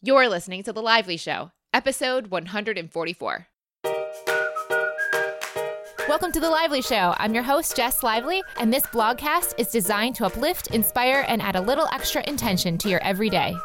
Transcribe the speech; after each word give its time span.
You're 0.00 0.28
listening 0.28 0.62
to 0.62 0.72
The 0.72 0.80
Lively 0.80 1.16
Show, 1.16 1.50
episode 1.74 2.28
144. 2.28 3.48
Welcome 6.08 6.30
to 6.30 6.38
The 6.38 6.48
Lively 6.48 6.82
Show. 6.82 7.16
I'm 7.18 7.34
your 7.34 7.42
host, 7.42 7.74
Jess 7.74 8.04
Lively, 8.04 8.40
and 8.60 8.72
this 8.72 8.84
blogcast 8.84 9.54
is 9.58 9.72
designed 9.72 10.14
to 10.14 10.26
uplift, 10.26 10.68
inspire, 10.68 11.24
and 11.26 11.42
add 11.42 11.56
a 11.56 11.60
little 11.60 11.88
extra 11.92 12.22
intention 12.28 12.78
to 12.78 12.88
your 12.88 13.02
everyday. 13.02 13.56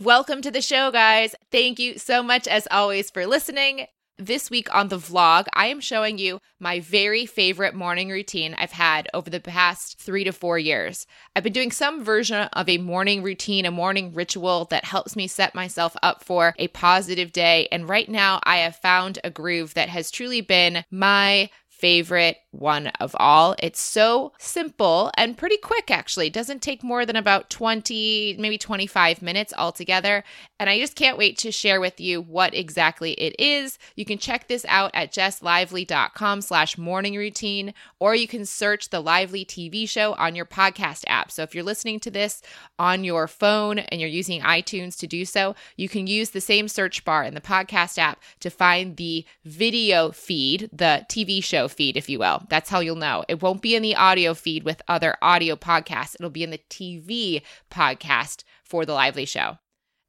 Welcome 0.00 0.42
to 0.42 0.50
the 0.50 0.60
show, 0.62 0.90
guys. 0.90 1.36
Thank 1.52 1.78
you 1.78 1.96
so 1.96 2.24
much, 2.24 2.48
as 2.48 2.66
always, 2.72 3.08
for 3.08 3.24
listening. 3.24 3.86
This 4.18 4.48
week 4.48 4.72
on 4.72 4.88
the 4.88 4.96
vlog, 4.96 5.46
I 5.54 5.66
am 5.66 5.80
showing 5.80 6.18
you 6.18 6.38
my 6.60 6.78
very 6.78 7.26
favorite 7.26 7.74
morning 7.74 8.10
routine 8.10 8.54
I've 8.56 8.70
had 8.70 9.08
over 9.12 9.28
the 9.28 9.40
past 9.40 9.98
three 9.98 10.22
to 10.22 10.30
four 10.30 10.56
years. 10.56 11.04
I've 11.34 11.42
been 11.42 11.52
doing 11.52 11.72
some 11.72 12.04
version 12.04 12.48
of 12.52 12.68
a 12.68 12.78
morning 12.78 13.24
routine, 13.24 13.66
a 13.66 13.72
morning 13.72 14.14
ritual 14.14 14.66
that 14.66 14.84
helps 14.84 15.16
me 15.16 15.26
set 15.26 15.52
myself 15.56 15.96
up 16.00 16.22
for 16.22 16.54
a 16.60 16.68
positive 16.68 17.32
day. 17.32 17.66
And 17.72 17.88
right 17.88 18.08
now, 18.08 18.38
I 18.44 18.58
have 18.58 18.76
found 18.76 19.18
a 19.24 19.30
groove 19.30 19.74
that 19.74 19.88
has 19.88 20.12
truly 20.12 20.42
been 20.42 20.84
my 20.92 21.50
favorite 21.68 22.36
one 22.58 22.88
of 23.00 23.14
all. 23.18 23.54
It's 23.58 23.80
so 23.80 24.32
simple 24.38 25.10
and 25.16 25.36
pretty 25.36 25.56
quick, 25.56 25.90
actually. 25.90 26.28
It 26.28 26.32
doesn't 26.32 26.62
take 26.62 26.82
more 26.82 27.04
than 27.04 27.16
about 27.16 27.50
20, 27.50 28.36
maybe 28.38 28.58
25 28.58 29.22
minutes 29.22 29.52
altogether. 29.56 30.24
And 30.58 30.70
I 30.70 30.78
just 30.78 30.94
can't 30.94 31.18
wait 31.18 31.36
to 31.38 31.52
share 31.52 31.80
with 31.80 32.00
you 32.00 32.20
what 32.20 32.54
exactly 32.54 33.12
it 33.12 33.34
is. 33.38 33.78
You 33.96 34.04
can 34.04 34.18
check 34.18 34.48
this 34.48 34.64
out 34.68 34.90
at 34.94 35.12
jesslively.com 35.12 36.40
slash 36.40 36.78
morning 36.78 37.16
routine, 37.16 37.74
or 37.98 38.14
you 38.14 38.28
can 38.28 38.46
search 38.46 38.90
the 38.90 39.00
Lively 39.00 39.44
TV 39.44 39.88
show 39.88 40.14
on 40.14 40.34
your 40.34 40.46
podcast 40.46 41.04
app. 41.06 41.30
So 41.30 41.42
if 41.42 41.54
you're 41.54 41.64
listening 41.64 42.00
to 42.00 42.10
this 42.10 42.42
on 42.78 43.04
your 43.04 43.26
phone 43.26 43.80
and 43.80 44.00
you're 44.00 44.08
using 44.08 44.40
iTunes 44.42 44.96
to 44.98 45.06
do 45.06 45.24
so, 45.24 45.54
you 45.76 45.88
can 45.88 46.06
use 46.06 46.30
the 46.30 46.40
same 46.40 46.68
search 46.68 47.04
bar 47.04 47.24
in 47.24 47.34
the 47.34 47.40
podcast 47.40 47.98
app 47.98 48.22
to 48.40 48.50
find 48.50 48.96
the 48.96 49.24
video 49.44 50.10
feed, 50.12 50.70
the 50.72 51.04
TV 51.08 51.42
show 51.42 51.68
feed, 51.68 51.96
if 51.96 52.08
you 52.08 52.18
will. 52.18 52.43
That's 52.48 52.70
how 52.70 52.80
you'll 52.80 52.96
know. 52.96 53.24
It 53.28 53.42
won't 53.42 53.62
be 53.62 53.74
in 53.74 53.82
the 53.82 53.96
audio 53.96 54.34
feed 54.34 54.64
with 54.64 54.82
other 54.88 55.16
audio 55.22 55.56
podcasts, 55.56 56.14
it'll 56.14 56.30
be 56.30 56.42
in 56.42 56.50
the 56.50 56.60
TV 56.70 57.42
podcast 57.70 58.44
for 58.64 58.84
The 58.84 58.94
Lively 58.94 59.24
Show. 59.24 59.58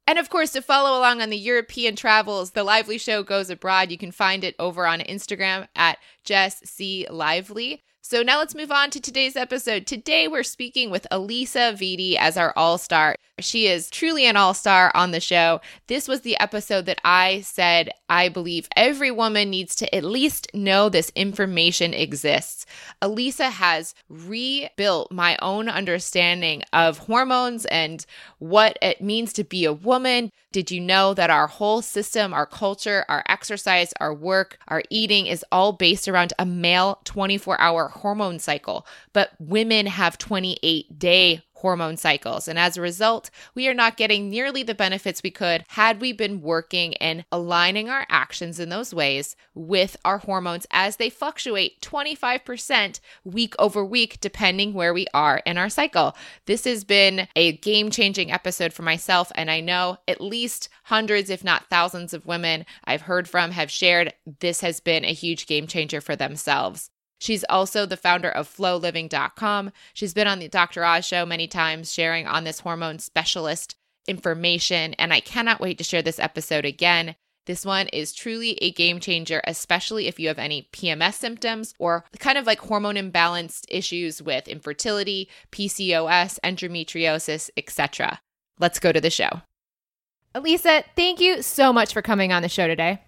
And 0.06 0.18
of 0.18 0.30
course, 0.30 0.52
to 0.52 0.62
follow 0.62 0.98
along 0.98 1.20
on 1.20 1.30
the 1.30 1.36
European 1.36 1.96
travels, 1.96 2.52
The 2.52 2.62
Lively 2.62 2.98
Show 2.98 3.24
goes 3.24 3.50
abroad. 3.50 3.90
You 3.90 3.98
can 3.98 4.12
find 4.12 4.44
it 4.44 4.54
over 4.58 4.86
on 4.86 5.00
Instagram 5.00 5.66
at 5.74 5.98
Jess 6.22 6.60
C. 6.64 7.06
Lively. 7.10 7.82
So 8.08 8.22
now 8.22 8.38
let's 8.38 8.54
move 8.54 8.70
on 8.70 8.90
to 8.90 9.00
today's 9.00 9.34
episode. 9.34 9.84
Today 9.84 10.28
we're 10.28 10.44
speaking 10.44 10.90
with 10.90 11.08
Alisa 11.10 11.72
Vitti 11.72 12.14
as 12.14 12.36
our 12.36 12.52
all 12.54 12.78
star. 12.78 13.16
She 13.40 13.66
is 13.66 13.90
truly 13.90 14.26
an 14.26 14.36
all 14.36 14.54
star 14.54 14.92
on 14.94 15.10
the 15.10 15.18
show. 15.18 15.60
This 15.88 16.06
was 16.06 16.20
the 16.20 16.38
episode 16.38 16.86
that 16.86 17.00
I 17.04 17.40
said 17.40 17.90
I 18.08 18.28
believe 18.28 18.68
every 18.76 19.10
woman 19.10 19.50
needs 19.50 19.74
to 19.76 19.92
at 19.92 20.04
least 20.04 20.48
know 20.54 20.88
this 20.88 21.10
information 21.16 21.92
exists. 21.92 22.64
Alisa 23.02 23.50
has 23.50 23.94
rebuilt 24.08 25.10
my 25.10 25.36
own 25.42 25.68
understanding 25.68 26.62
of 26.72 26.98
hormones 26.98 27.66
and 27.66 28.06
what 28.38 28.78
it 28.80 29.00
means 29.00 29.32
to 29.32 29.42
be 29.42 29.64
a 29.64 29.72
woman. 29.72 30.30
Did 30.52 30.70
you 30.70 30.80
know 30.80 31.12
that 31.12 31.28
our 31.28 31.48
whole 31.48 31.82
system, 31.82 32.32
our 32.32 32.46
culture, 32.46 33.04
our 33.08 33.24
exercise, 33.28 33.92
our 34.00 34.14
work, 34.14 34.58
our 34.68 34.82
eating 34.88 35.26
is 35.26 35.44
all 35.50 35.72
based 35.72 36.08
around 36.08 36.32
a 36.38 36.46
male 36.46 37.00
24 37.04 37.60
hour 37.60 37.88
hormone 37.96 38.38
cycle? 38.38 38.86
But 39.12 39.30
women 39.38 39.86
have 39.86 40.18
28 40.18 40.98
day 40.98 41.42
hormone 41.56 41.96
cycles. 41.96 42.48
And 42.48 42.58
as 42.58 42.76
a 42.76 42.82
result, 42.82 43.30
we 43.54 43.66
are 43.66 43.74
not 43.74 43.96
getting 43.96 44.28
nearly 44.28 44.62
the 44.62 44.74
benefits 44.74 45.22
we 45.22 45.30
could 45.30 45.64
had 45.68 46.00
we 46.00 46.12
been 46.12 46.42
working 46.42 46.94
and 46.98 47.24
aligning 47.32 47.88
our 47.88 48.06
actions 48.10 48.60
in 48.60 48.68
those 48.68 48.92
ways 48.92 49.36
with 49.54 49.96
our 50.04 50.18
hormones 50.18 50.66
as 50.70 50.96
they 50.96 51.08
fluctuate 51.08 51.80
25% 51.80 53.00
week 53.24 53.54
over 53.58 53.84
week, 53.84 54.20
depending 54.20 54.74
where 54.74 54.92
we 54.92 55.06
are 55.14 55.38
in 55.46 55.56
our 55.56 55.70
cycle. 55.70 56.14
This 56.44 56.64
has 56.64 56.84
been 56.84 57.26
a 57.34 57.56
game 57.56 57.90
changing 57.90 58.30
episode 58.30 58.72
for 58.72 58.82
myself. 58.82 59.32
And 59.34 59.50
I 59.50 59.60
know 59.60 59.96
at 60.06 60.20
least 60.20 60.68
hundreds, 60.84 61.30
if 61.30 61.42
not 61.42 61.70
thousands, 61.70 62.12
of 62.12 62.26
women 62.26 62.64
I've 62.84 63.02
heard 63.02 63.28
from 63.28 63.50
have 63.50 63.70
shared 63.70 64.12
this 64.40 64.60
has 64.60 64.80
been 64.80 65.04
a 65.04 65.12
huge 65.12 65.46
game 65.46 65.66
changer 65.66 66.00
for 66.00 66.14
themselves. 66.14 66.90
She's 67.18 67.44
also 67.48 67.86
the 67.86 67.96
founder 67.96 68.30
of 68.30 68.48
floliving.com. 68.48 69.72
She's 69.94 70.14
been 70.14 70.26
on 70.26 70.38
the 70.38 70.48
Dr. 70.48 70.84
Oz 70.84 71.06
show 71.06 71.24
many 71.24 71.46
times, 71.46 71.92
sharing 71.92 72.26
on 72.26 72.44
this 72.44 72.60
hormone 72.60 72.98
specialist 72.98 73.76
information. 74.06 74.94
And 74.94 75.12
I 75.12 75.20
cannot 75.20 75.60
wait 75.60 75.78
to 75.78 75.84
share 75.84 76.02
this 76.02 76.18
episode 76.18 76.64
again. 76.64 77.16
This 77.46 77.64
one 77.64 77.86
is 77.88 78.12
truly 78.12 78.52
a 78.60 78.72
game 78.72 78.98
changer, 78.98 79.40
especially 79.44 80.08
if 80.08 80.18
you 80.18 80.28
have 80.28 80.38
any 80.38 80.68
PMS 80.72 81.14
symptoms 81.14 81.74
or 81.78 82.04
kind 82.18 82.36
of 82.36 82.46
like 82.46 82.58
hormone 82.58 82.96
imbalanced 82.96 83.66
issues 83.68 84.20
with 84.20 84.48
infertility, 84.48 85.28
PCOS, 85.52 86.40
endometriosis, 86.42 87.50
etc. 87.56 88.20
Let's 88.58 88.80
go 88.80 88.90
to 88.90 89.00
the 89.00 89.10
show. 89.10 89.42
Alisa, 90.34 90.84
thank 90.96 91.20
you 91.20 91.40
so 91.40 91.72
much 91.72 91.92
for 91.92 92.02
coming 92.02 92.32
on 92.32 92.42
the 92.42 92.48
show 92.48 92.66
today. 92.66 93.00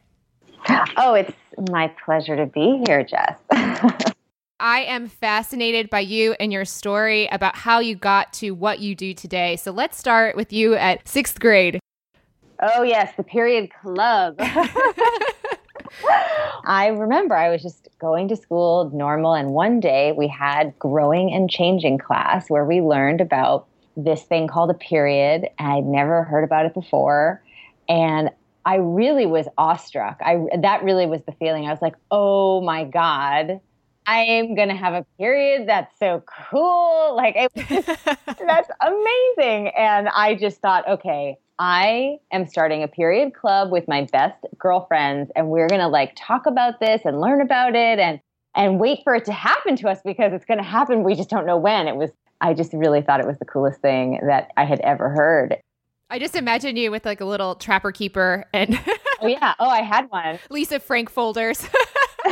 Oh, 0.97 1.15
it's 1.15 1.33
my 1.71 1.89
pleasure 2.05 2.37
to 2.37 2.47
be 2.47 2.83
here, 2.87 3.05
Jess. 3.05 3.39
I 4.61 4.81
am 4.81 5.09
fascinated 5.09 5.89
by 5.89 6.01
you 6.01 6.35
and 6.41 6.53
your 6.53 6.65
story 6.65 7.29
about 7.29 7.57
how 7.57 7.79
you 7.79 7.95
got 7.95 8.33
to 8.35 8.51
what 8.51 8.81
you 8.81 8.95
do 8.95 9.15
today. 9.15 9.57
So 9.57 9.71
let's 9.71 9.97
start 9.97 10.37
with 10.37 10.53
you 10.53 10.75
at 10.75 11.07
sixth 11.07 11.39
grade. 11.39 11.79
Oh, 12.61 12.83
yes, 12.83 13.15
the 13.17 13.23
period 13.23 13.71
club. 13.83 14.35
I 16.65 16.89
remember 16.89 17.37
I 17.37 17.51
was 17.51 17.63
just 17.63 17.89
going 17.99 18.29
to 18.29 18.37
school 18.37 18.91
normal, 18.93 19.35
and 19.35 19.51
one 19.51 19.81
day 19.81 20.13
we 20.13 20.29
had 20.29 20.79
growing 20.79 21.33
and 21.33 21.51
changing 21.51 21.99
class 21.99 22.51
where 22.51 22.65
we 22.65 22.81
learned 22.81 23.21
about 23.21 23.67
this 23.97 24.23
thing 24.23 24.49
called 24.49 24.71
a 24.71 24.75
period. 24.75 25.49
I'd 25.59 25.85
never 25.85 26.25
heard 26.25 26.45
about 26.45 26.67
it 26.67 26.75
before. 26.75 27.43
And 27.89 28.31
I 28.69 28.75
really 28.75 29.25
was 29.25 29.49
awestruck. 29.57 30.21
I 30.21 30.45
that 30.61 30.83
really 30.83 31.07
was 31.07 31.23
the 31.23 31.33
feeling. 31.33 31.67
I 31.67 31.71
was 31.71 31.81
like, 31.81 31.95
"Oh 32.11 32.61
my 32.61 32.85
god, 32.85 33.63
I 34.07 34.19
am 34.19 34.55
gonna 34.55 34.77
have 34.77 34.93
a 34.93 35.07
period. 35.19 35.67
That's 35.67 35.99
so 35.99 36.23
cool! 36.51 37.17
Like, 37.17 37.35
it, 37.35 37.51
that's 37.57 38.69
amazing." 38.83 39.69
And 39.69 40.11
I 40.11 40.37
just 40.39 40.61
thought, 40.61 40.87
okay, 40.87 41.39
I 41.59 42.19
am 42.31 42.47
starting 42.47 42.83
a 42.83 42.89
period 42.89 43.33
club 43.33 43.73
with 43.73 43.89
my 43.89 44.07
best 44.13 44.45
girlfriends, 44.59 45.31
and 45.35 45.49
we're 45.49 45.69
gonna 45.69 45.89
like 45.89 46.13
talk 46.15 46.45
about 46.45 46.79
this 46.79 47.01
and 47.07 47.23
learn 47.23 47.41
about 47.41 47.75
it 47.75 47.99
and 47.99 48.21
and 48.55 48.79
wait 48.79 48.99
for 49.03 49.15
it 49.15 49.25
to 49.25 49.33
happen 49.33 49.77
to 49.77 49.89
us 49.89 50.01
because 50.05 50.35
it's 50.35 50.45
gonna 50.45 50.63
happen. 50.63 51.05
We 51.05 51.15
just 51.15 51.31
don't 51.31 51.47
know 51.47 51.57
when. 51.57 51.89
It 51.89 51.97
was. 51.97 52.11
I 52.43 52.53
just 52.53 52.75
really 52.75 53.01
thought 53.01 53.21
it 53.21 53.27
was 53.27 53.39
the 53.39 53.47
coolest 53.47 53.81
thing 53.81 54.21
that 54.27 54.51
I 54.59 54.67
had 54.67 54.81
ever 54.81 55.09
heard. 55.09 55.57
I 56.11 56.19
just 56.19 56.35
imagine 56.35 56.77
you 56.77 56.91
with 56.91 57.05
like 57.05 57.21
a 57.21 57.25
little 57.25 57.55
trapper 57.55 57.93
keeper 57.93 58.45
and 58.53 58.79
Oh 59.21 59.27
yeah. 59.27 59.55
Oh, 59.59 59.69
I 59.69 59.83
had 59.83 60.11
one. 60.11 60.39
Lisa 60.51 60.81
Frank 60.81 61.11
folders. 61.11 61.67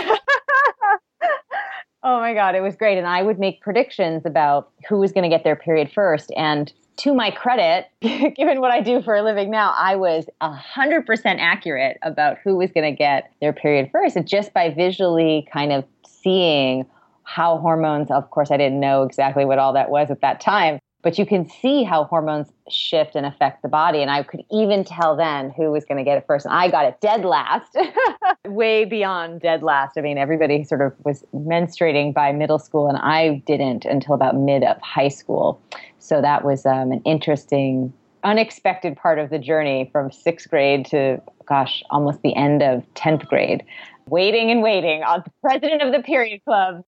oh 2.03 2.20
my 2.20 2.32
god, 2.34 2.54
it 2.54 2.60
was 2.60 2.76
great 2.76 2.98
and 2.98 3.06
I 3.06 3.22
would 3.22 3.38
make 3.38 3.60
predictions 3.60 4.25
about 4.25 4.70
who 4.88 4.98
was 4.98 5.12
going 5.12 5.25
to 5.25 5.28
get 5.28 5.44
their 5.44 5.56
period 5.56 5.91
first 5.92 6.32
and 6.37 6.72
to 6.98 7.14
my 7.14 7.31
credit, 7.31 7.88
given 8.37 8.60
what 8.60 8.70
I 8.70 8.81
do 8.81 9.03
for 9.03 9.14
a 9.14 9.22
living 9.22 9.50
now, 9.50 9.75
I 9.76 9.97
was 9.97 10.26
100% 10.41 11.37
accurate 11.38 11.98
about 12.03 12.38
who 12.43 12.56
was 12.56 12.70
going 12.72 12.91
to 12.91 12.97
get 12.97 13.31
their 13.41 13.53
period 13.53 13.91
first 13.93 14.16
and 14.16 14.26
just 14.26 14.54
by 14.54 14.70
visually 14.70 15.47
kind 15.53 15.72
of 15.72 15.84
seeing 16.06 16.87
how 17.25 17.58
hormones, 17.58 18.10
of 18.10 18.31
course, 18.31 18.50
I 18.50 18.56
didn't 18.56 18.81
know 18.81 19.03
exactly 19.03 19.44
what 19.44 19.58
all 19.58 19.75
that 19.75 19.90
was 19.90 20.11
at 20.11 20.23
that 20.23 20.40
time, 20.40 20.78
but 21.02 21.19
you 21.19 21.26
can 21.26 21.48
see 21.48 21.84
how 21.84 22.04
hormones 22.04 22.48
shift 22.69 23.14
and 23.14 23.26
affect 23.26 23.62
the 23.62 23.69
body. 23.69 24.02
And 24.02 24.10
I 24.10 24.22
could 24.22 24.43
even 24.50 24.82
tell 24.82 25.14
then 25.14 25.50
who 25.50 25.70
was 25.70 25.84
going 25.84 25.98
to 25.98 26.04
get 26.04 26.19
it 26.19 26.25
first. 26.26 26.46
And 26.46 26.54
I 26.54 26.69
got 26.69 26.84
it 26.84 27.00
dead 27.00 27.25
last, 27.25 27.76
way 28.46 28.84
beyond 28.84 29.40
dead 29.40 29.62
last. 29.62 29.96
I 29.96 30.00
mean, 30.00 30.19
everybody 30.19 30.64
sort 30.64 30.81
of 30.81 30.93
was 31.04 31.25
menstruating 31.34 32.12
by 32.12 32.32
middle 32.32 32.58
school, 32.58 32.88
and 32.88 32.98
I 32.98 33.43
didn't 33.46 33.84
until 33.84 34.14
about 34.14 34.37
mid 34.37 34.64
of 34.64 34.81
high 34.81 35.08
school. 35.08 35.60
So 35.98 36.20
that 36.22 36.44
was 36.44 36.66
um, 36.66 36.93
an 36.93 37.02
interesting, 37.04 37.92
unexpected 38.25 38.96
part 38.96 39.19
of 39.19 39.31
the 39.31 39.38
journey 39.38 39.88
from 39.92 40.10
sixth 40.10 40.50
grade 40.50 40.87
to, 40.87 41.20
gosh, 41.46 41.82
almost 41.90 42.22
the 42.22 42.34
end 42.34 42.62
of 42.62 42.82
10th 42.94 43.26
grade. 43.26 43.64
Waiting 44.08 44.50
and 44.50 44.62
waiting 44.62 45.02
on 45.02 45.22
the 45.25 45.31
president 45.40 45.82
of 45.82 45.92
the 45.92 46.02
period 46.02 46.44
club. 46.44 46.84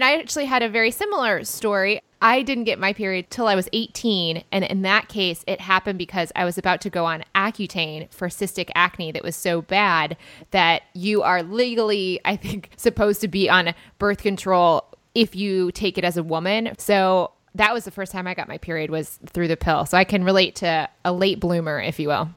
I 0.00 0.18
actually 0.18 0.46
had 0.46 0.62
a 0.62 0.68
very 0.68 0.90
similar 0.90 1.44
story. 1.44 2.00
I 2.20 2.42
didn't 2.42 2.64
get 2.64 2.78
my 2.78 2.92
period 2.92 3.30
till 3.30 3.46
I 3.46 3.54
was 3.54 3.68
18. 3.72 4.42
And 4.50 4.64
in 4.64 4.82
that 4.82 5.08
case, 5.08 5.44
it 5.46 5.60
happened 5.60 5.98
because 5.98 6.32
I 6.34 6.44
was 6.44 6.58
about 6.58 6.80
to 6.82 6.90
go 6.90 7.04
on 7.04 7.24
Accutane 7.34 8.12
for 8.12 8.28
cystic 8.28 8.70
acne 8.74 9.12
that 9.12 9.22
was 9.22 9.36
so 9.36 9.62
bad 9.62 10.16
that 10.50 10.82
you 10.94 11.22
are 11.22 11.42
legally, 11.42 12.20
I 12.24 12.36
think, 12.36 12.70
supposed 12.76 13.20
to 13.20 13.28
be 13.28 13.48
on 13.48 13.74
birth 13.98 14.22
control 14.22 14.84
if 15.14 15.34
you 15.34 15.72
take 15.72 15.98
it 15.98 16.04
as 16.04 16.16
a 16.16 16.22
woman. 16.22 16.72
So 16.78 17.32
that 17.54 17.72
was 17.72 17.84
the 17.84 17.90
first 17.90 18.12
time 18.12 18.26
I 18.26 18.34
got 18.34 18.48
my 18.48 18.58
period 18.58 18.90
was 18.90 19.18
through 19.26 19.48
the 19.48 19.56
pill. 19.56 19.86
So 19.86 19.96
I 19.96 20.04
can 20.04 20.24
relate 20.24 20.56
to 20.56 20.88
a 21.04 21.12
late 21.12 21.40
bloomer, 21.40 21.80
if 21.80 21.98
you 21.98 22.08
will. 22.08 22.30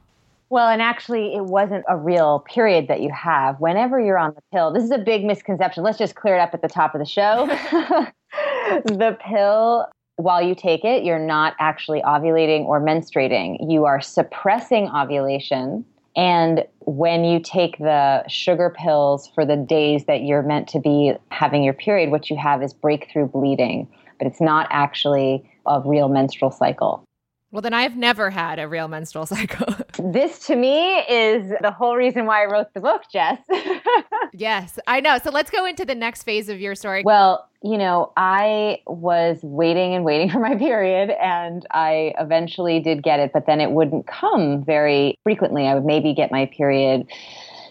Well, 0.52 0.68
and 0.68 0.82
actually, 0.82 1.34
it 1.34 1.46
wasn't 1.46 1.82
a 1.88 1.96
real 1.96 2.40
period 2.40 2.88
that 2.88 3.00
you 3.00 3.10
have. 3.10 3.58
Whenever 3.58 3.98
you're 3.98 4.18
on 4.18 4.34
the 4.34 4.42
pill, 4.52 4.70
this 4.70 4.84
is 4.84 4.90
a 4.90 4.98
big 4.98 5.24
misconception. 5.24 5.82
Let's 5.82 5.96
just 5.96 6.14
clear 6.14 6.36
it 6.36 6.40
up 6.40 6.52
at 6.52 6.60
the 6.60 6.68
top 6.68 6.94
of 6.94 6.98
the 6.98 7.06
show. 7.06 7.46
the 8.84 9.16
pill, 9.18 9.86
while 10.16 10.42
you 10.42 10.54
take 10.54 10.84
it, 10.84 11.04
you're 11.04 11.18
not 11.18 11.54
actually 11.58 12.02
ovulating 12.02 12.66
or 12.66 12.82
menstruating. 12.82 13.66
You 13.66 13.86
are 13.86 14.02
suppressing 14.02 14.90
ovulation. 14.90 15.86
And 16.16 16.66
when 16.80 17.24
you 17.24 17.40
take 17.40 17.78
the 17.78 18.22
sugar 18.28 18.74
pills 18.78 19.30
for 19.34 19.46
the 19.46 19.56
days 19.56 20.04
that 20.04 20.20
you're 20.20 20.42
meant 20.42 20.68
to 20.68 20.80
be 20.80 21.14
having 21.30 21.64
your 21.64 21.72
period, 21.72 22.10
what 22.10 22.28
you 22.28 22.36
have 22.36 22.62
is 22.62 22.74
breakthrough 22.74 23.26
bleeding, 23.26 23.88
but 24.18 24.26
it's 24.26 24.42
not 24.42 24.66
actually 24.68 25.50
a 25.64 25.80
real 25.80 26.10
menstrual 26.10 26.50
cycle. 26.50 27.06
Well, 27.52 27.60
then 27.60 27.74
I've 27.74 27.96
never 27.96 28.30
had 28.30 28.58
a 28.58 28.66
real 28.66 28.88
menstrual 28.88 29.26
cycle. 29.34 29.76
This 30.04 30.46
to 30.46 30.56
me 30.56 31.00
is 31.00 31.52
the 31.60 31.70
whole 31.70 31.96
reason 31.96 32.26
why 32.26 32.42
I 32.42 32.46
wrote 32.46 32.74
the 32.74 32.80
book, 32.80 33.02
Jess. 33.12 33.38
yes, 34.32 34.78
I 34.86 35.00
know. 35.00 35.18
So 35.18 35.30
let's 35.30 35.50
go 35.50 35.64
into 35.64 35.84
the 35.84 35.94
next 35.94 36.22
phase 36.24 36.48
of 36.48 36.60
your 36.60 36.74
story. 36.74 37.02
Well, 37.04 37.48
you 37.62 37.78
know, 37.78 38.12
I 38.16 38.80
was 38.86 39.38
waiting 39.42 39.94
and 39.94 40.04
waiting 40.04 40.30
for 40.32 40.40
my 40.40 40.56
period, 40.56 41.10
and 41.10 41.64
I 41.70 42.14
eventually 42.18 42.80
did 42.80 43.02
get 43.02 43.20
it, 43.20 43.32
but 43.32 43.46
then 43.46 43.60
it 43.60 43.70
wouldn't 43.70 44.06
come 44.06 44.64
very 44.64 45.18
frequently. 45.22 45.66
I 45.66 45.74
would 45.74 45.84
maybe 45.84 46.14
get 46.14 46.32
my 46.32 46.46
period 46.46 47.06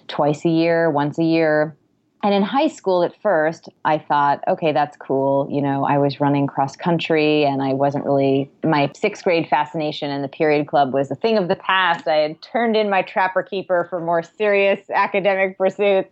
twice 0.08 0.46
a 0.46 0.50
year, 0.50 0.90
once 0.90 1.18
a 1.18 1.24
year. 1.24 1.76
And 2.24 2.36
in 2.36 2.44
high 2.44 2.68
school 2.68 3.04
at 3.04 3.20
first, 3.22 3.68
I 3.84 3.98
thought, 3.98 4.44
okay, 4.48 4.72
that's 4.72 4.96
cool. 4.98 5.48
You 5.50 5.62
know, 5.62 5.86
I 5.86 5.98
was 5.98 6.20
running 6.20 6.46
cross 6.46 6.76
country 6.76 7.46
and 7.46 7.64
I 7.64 7.74
wasn't 7.74 8.06
really, 8.06 8.52
my 8.64 8.92
sixth 8.96 9.24
grade 9.24 9.48
fascination 9.48 10.12
in 10.12 10.22
the 10.22 10.28
period 10.28 10.68
club 10.68 10.94
was 10.94 11.10
a 11.10 11.16
thing 11.16 11.38
of 11.38 11.48
the 11.48 11.56
past. 11.56 12.08
I 12.08 12.18
had 12.18 12.42
turned 12.42 12.76
in 12.76 12.90
my 12.90 13.02
trapper 13.02 13.42
keeper 13.42 13.88
for 13.90 14.00
more 14.00 14.22
serious 14.22 14.88
academic 14.92 15.58
pursuits. 15.58 16.10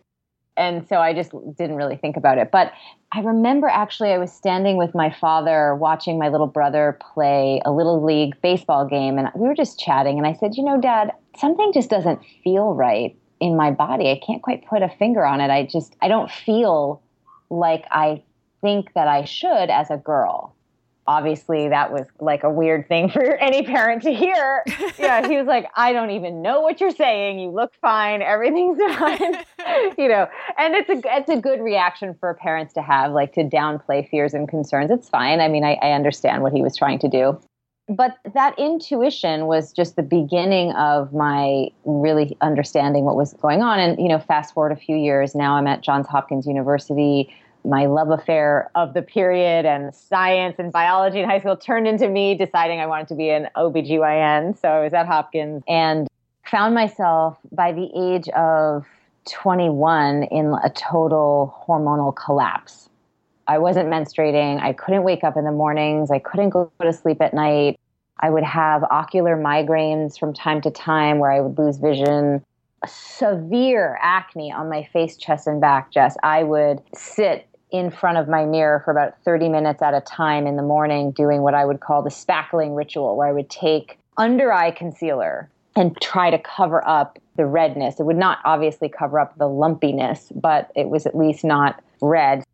And 0.56 0.86
so 0.88 0.96
I 0.96 1.14
just 1.14 1.30
didn't 1.56 1.76
really 1.76 1.96
think 1.96 2.16
about 2.16 2.38
it. 2.38 2.50
But 2.50 2.72
I 3.12 3.20
remember 3.20 3.68
actually, 3.68 4.10
I 4.10 4.18
was 4.18 4.32
standing 4.32 4.76
with 4.76 4.94
my 4.94 5.10
father 5.10 5.76
watching 5.76 6.18
my 6.18 6.28
little 6.28 6.48
brother 6.48 6.98
play 7.14 7.62
a 7.64 7.70
little 7.70 8.04
league 8.04 8.34
baseball 8.42 8.84
game. 8.84 9.16
And 9.16 9.28
we 9.36 9.46
were 9.46 9.54
just 9.54 9.78
chatting. 9.78 10.18
And 10.18 10.26
I 10.26 10.32
said, 10.32 10.56
you 10.56 10.64
know, 10.64 10.80
dad, 10.80 11.12
something 11.38 11.72
just 11.72 11.88
doesn't 11.88 12.20
feel 12.42 12.74
right 12.74 13.16
in 13.40 13.56
my 13.56 13.70
body. 13.70 14.10
I 14.10 14.20
can't 14.24 14.42
quite 14.42 14.66
put 14.66 14.82
a 14.82 14.88
finger 14.88 15.24
on 15.24 15.40
it. 15.40 15.50
I 15.50 15.66
just 15.66 15.96
I 16.00 16.08
don't 16.08 16.30
feel 16.30 17.02
like 17.48 17.84
I 17.90 18.22
think 18.60 18.92
that 18.92 19.08
I 19.08 19.24
should 19.24 19.70
as 19.70 19.90
a 19.90 19.96
girl. 19.96 20.54
Obviously, 21.06 21.68
that 21.68 21.90
was 21.90 22.06
like 22.20 22.44
a 22.44 22.50
weird 22.50 22.86
thing 22.86 23.08
for 23.10 23.22
any 23.40 23.64
parent 23.64 24.02
to 24.02 24.12
hear. 24.12 24.62
Yeah, 24.98 25.26
he 25.26 25.36
was 25.36 25.46
like, 25.46 25.66
"I 25.74 25.92
don't 25.92 26.10
even 26.10 26.42
know 26.42 26.60
what 26.60 26.80
you're 26.80 26.90
saying. 26.90 27.40
You 27.40 27.50
look 27.50 27.72
fine. 27.80 28.22
Everything's 28.22 28.78
fine." 28.96 29.18
you 29.98 30.08
know, 30.08 30.28
and 30.58 30.74
it's 30.74 30.90
a 30.90 31.00
it's 31.16 31.30
a 31.30 31.40
good 31.40 31.60
reaction 31.60 32.14
for 32.20 32.34
parents 32.34 32.74
to 32.74 32.82
have, 32.82 33.12
like 33.12 33.32
to 33.32 33.44
downplay 33.44 34.08
fears 34.08 34.34
and 34.34 34.48
concerns. 34.48 34.90
It's 34.90 35.08
fine. 35.08 35.40
I 35.40 35.48
mean, 35.48 35.64
I, 35.64 35.78
I 35.82 35.92
understand 35.92 36.42
what 36.42 36.52
he 36.52 36.62
was 36.62 36.76
trying 36.76 36.98
to 37.00 37.08
do 37.08 37.40
but 37.90 38.18
that 38.34 38.56
intuition 38.56 39.46
was 39.46 39.72
just 39.72 39.96
the 39.96 40.02
beginning 40.02 40.72
of 40.72 41.12
my 41.12 41.68
really 41.84 42.36
understanding 42.40 43.04
what 43.04 43.16
was 43.16 43.34
going 43.34 43.62
on. 43.62 43.80
And 43.80 44.00
you 44.00 44.08
know 44.08 44.20
fast 44.20 44.54
forward 44.54 44.72
a 44.72 44.76
few 44.76 44.96
years 44.96 45.34
now 45.34 45.54
i'm 45.56 45.66
at 45.66 45.82
johns 45.82 46.06
hopkins 46.06 46.46
university. 46.46 47.32
My 47.62 47.84
love 47.86 48.10
affair 48.10 48.70
of 48.74 48.94
the 48.94 49.02
period 49.02 49.66
and 49.66 49.94
science 49.94 50.56
and 50.58 50.72
biology 50.72 51.20
in 51.20 51.28
high 51.28 51.40
school 51.40 51.56
turned 51.56 51.86
into 51.86 52.08
me 52.08 52.34
deciding 52.34 52.80
i 52.80 52.86
wanted 52.86 53.08
to 53.08 53.14
be 53.14 53.28
an 53.30 53.48
obgyn 53.56 54.58
so 54.58 54.68
i 54.68 54.82
was 54.82 54.94
at 54.94 55.06
hopkins 55.06 55.62
and 55.68 56.08
found 56.46 56.74
myself 56.74 57.36
by 57.52 57.72
the 57.72 57.90
age 57.94 58.28
of 58.30 58.86
21 59.28 60.24
in 60.24 60.54
a 60.64 60.70
total 60.70 61.54
hormonal 61.66 62.14
collapse 62.14 62.89
I 63.50 63.58
wasn't 63.58 63.88
menstruating. 63.88 64.62
I 64.62 64.72
couldn't 64.72 65.02
wake 65.02 65.24
up 65.24 65.36
in 65.36 65.42
the 65.42 65.50
mornings. 65.50 66.12
I 66.12 66.20
couldn't 66.20 66.50
go 66.50 66.70
to 66.80 66.92
sleep 66.92 67.20
at 67.20 67.34
night. 67.34 67.80
I 68.20 68.30
would 68.30 68.44
have 68.44 68.84
ocular 68.84 69.36
migraines 69.36 70.16
from 70.16 70.32
time 70.32 70.60
to 70.60 70.70
time 70.70 71.18
where 71.18 71.32
I 71.32 71.40
would 71.40 71.58
lose 71.58 71.78
vision. 71.78 72.44
Severe 72.86 73.98
acne 74.00 74.52
on 74.52 74.68
my 74.68 74.84
face, 74.92 75.16
chest, 75.16 75.48
and 75.48 75.60
back, 75.60 75.90
Jess. 75.90 76.16
I 76.22 76.44
would 76.44 76.80
sit 76.94 77.48
in 77.72 77.90
front 77.90 78.18
of 78.18 78.28
my 78.28 78.44
mirror 78.44 78.82
for 78.84 78.92
about 78.92 79.20
30 79.24 79.48
minutes 79.48 79.82
at 79.82 79.94
a 79.94 80.00
time 80.00 80.46
in 80.46 80.54
the 80.54 80.62
morning 80.62 81.10
doing 81.10 81.42
what 81.42 81.52
I 81.52 81.64
would 81.64 81.80
call 81.80 82.02
the 82.02 82.10
spackling 82.10 82.76
ritual, 82.76 83.16
where 83.16 83.26
I 83.26 83.32
would 83.32 83.50
take 83.50 83.98
under 84.16 84.52
eye 84.52 84.70
concealer 84.70 85.50
and 85.74 86.00
try 86.00 86.30
to 86.30 86.38
cover 86.38 86.86
up 86.86 87.18
the 87.34 87.46
redness. 87.46 87.98
It 87.98 88.04
would 88.04 88.16
not 88.16 88.38
obviously 88.44 88.88
cover 88.88 89.18
up 89.18 89.36
the 89.38 89.48
lumpiness, 89.48 90.30
but 90.36 90.70
it 90.76 90.88
was 90.88 91.04
at 91.04 91.16
least 91.16 91.42
not 91.42 91.82
red. 92.00 92.44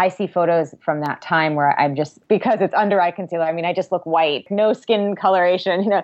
I 0.00 0.08
see 0.08 0.26
photos 0.26 0.74
from 0.80 1.02
that 1.02 1.20
time 1.20 1.56
where 1.56 1.78
I'm 1.78 1.94
just 1.94 2.26
because 2.26 2.62
it's 2.62 2.72
under 2.72 3.02
eye 3.02 3.10
concealer. 3.10 3.44
I 3.44 3.52
mean, 3.52 3.66
I 3.66 3.74
just 3.74 3.92
look 3.92 4.06
white, 4.06 4.46
no 4.50 4.72
skin 4.72 5.14
coloration, 5.14 5.82
you 5.82 5.90
know. 5.90 6.02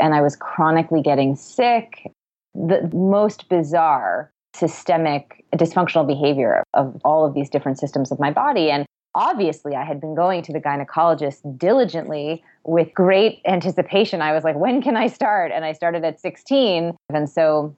And 0.00 0.14
I 0.14 0.22
was 0.22 0.36
chronically 0.36 1.02
getting 1.02 1.36
sick. 1.36 2.10
The 2.54 2.88
most 2.94 3.50
bizarre 3.50 4.32
systemic 4.54 5.44
dysfunctional 5.54 6.06
behavior 6.06 6.64
of 6.72 6.98
all 7.04 7.26
of 7.26 7.34
these 7.34 7.50
different 7.50 7.78
systems 7.78 8.10
of 8.10 8.18
my 8.18 8.30
body. 8.30 8.70
And 8.70 8.86
obviously, 9.14 9.76
I 9.76 9.84
had 9.84 10.00
been 10.00 10.14
going 10.14 10.40
to 10.44 10.52
the 10.54 10.60
gynecologist 10.60 11.58
diligently 11.58 12.42
with 12.64 12.88
great 12.94 13.42
anticipation. 13.46 14.22
I 14.22 14.32
was 14.32 14.44
like, 14.44 14.56
when 14.56 14.80
can 14.80 14.96
I 14.96 15.08
start? 15.08 15.52
And 15.54 15.66
I 15.66 15.72
started 15.72 16.04
at 16.04 16.18
16. 16.18 16.96
And 17.10 17.28
so 17.28 17.76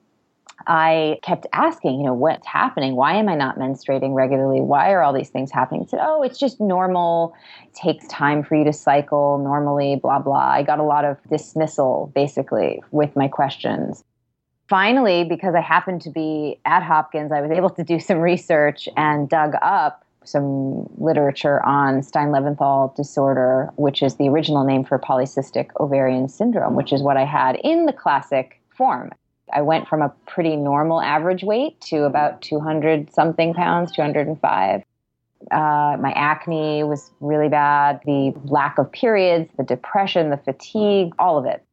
I 0.67 1.19
kept 1.23 1.47
asking, 1.53 1.99
you 1.99 2.07
know, 2.07 2.15
what's 2.15 2.47
happening? 2.47 2.95
Why 2.95 3.15
am 3.15 3.29
I 3.29 3.35
not 3.35 3.59
menstruating 3.59 4.15
regularly? 4.15 4.61
Why 4.61 4.93
are 4.93 5.03
all 5.03 5.13
these 5.13 5.31
things 5.31 5.51
happening? 5.51 5.83
He 5.83 5.89
said, 5.89 6.01
oh, 6.03 6.23
it's 6.23 6.39
just 6.39 6.61
normal. 6.61 7.35
It 7.65 7.75
takes 7.75 8.07
time 8.09 8.43
for 8.43 8.57
you 8.57 8.65
to 8.65 8.73
cycle 8.73 9.39
normally, 9.39 9.97
blah, 9.97 10.19
blah. 10.19 10.51
I 10.53 10.63
got 10.63 10.79
a 10.79 10.85
lot 10.85 11.05
of 11.05 11.19
dismissal 11.29 12.13
basically 12.15 12.83
with 12.91 13.17
my 13.17 13.29
questions. 13.29 14.05
Finally, 14.69 15.25
because 15.25 15.55
I 15.55 15.61
happened 15.61 16.01
to 16.03 16.11
be 16.11 16.59
at 16.65 16.83
Hopkins, 16.83 17.33
I 17.33 17.41
was 17.41 17.51
able 17.51 17.71
to 17.71 17.85
do 17.85 17.99
some 17.99 18.19
research 18.19 18.89
and 18.97 19.29
dug 19.29 19.55
up 19.61 20.05
some 20.25 20.89
literature 20.99 21.61
on 21.67 22.03
Stein-Leventhal 22.03 22.95
disorder, 22.95 23.71
which 23.77 24.03
is 24.03 24.17
the 24.17 24.29
original 24.29 24.65
name 24.65 24.85
for 24.85 24.99
polycystic 24.99 25.71
ovarian 25.81 26.29
syndrome, 26.29 26.77
which 26.77 26.93
is 26.93 27.03
what 27.03 27.17
I 27.17 27.25
had 27.25 27.57
in 27.65 27.87
the 27.87 27.93
classic 27.93 28.61
form. 28.71 29.11
I 29.53 29.63
went 29.63 29.89
from 29.89 30.03
a 30.03 30.13
pretty 30.27 30.57
normal 30.57 31.01
average 31.01 31.43
weight 31.43 31.81
to 31.83 32.05
about 32.05 32.43
200 32.43 33.13
something 33.13 33.55
pounds, 33.55 33.93
205. 33.93 34.83
Uh, 35.51 35.97
my 36.01 36.13
acne 36.15 36.85
was 36.85 37.11
really 37.21 37.49
bad, 37.49 38.01
the 38.07 38.33
lack 38.45 38.79
of 38.79 38.93
periods, 38.93 39.51
the 39.57 39.65
depression, 39.65 40.31
the 40.31 40.37
fatigue, 40.37 41.13
all 41.19 41.39
of 41.39 41.47
it. 41.47 41.65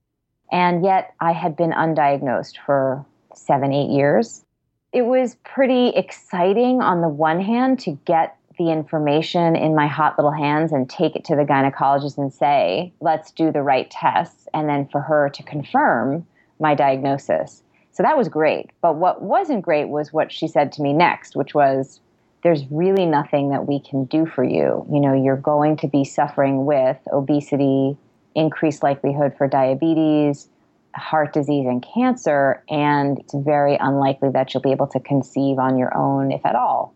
And 0.52 0.84
yet 0.84 1.14
I 1.20 1.32
had 1.32 1.56
been 1.56 1.72
undiagnosed 1.72 2.58
for 2.66 3.06
seven, 3.36 3.72
eight 3.72 3.92
years. 3.92 4.44
It 4.92 5.04
was 5.04 5.36
pretty 5.44 5.90
exciting 5.90 6.82
on 6.82 7.02
the 7.02 7.10
one 7.10 7.40
hand 7.40 7.80
to 7.82 7.92
get 8.06 8.36
the 8.58 8.72
information 8.72 9.56
in 9.56 9.76
my 9.76 9.88
hot 9.88 10.18
little 10.18 10.32
hands 10.32 10.74
and 10.74 10.90
take 10.90 11.16
it 11.16 11.24
to 11.26 11.36
the 11.36 11.46
gynecologist 11.46 12.18
and 12.18 12.34
say, 12.34 12.92
let's 13.00 13.32
do 13.32 13.52
the 13.52 13.62
right 13.62 13.90
tests. 13.90 14.48
And 14.54 14.68
then 14.68 14.88
for 14.88 15.00
her 15.00 15.30
to 15.30 15.44
confirm 15.44 16.26
my 16.60 16.76
diagnosis. 16.76 17.64
So 17.92 18.04
that 18.04 18.18
was 18.18 18.30
great. 18.30 18.70
But 18.82 18.96
what 18.96 19.22
wasn't 19.22 19.64
great 19.64 19.90
was 19.90 20.14
what 20.14 20.32
she 20.32 20.48
said 20.48 20.72
to 20.74 20.82
me 20.82 20.94
next, 20.94 21.36
which 21.36 21.54
was, 21.54 22.00
there's 22.44 22.64
really 22.70 23.06
nothing 23.06 23.50
that 23.50 23.68
we 23.68 23.80
can 23.80 24.06
do 24.06 24.26
for 24.26 24.44
you. 24.44 24.86
You 24.92 25.00
know, 25.00 25.14
you're 25.14 25.36
going 25.36 25.76
to 25.78 25.88
be 25.88 26.06
suffering 26.06 26.66
with 26.66 26.98
obesity, 27.12 27.98
increased 28.36 28.84
likelihood 28.84 29.34
for 29.38 29.48
diabetes, 29.48 30.48
heart 30.96 31.34
disease, 31.34 31.66
and 31.68 31.86
cancer, 31.94 32.64
and 32.70 33.20
it's 33.20 33.34
very 33.34 33.78
unlikely 33.80 34.30
that 34.30 34.54
you'll 34.54 34.62
be 34.62 34.72
able 34.72 34.88
to 34.88 35.00
conceive 35.00 35.60
on 35.60 35.78
your 35.78 35.96
own, 35.96 36.32
if 36.32 36.46
at 36.46 36.56
all. 36.56 36.94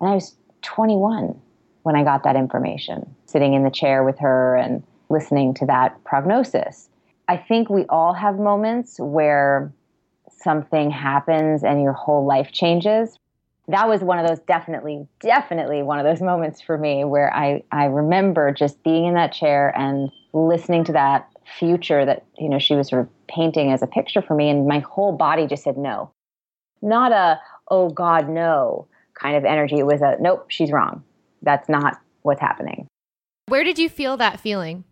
And 0.00 0.10
I 0.10 0.14
was 0.14 0.34
21 0.62 1.40
when 1.82 1.96
I 1.96 2.04
got 2.04 2.24
that 2.24 2.36
information, 2.36 3.14
sitting 3.26 3.54
in 3.54 3.64
the 3.64 3.70
chair 3.70 4.04
with 4.04 4.18
her 4.18 4.56
and 4.56 4.82
listening 5.08 5.54
to 5.54 5.66
that 5.66 6.02
prognosis. 6.04 6.89
I 7.30 7.36
think 7.36 7.70
we 7.70 7.84
all 7.88 8.12
have 8.12 8.40
moments 8.40 8.98
where 8.98 9.72
something 10.28 10.90
happens 10.90 11.62
and 11.62 11.80
your 11.80 11.92
whole 11.92 12.26
life 12.26 12.50
changes. 12.50 13.16
That 13.68 13.88
was 13.88 14.00
one 14.00 14.18
of 14.18 14.26
those 14.26 14.40
definitely, 14.40 15.06
definitely 15.20 15.84
one 15.84 16.00
of 16.00 16.04
those 16.04 16.20
moments 16.32 16.60
for 16.60 16.76
me 16.76 17.04
where 17.04 17.32
I, 17.32 17.62
I 17.70 17.84
remember 17.84 18.50
just 18.50 18.82
being 18.82 19.04
in 19.04 19.14
that 19.14 19.32
chair 19.32 19.72
and 19.78 20.10
listening 20.32 20.82
to 20.86 20.92
that 20.94 21.28
future 21.56 22.04
that, 22.04 22.24
you 22.36 22.48
know, 22.48 22.58
she 22.58 22.74
was 22.74 22.88
sort 22.88 23.02
of 23.02 23.08
painting 23.28 23.70
as 23.70 23.80
a 23.80 23.86
picture 23.86 24.22
for 24.22 24.34
me. 24.34 24.50
And 24.50 24.66
my 24.66 24.80
whole 24.80 25.12
body 25.12 25.46
just 25.46 25.62
said 25.62 25.78
no. 25.78 26.10
Not 26.82 27.12
a, 27.12 27.38
oh 27.70 27.90
God, 27.90 28.28
no 28.28 28.88
kind 29.14 29.36
of 29.36 29.44
energy. 29.44 29.78
It 29.78 29.86
was 29.86 30.02
a, 30.02 30.16
nope, 30.18 30.46
she's 30.48 30.72
wrong. 30.72 31.04
That's 31.42 31.68
not 31.68 32.00
what's 32.22 32.40
happening. 32.40 32.88
Where 33.46 33.62
did 33.62 33.78
you 33.78 33.88
feel 33.88 34.16
that 34.16 34.40
feeling? 34.40 34.82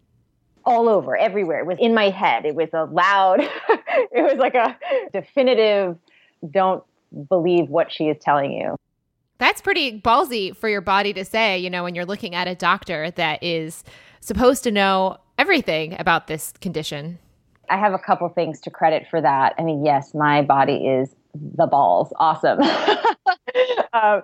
All 0.64 0.88
over, 0.88 1.16
everywhere. 1.16 1.60
It 1.60 1.66
was 1.66 1.78
in 1.80 1.94
my 1.94 2.10
head. 2.10 2.44
It 2.44 2.54
was 2.54 2.68
a 2.72 2.84
loud, 2.84 3.40
it 3.68 4.22
was 4.22 4.36
like 4.38 4.54
a 4.54 4.76
definitive, 5.12 5.96
don't 6.50 6.84
believe 7.28 7.68
what 7.68 7.92
she 7.92 8.04
is 8.04 8.16
telling 8.20 8.52
you. 8.52 8.76
That's 9.38 9.60
pretty 9.60 10.00
ballsy 10.00 10.56
for 10.56 10.68
your 10.68 10.80
body 10.80 11.12
to 11.12 11.24
say, 11.24 11.58
you 11.58 11.70
know, 11.70 11.84
when 11.84 11.94
you're 11.94 12.04
looking 12.04 12.34
at 12.34 12.48
a 12.48 12.54
doctor 12.54 13.10
that 13.12 13.42
is 13.42 13.84
supposed 14.20 14.64
to 14.64 14.70
know 14.70 15.18
everything 15.38 15.98
about 15.98 16.26
this 16.26 16.52
condition. 16.60 17.18
I 17.70 17.76
have 17.76 17.92
a 17.92 17.98
couple 17.98 18.28
things 18.30 18.60
to 18.62 18.70
credit 18.70 19.06
for 19.08 19.20
that. 19.20 19.54
I 19.58 19.62
mean, 19.62 19.84
yes, 19.84 20.12
my 20.14 20.42
body 20.42 20.86
is 20.86 21.14
the 21.54 21.66
balls. 21.66 22.12
Awesome. 22.18 22.60
um, 23.92 24.22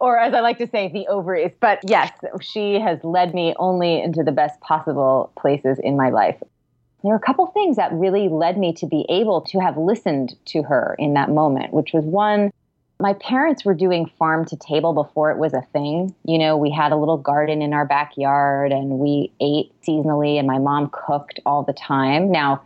or 0.00 0.18
as 0.18 0.34
I 0.34 0.40
like 0.40 0.58
to 0.58 0.68
say, 0.68 0.90
the 0.92 1.06
ovaries. 1.08 1.52
But 1.60 1.80
yes, 1.84 2.10
she 2.40 2.80
has 2.80 3.02
led 3.04 3.34
me 3.34 3.54
only 3.58 4.00
into 4.00 4.22
the 4.22 4.32
best 4.32 4.60
possible 4.60 5.32
places 5.36 5.78
in 5.82 5.96
my 5.96 6.10
life. 6.10 6.36
There 7.02 7.10
were 7.10 7.16
a 7.16 7.20
couple 7.20 7.46
things 7.48 7.76
that 7.76 7.92
really 7.92 8.28
led 8.28 8.58
me 8.58 8.72
to 8.74 8.86
be 8.86 9.04
able 9.08 9.40
to 9.42 9.58
have 9.58 9.76
listened 9.76 10.36
to 10.46 10.62
her 10.62 10.94
in 10.98 11.14
that 11.14 11.30
moment, 11.30 11.72
which 11.72 11.92
was 11.92 12.04
one, 12.04 12.52
my 13.02 13.14
parents 13.14 13.64
were 13.64 13.74
doing 13.74 14.06
farm 14.06 14.44
to 14.46 14.56
table 14.56 14.92
before 14.92 15.32
it 15.32 15.38
was 15.38 15.52
a 15.52 15.62
thing. 15.72 16.14
You 16.24 16.38
know, 16.38 16.56
we 16.56 16.70
had 16.70 16.92
a 16.92 16.96
little 16.96 17.16
garden 17.16 17.60
in 17.60 17.72
our 17.72 17.84
backyard 17.84 18.70
and 18.70 19.00
we 19.00 19.32
ate 19.40 19.72
seasonally, 19.82 20.38
and 20.38 20.46
my 20.46 20.58
mom 20.58 20.88
cooked 20.92 21.40
all 21.44 21.64
the 21.64 21.72
time. 21.72 22.30
Now, 22.30 22.62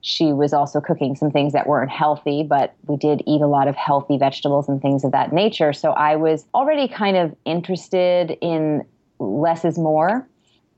she 0.00 0.32
was 0.32 0.52
also 0.52 0.80
cooking 0.80 1.16
some 1.16 1.30
things 1.30 1.52
that 1.52 1.66
weren't 1.66 1.90
healthy, 1.90 2.42
but 2.42 2.74
we 2.86 2.96
did 2.96 3.22
eat 3.26 3.40
a 3.40 3.46
lot 3.46 3.68
of 3.68 3.74
healthy 3.76 4.18
vegetables 4.18 4.68
and 4.68 4.80
things 4.80 5.04
of 5.04 5.12
that 5.12 5.32
nature. 5.32 5.72
So 5.72 5.92
I 5.92 6.16
was 6.16 6.46
already 6.54 6.86
kind 6.88 7.16
of 7.16 7.34
interested 7.44 8.36
in 8.40 8.84
less 9.18 9.64
is 9.64 9.78
more. 9.78 10.28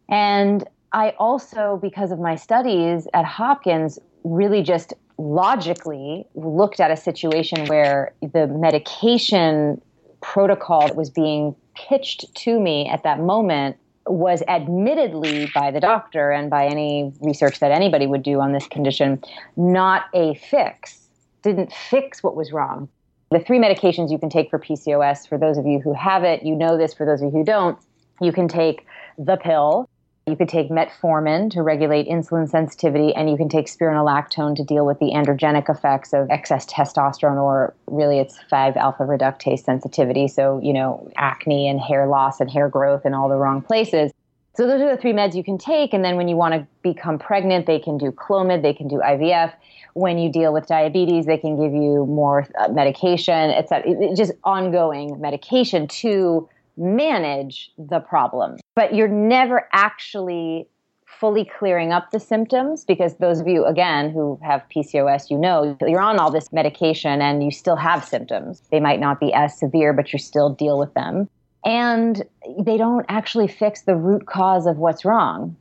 And 0.08 0.66
I 0.92 1.10
also, 1.18 1.78
because 1.82 2.10
of 2.10 2.18
my 2.18 2.36
studies 2.36 3.06
at 3.12 3.24
Hopkins, 3.24 3.98
really 4.24 4.62
just 4.62 4.94
logically 5.18 6.24
looked 6.34 6.80
at 6.80 6.90
a 6.90 6.96
situation 6.96 7.66
where 7.66 8.14
the 8.22 8.46
medication 8.46 9.80
protocol 10.22 10.86
that 10.86 10.96
was 10.96 11.10
being 11.10 11.54
pitched 11.74 12.34
to 12.34 12.58
me 12.58 12.88
at 12.88 13.02
that 13.02 13.20
moment 13.20 13.76
was 14.10 14.42
admittedly 14.48 15.50
by 15.54 15.70
the 15.70 15.80
doctor 15.80 16.30
and 16.30 16.50
by 16.50 16.66
any 16.66 17.12
research 17.20 17.60
that 17.60 17.70
anybody 17.70 18.06
would 18.06 18.22
do 18.22 18.40
on 18.40 18.52
this 18.52 18.66
condition 18.66 19.22
not 19.56 20.06
a 20.14 20.34
fix 20.34 21.08
didn't 21.42 21.72
fix 21.72 22.22
what 22.22 22.34
was 22.34 22.52
wrong. 22.52 22.88
The 23.30 23.38
three 23.38 23.58
medications 23.58 24.10
you 24.10 24.18
can 24.18 24.30
take 24.30 24.50
for 24.50 24.58
pcos 24.58 25.28
for 25.28 25.38
those 25.38 25.58
of 25.58 25.66
you 25.66 25.80
who 25.80 25.92
have 25.92 26.24
it 26.24 26.42
you 26.42 26.54
know 26.54 26.76
this 26.76 26.94
for 26.94 27.04
those 27.06 27.20
of 27.20 27.32
you 27.32 27.38
who 27.38 27.44
don't 27.44 27.78
you 28.20 28.32
can 28.32 28.48
take 28.48 28.86
the 29.18 29.36
pill 29.36 29.88
you 30.28 30.36
could 30.36 30.48
take 30.48 30.70
metformin 30.70 31.50
to 31.52 31.62
regulate 31.62 32.08
insulin 32.08 32.48
sensitivity, 32.48 33.14
and 33.14 33.28
you 33.30 33.36
can 33.36 33.48
take 33.48 33.66
spironolactone 33.66 34.56
to 34.56 34.64
deal 34.64 34.86
with 34.86 34.98
the 34.98 35.12
androgenic 35.12 35.68
effects 35.68 36.12
of 36.12 36.30
excess 36.30 36.66
testosterone, 36.66 37.42
or 37.42 37.74
really 37.86 38.18
it's 38.18 38.38
5 38.50 38.76
alpha 38.76 39.04
reductase 39.04 39.64
sensitivity. 39.64 40.28
So, 40.28 40.60
you 40.62 40.72
know, 40.72 41.10
acne 41.16 41.68
and 41.68 41.80
hair 41.80 42.06
loss 42.06 42.40
and 42.40 42.50
hair 42.50 42.68
growth 42.68 43.04
in 43.06 43.14
all 43.14 43.28
the 43.28 43.36
wrong 43.36 43.62
places. 43.62 44.12
So, 44.56 44.66
those 44.66 44.80
are 44.80 44.90
the 44.90 45.00
three 45.00 45.12
meds 45.12 45.34
you 45.34 45.44
can 45.44 45.56
take. 45.56 45.94
And 45.94 46.04
then 46.04 46.16
when 46.16 46.26
you 46.28 46.36
want 46.36 46.54
to 46.54 46.66
become 46.82 47.18
pregnant, 47.18 47.66
they 47.66 47.78
can 47.78 47.96
do 47.96 48.10
Clomid, 48.10 48.62
they 48.62 48.74
can 48.74 48.88
do 48.88 48.96
IVF. 48.96 49.52
When 49.94 50.18
you 50.18 50.30
deal 50.30 50.52
with 50.52 50.66
diabetes, 50.66 51.26
they 51.26 51.38
can 51.38 51.56
give 51.56 51.72
you 51.72 52.06
more 52.06 52.46
uh, 52.58 52.68
medication. 52.68 53.50
It's 53.50 53.70
just 54.18 54.32
ongoing 54.44 55.20
medication 55.20 55.86
to 55.88 56.48
manage 56.78 57.70
the 57.76 58.00
problem, 58.00 58.56
but 58.74 58.94
you're 58.94 59.08
never 59.08 59.68
actually 59.72 60.68
fully 61.06 61.44
clearing 61.58 61.92
up 61.92 62.10
the 62.10 62.20
symptoms 62.20 62.84
because 62.84 63.16
those 63.16 63.40
of 63.40 63.48
you 63.48 63.64
again 63.64 64.10
who 64.10 64.38
have 64.42 64.62
PCOS 64.74 65.30
you 65.30 65.38
know 65.38 65.76
you're 65.86 66.00
on 66.00 66.18
all 66.18 66.30
this 66.30 66.52
medication 66.52 67.20
and 67.20 67.42
you 67.42 67.50
still 67.50 67.76
have 67.76 68.04
symptoms. 68.04 68.62
They 68.70 68.78
might 68.78 69.00
not 69.00 69.18
be 69.18 69.32
as 69.32 69.58
severe 69.58 69.92
but 69.92 70.12
you 70.12 70.18
still 70.18 70.50
deal 70.50 70.78
with 70.78 70.94
them. 70.94 71.28
And 71.64 72.24
they 72.60 72.76
don't 72.76 73.04
actually 73.08 73.48
fix 73.48 73.82
the 73.82 73.96
root 73.96 74.26
cause 74.26 74.66
of 74.66 74.76
what's 74.76 75.04
wrong. 75.04 75.56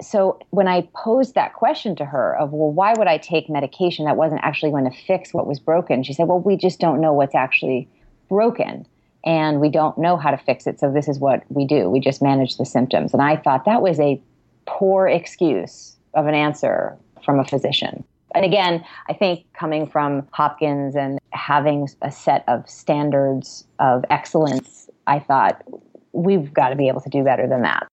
So 0.00 0.38
when 0.50 0.66
I 0.66 0.88
posed 0.96 1.34
that 1.34 1.52
question 1.54 1.94
to 1.96 2.04
her 2.04 2.36
of, 2.36 2.52
well, 2.52 2.72
why 2.72 2.94
would 2.96 3.06
I 3.06 3.18
take 3.18 3.50
medication 3.50 4.06
that 4.06 4.16
wasn't 4.16 4.40
actually 4.42 4.72
going 4.72 4.90
to 4.90 4.96
fix 5.06 5.34
what 5.34 5.46
was 5.46 5.60
broken? 5.60 6.02
She 6.02 6.12
said, 6.12 6.26
well, 6.26 6.40
we 6.40 6.56
just 6.56 6.80
don't 6.80 7.00
know 7.00 7.12
what's 7.12 7.34
actually 7.34 7.88
broken 8.28 8.86
and 9.24 9.60
we 9.60 9.68
don't 9.68 9.96
know 9.98 10.16
how 10.16 10.30
to 10.30 10.36
fix 10.36 10.66
it. 10.66 10.80
So 10.80 10.90
this 10.92 11.08
is 11.08 11.18
what 11.18 11.42
we 11.48 11.66
do. 11.66 11.88
We 11.88 12.00
just 12.00 12.22
manage 12.22 12.56
the 12.56 12.64
symptoms. 12.66 13.12
And 13.12 13.22
I 13.22 13.36
thought 13.36 13.64
that 13.64 13.82
was 13.82 14.00
a 14.00 14.20
poor 14.66 15.08
excuse 15.08 15.96
of 16.14 16.26
an 16.26 16.34
answer 16.34 16.96
from 17.24 17.38
a 17.38 17.44
physician. 17.44 18.04
And 18.34 18.44
again, 18.44 18.84
I 19.08 19.12
think 19.12 19.44
coming 19.52 19.86
from 19.86 20.26
Hopkins 20.32 20.96
and 20.96 21.18
having 21.30 21.88
a 22.00 22.10
set 22.10 22.44
of 22.48 22.68
standards 22.68 23.66
of 23.78 24.04
excellence, 24.10 24.88
I 25.06 25.18
thought 25.18 25.62
we've 26.12 26.52
got 26.52 26.70
to 26.70 26.76
be 26.76 26.88
able 26.88 27.00
to 27.02 27.10
do 27.10 27.22
better 27.22 27.46
than 27.46 27.62
that. 27.62 27.86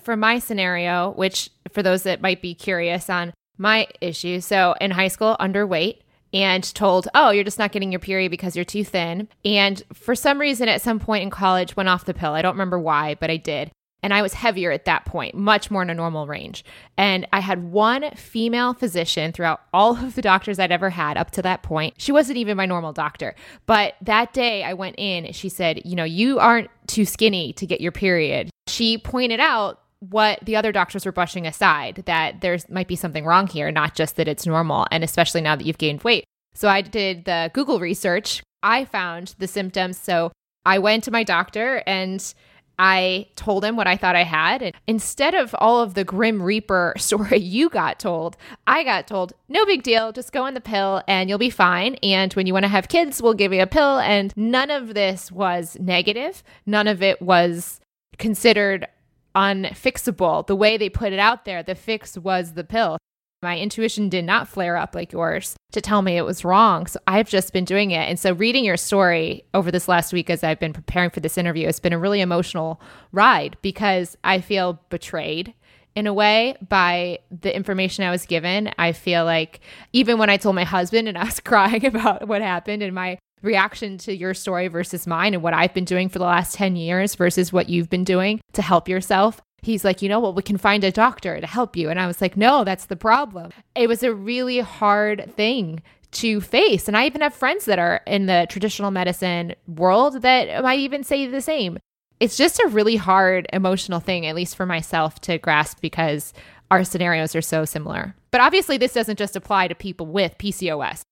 For 0.00 0.16
my 0.16 0.38
scenario, 0.38 1.12
which 1.12 1.50
for 1.70 1.82
those 1.82 2.02
that 2.04 2.20
might 2.20 2.42
be 2.42 2.54
curious 2.54 3.08
on 3.10 3.32
my 3.58 3.86
issue, 4.00 4.40
so 4.40 4.74
in 4.80 4.92
high 4.92 5.08
school, 5.08 5.36
underweight, 5.38 5.98
and 6.32 6.62
told, 6.74 7.08
oh, 7.14 7.30
you're 7.30 7.44
just 7.44 7.58
not 7.58 7.72
getting 7.72 7.92
your 7.92 8.00
period 8.00 8.30
because 8.30 8.56
you're 8.56 8.64
too 8.64 8.84
thin. 8.84 9.28
And 9.44 9.82
for 9.92 10.14
some 10.14 10.40
reason, 10.40 10.68
at 10.68 10.82
some 10.82 10.98
point 10.98 11.22
in 11.22 11.30
college, 11.30 11.76
went 11.76 11.88
off 11.88 12.04
the 12.04 12.14
pill. 12.14 12.32
I 12.32 12.42
don't 12.42 12.54
remember 12.54 12.78
why, 12.78 13.14
but 13.14 13.30
I 13.30 13.36
did. 13.36 13.70
And 14.04 14.12
I 14.12 14.22
was 14.22 14.34
heavier 14.34 14.72
at 14.72 14.86
that 14.86 15.04
point, 15.04 15.36
much 15.36 15.70
more 15.70 15.80
in 15.80 15.88
a 15.88 15.94
normal 15.94 16.26
range. 16.26 16.64
And 16.96 17.26
I 17.32 17.38
had 17.38 17.62
one 17.62 18.10
female 18.16 18.74
physician 18.74 19.30
throughout 19.30 19.60
all 19.72 19.96
of 19.96 20.16
the 20.16 20.22
doctors 20.22 20.58
I'd 20.58 20.72
ever 20.72 20.90
had 20.90 21.16
up 21.16 21.30
to 21.32 21.42
that 21.42 21.62
point. 21.62 21.94
She 21.98 22.10
wasn't 22.10 22.38
even 22.38 22.56
my 22.56 22.66
normal 22.66 22.92
doctor. 22.92 23.36
But 23.66 23.94
that 24.02 24.32
day 24.32 24.64
I 24.64 24.74
went 24.74 24.96
in, 24.98 25.32
she 25.32 25.48
said, 25.48 25.82
You 25.84 25.94
know, 25.94 26.04
you 26.04 26.40
aren't 26.40 26.68
too 26.88 27.04
skinny 27.04 27.52
to 27.54 27.66
get 27.66 27.80
your 27.80 27.92
period. 27.92 28.50
She 28.66 28.98
pointed 28.98 29.38
out 29.38 29.81
what 30.10 30.40
the 30.42 30.56
other 30.56 30.72
doctors 30.72 31.06
were 31.06 31.12
brushing 31.12 31.46
aside 31.46 32.02
that 32.06 32.40
there 32.40 32.58
might 32.68 32.88
be 32.88 32.96
something 32.96 33.24
wrong 33.24 33.46
here, 33.46 33.70
not 33.70 33.94
just 33.94 34.16
that 34.16 34.26
it's 34.26 34.46
normal, 34.46 34.86
and 34.90 35.04
especially 35.04 35.40
now 35.40 35.54
that 35.54 35.64
you've 35.64 35.78
gained 35.78 36.02
weight. 36.02 36.24
So 36.54 36.68
I 36.68 36.80
did 36.80 37.24
the 37.24 37.50
Google 37.54 37.78
research. 37.78 38.42
I 38.62 38.84
found 38.84 39.34
the 39.38 39.46
symptoms. 39.46 39.98
So 39.98 40.32
I 40.66 40.78
went 40.78 41.04
to 41.04 41.10
my 41.10 41.22
doctor 41.22 41.82
and 41.86 42.34
I 42.78 43.28
told 43.36 43.64
him 43.64 43.76
what 43.76 43.86
I 43.86 43.96
thought 43.96 44.16
I 44.16 44.24
had. 44.24 44.60
And 44.60 44.74
instead 44.88 45.34
of 45.34 45.54
all 45.58 45.80
of 45.80 45.94
the 45.94 46.04
Grim 46.04 46.42
Reaper 46.42 46.94
story 46.98 47.38
you 47.38 47.68
got 47.68 48.00
told, 48.00 48.36
I 48.66 48.82
got 48.82 49.06
told, 49.06 49.32
no 49.48 49.64
big 49.64 49.84
deal, 49.84 50.10
just 50.10 50.32
go 50.32 50.42
on 50.42 50.54
the 50.54 50.60
pill 50.60 51.02
and 51.06 51.28
you'll 51.28 51.38
be 51.38 51.50
fine. 51.50 51.94
And 52.02 52.32
when 52.34 52.48
you 52.48 52.52
want 52.52 52.64
to 52.64 52.68
have 52.68 52.88
kids, 52.88 53.22
we'll 53.22 53.34
give 53.34 53.52
you 53.52 53.62
a 53.62 53.66
pill. 53.68 53.98
And 53.98 54.32
none 54.36 54.70
of 54.70 54.94
this 54.94 55.30
was 55.30 55.76
negative. 55.80 56.42
None 56.66 56.88
of 56.88 57.02
it 57.02 57.22
was 57.22 57.80
considered 58.18 58.86
unfixable. 59.34 60.46
The 60.46 60.56
way 60.56 60.76
they 60.76 60.88
put 60.88 61.12
it 61.12 61.18
out 61.18 61.44
there, 61.44 61.62
the 61.62 61.74
fix 61.74 62.16
was 62.16 62.54
the 62.54 62.64
pill. 62.64 62.98
My 63.42 63.58
intuition 63.58 64.08
did 64.08 64.24
not 64.24 64.46
flare 64.46 64.76
up 64.76 64.94
like 64.94 65.12
yours 65.12 65.56
to 65.72 65.80
tell 65.80 66.00
me 66.00 66.16
it 66.16 66.24
was 66.24 66.44
wrong. 66.44 66.86
So 66.86 67.00
I've 67.08 67.28
just 67.28 67.52
been 67.52 67.64
doing 67.64 67.90
it. 67.90 68.08
And 68.08 68.18
so 68.18 68.34
reading 68.34 68.64
your 68.64 68.76
story 68.76 69.44
over 69.52 69.72
this 69.72 69.88
last 69.88 70.12
week 70.12 70.30
as 70.30 70.44
I've 70.44 70.60
been 70.60 70.72
preparing 70.72 71.10
for 71.10 71.18
this 71.18 71.36
interview, 71.36 71.66
it's 71.66 71.80
been 71.80 71.92
a 71.92 71.98
really 71.98 72.20
emotional 72.20 72.80
ride 73.10 73.56
because 73.60 74.16
I 74.22 74.40
feel 74.40 74.80
betrayed 74.90 75.54
in 75.94 76.06
a 76.06 76.14
way 76.14 76.56
by 76.68 77.18
the 77.30 77.54
information 77.54 78.04
I 78.04 78.10
was 78.10 78.26
given. 78.26 78.70
I 78.78 78.92
feel 78.92 79.24
like 79.24 79.60
even 79.92 80.18
when 80.18 80.30
I 80.30 80.36
told 80.36 80.54
my 80.54 80.64
husband 80.64 81.08
and 81.08 81.18
I 81.18 81.24
was 81.24 81.40
crying 81.44 81.84
about 81.84 82.28
what 82.28 82.42
happened 82.42 82.82
and 82.82 82.94
my 82.94 83.18
reaction 83.42 83.98
to 83.98 84.16
your 84.16 84.34
story 84.34 84.68
versus 84.68 85.06
mine 85.06 85.34
and 85.34 85.42
what 85.42 85.54
I've 85.54 85.74
been 85.74 85.84
doing 85.84 86.08
for 86.08 86.18
the 86.18 86.24
last 86.24 86.54
10 86.54 86.76
years 86.76 87.14
versus 87.14 87.52
what 87.52 87.68
you've 87.68 87.90
been 87.90 88.04
doing 88.04 88.40
to 88.52 88.62
help 88.62 88.88
yourself. 88.88 89.40
He's 89.62 89.84
like, 89.84 90.02
you 90.02 90.08
know 90.08 90.20
what, 90.20 90.34
we 90.34 90.42
can 90.42 90.56
find 90.56 90.82
a 90.82 90.90
doctor 90.90 91.40
to 91.40 91.46
help 91.46 91.76
you. 91.76 91.88
And 91.88 92.00
I 92.00 92.06
was 92.06 92.20
like, 92.20 92.36
no, 92.36 92.64
that's 92.64 92.86
the 92.86 92.96
problem. 92.96 93.52
It 93.76 93.88
was 93.88 94.02
a 94.02 94.14
really 94.14 94.58
hard 94.58 95.32
thing 95.36 95.82
to 96.12 96.40
face. 96.40 96.88
And 96.88 96.96
I 96.96 97.06
even 97.06 97.20
have 97.20 97.34
friends 97.34 97.64
that 97.66 97.78
are 97.78 98.00
in 98.06 98.26
the 98.26 98.46
traditional 98.48 98.90
medicine 98.90 99.54
world 99.66 100.22
that 100.22 100.62
might 100.62 100.80
even 100.80 101.04
say 101.04 101.26
the 101.26 101.40
same. 101.40 101.78
It's 102.20 102.36
just 102.36 102.60
a 102.60 102.68
really 102.68 102.96
hard 102.96 103.46
emotional 103.52 103.98
thing, 103.98 104.26
at 104.26 104.36
least 104.36 104.56
for 104.56 104.66
myself, 104.66 105.20
to 105.22 105.38
grasp 105.38 105.80
because 105.80 106.32
our 106.70 106.84
scenarios 106.84 107.34
are 107.34 107.42
so 107.42 107.64
similar. 107.64 108.14
But 108.30 108.40
obviously, 108.40 108.78
this 108.78 108.94
doesn't 108.94 109.18
just 109.18 109.36
apply 109.36 109.68
to 109.68 109.74
people 109.74 110.06
with 110.06 110.38
PCOS. 110.38 111.02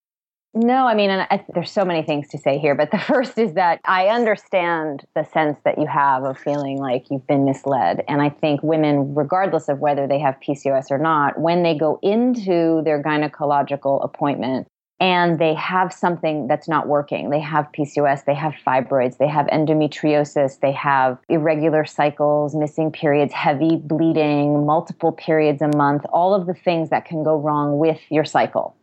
No, 0.52 0.88
I 0.88 0.95
mean, 0.95 1.11
I, 1.11 1.45
there's 1.54 1.71
so 1.71 1.85
many 1.85 2.02
things 2.02 2.26
to 2.28 2.38
say 2.38 2.59
here, 2.59 2.75
but 2.75 2.90
the 2.90 2.99
first 3.12 3.38
is 3.38 3.54
that 3.54 3.80
I 3.85 4.09
understand 4.09 5.04
the 5.14 5.25
sense 5.25 5.59
that 5.64 5.78
you 5.78 5.87
have 5.87 6.25
of 6.25 6.38
feeling 6.38 6.78
like 6.78 7.07
you've 7.11 7.26
been 7.26 7.45
misled. 7.45 8.02
And 8.09 8.21
I 8.21 8.30
think 8.30 8.62
women, 8.62 9.14
regardless 9.14 9.69
of 9.69 9.78
whether 9.78 10.09
they 10.09 10.19
have 10.19 10.37
PCOS 10.40 10.90
or 10.90 10.99
not, 10.99 11.38
when 11.38 11.62
they 11.62 11.78
go 11.78 12.00
into 12.02 12.83
their 12.85 13.00
gynecological 13.02 14.04
appointment, 14.04 14.66
and 15.02 15.38
they 15.38 15.54
have 15.54 15.95
something 15.95 16.47
that's 16.47 16.69
not 16.69 16.87
working. 16.87 17.30
They 17.30 17.40
have 17.40 17.66
PCOS, 17.73 18.26
they 18.26 18.35
have 18.35 18.52
fibroids, 18.66 19.16
they 19.16 19.28
have 19.28 19.47
endometriosis, 19.47 20.61
they 20.61 20.73
have 20.73 21.16
irregular 21.30 21.87
cycles, 21.87 22.54
missing 22.54 22.92
periods, 22.92 23.33
heavy 23.33 23.76
bleeding, 23.76 24.66
multiple 24.66 25.12
periods 25.12 25.62
a 25.62 25.75
month, 25.75 26.04
all 26.12 26.35
of 26.35 26.47
the 26.47 26.52
things 26.52 26.90
that 26.90 27.07
can 27.07 27.25
go 27.25 27.37
wrong 27.37 27.78
with 27.78 27.99
your 28.11 28.26
cycle. 28.26 28.76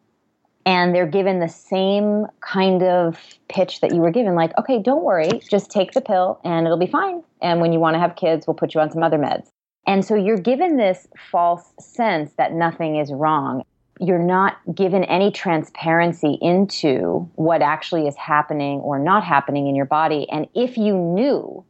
And 0.67 0.93
they're 0.93 1.07
given 1.07 1.39
the 1.39 1.47
same 1.47 2.27
kind 2.41 2.83
of 2.83 3.17
pitch 3.47 3.79
that 3.79 3.95
you 3.95 4.01
were 4.01 4.11
given 4.11 4.35
like, 4.35 4.51
okay, 4.57 4.81
don't 4.81 5.01
worry, 5.03 5.39
just 5.49 5.71
take 5.71 5.93
the 5.93 6.01
pill 6.01 6.41
and 6.43 6.65
it'll 6.65 6.77
be 6.77 6.87
fine. 6.87 7.23
And 7.41 7.61
when 7.61 7.71
you 7.71 7.79
want 7.79 7.93
to 7.93 7.99
have 7.99 8.17
kids, 8.17 8.45
we'll 8.45 8.53
put 8.53 8.75
you 8.75 8.81
on 8.81 8.91
some 8.91 9.01
other 9.01 9.17
meds. 9.17 9.47
And 9.87 10.03
so 10.03 10.15
you're 10.15 10.37
given 10.37 10.75
this 10.75 11.07
false 11.31 11.71
sense 11.79 12.33
that 12.33 12.51
nothing 12.51 12.97
is 12.97 13.13
wrong 13.13 13.63
you're 13.99 14.19
not 14.19 14.57
given 14.75 15.03
any 15.05 15.31
transparency 15.31 16.37
into 16.41 17.29
what 17.35 17.61
actually 17.61 18.07
is 18.07 18.15
happening 18.15 18.79
or 18.81 18.99
not 18.99 19.23
happening 19.23 19.67
in 19.67 19.75
your 19.75 19.85
body. 19.85 20.29
And 20.29 20.47
if 20.53 20.77
you 20.77 20.95
knew 20.95 21.63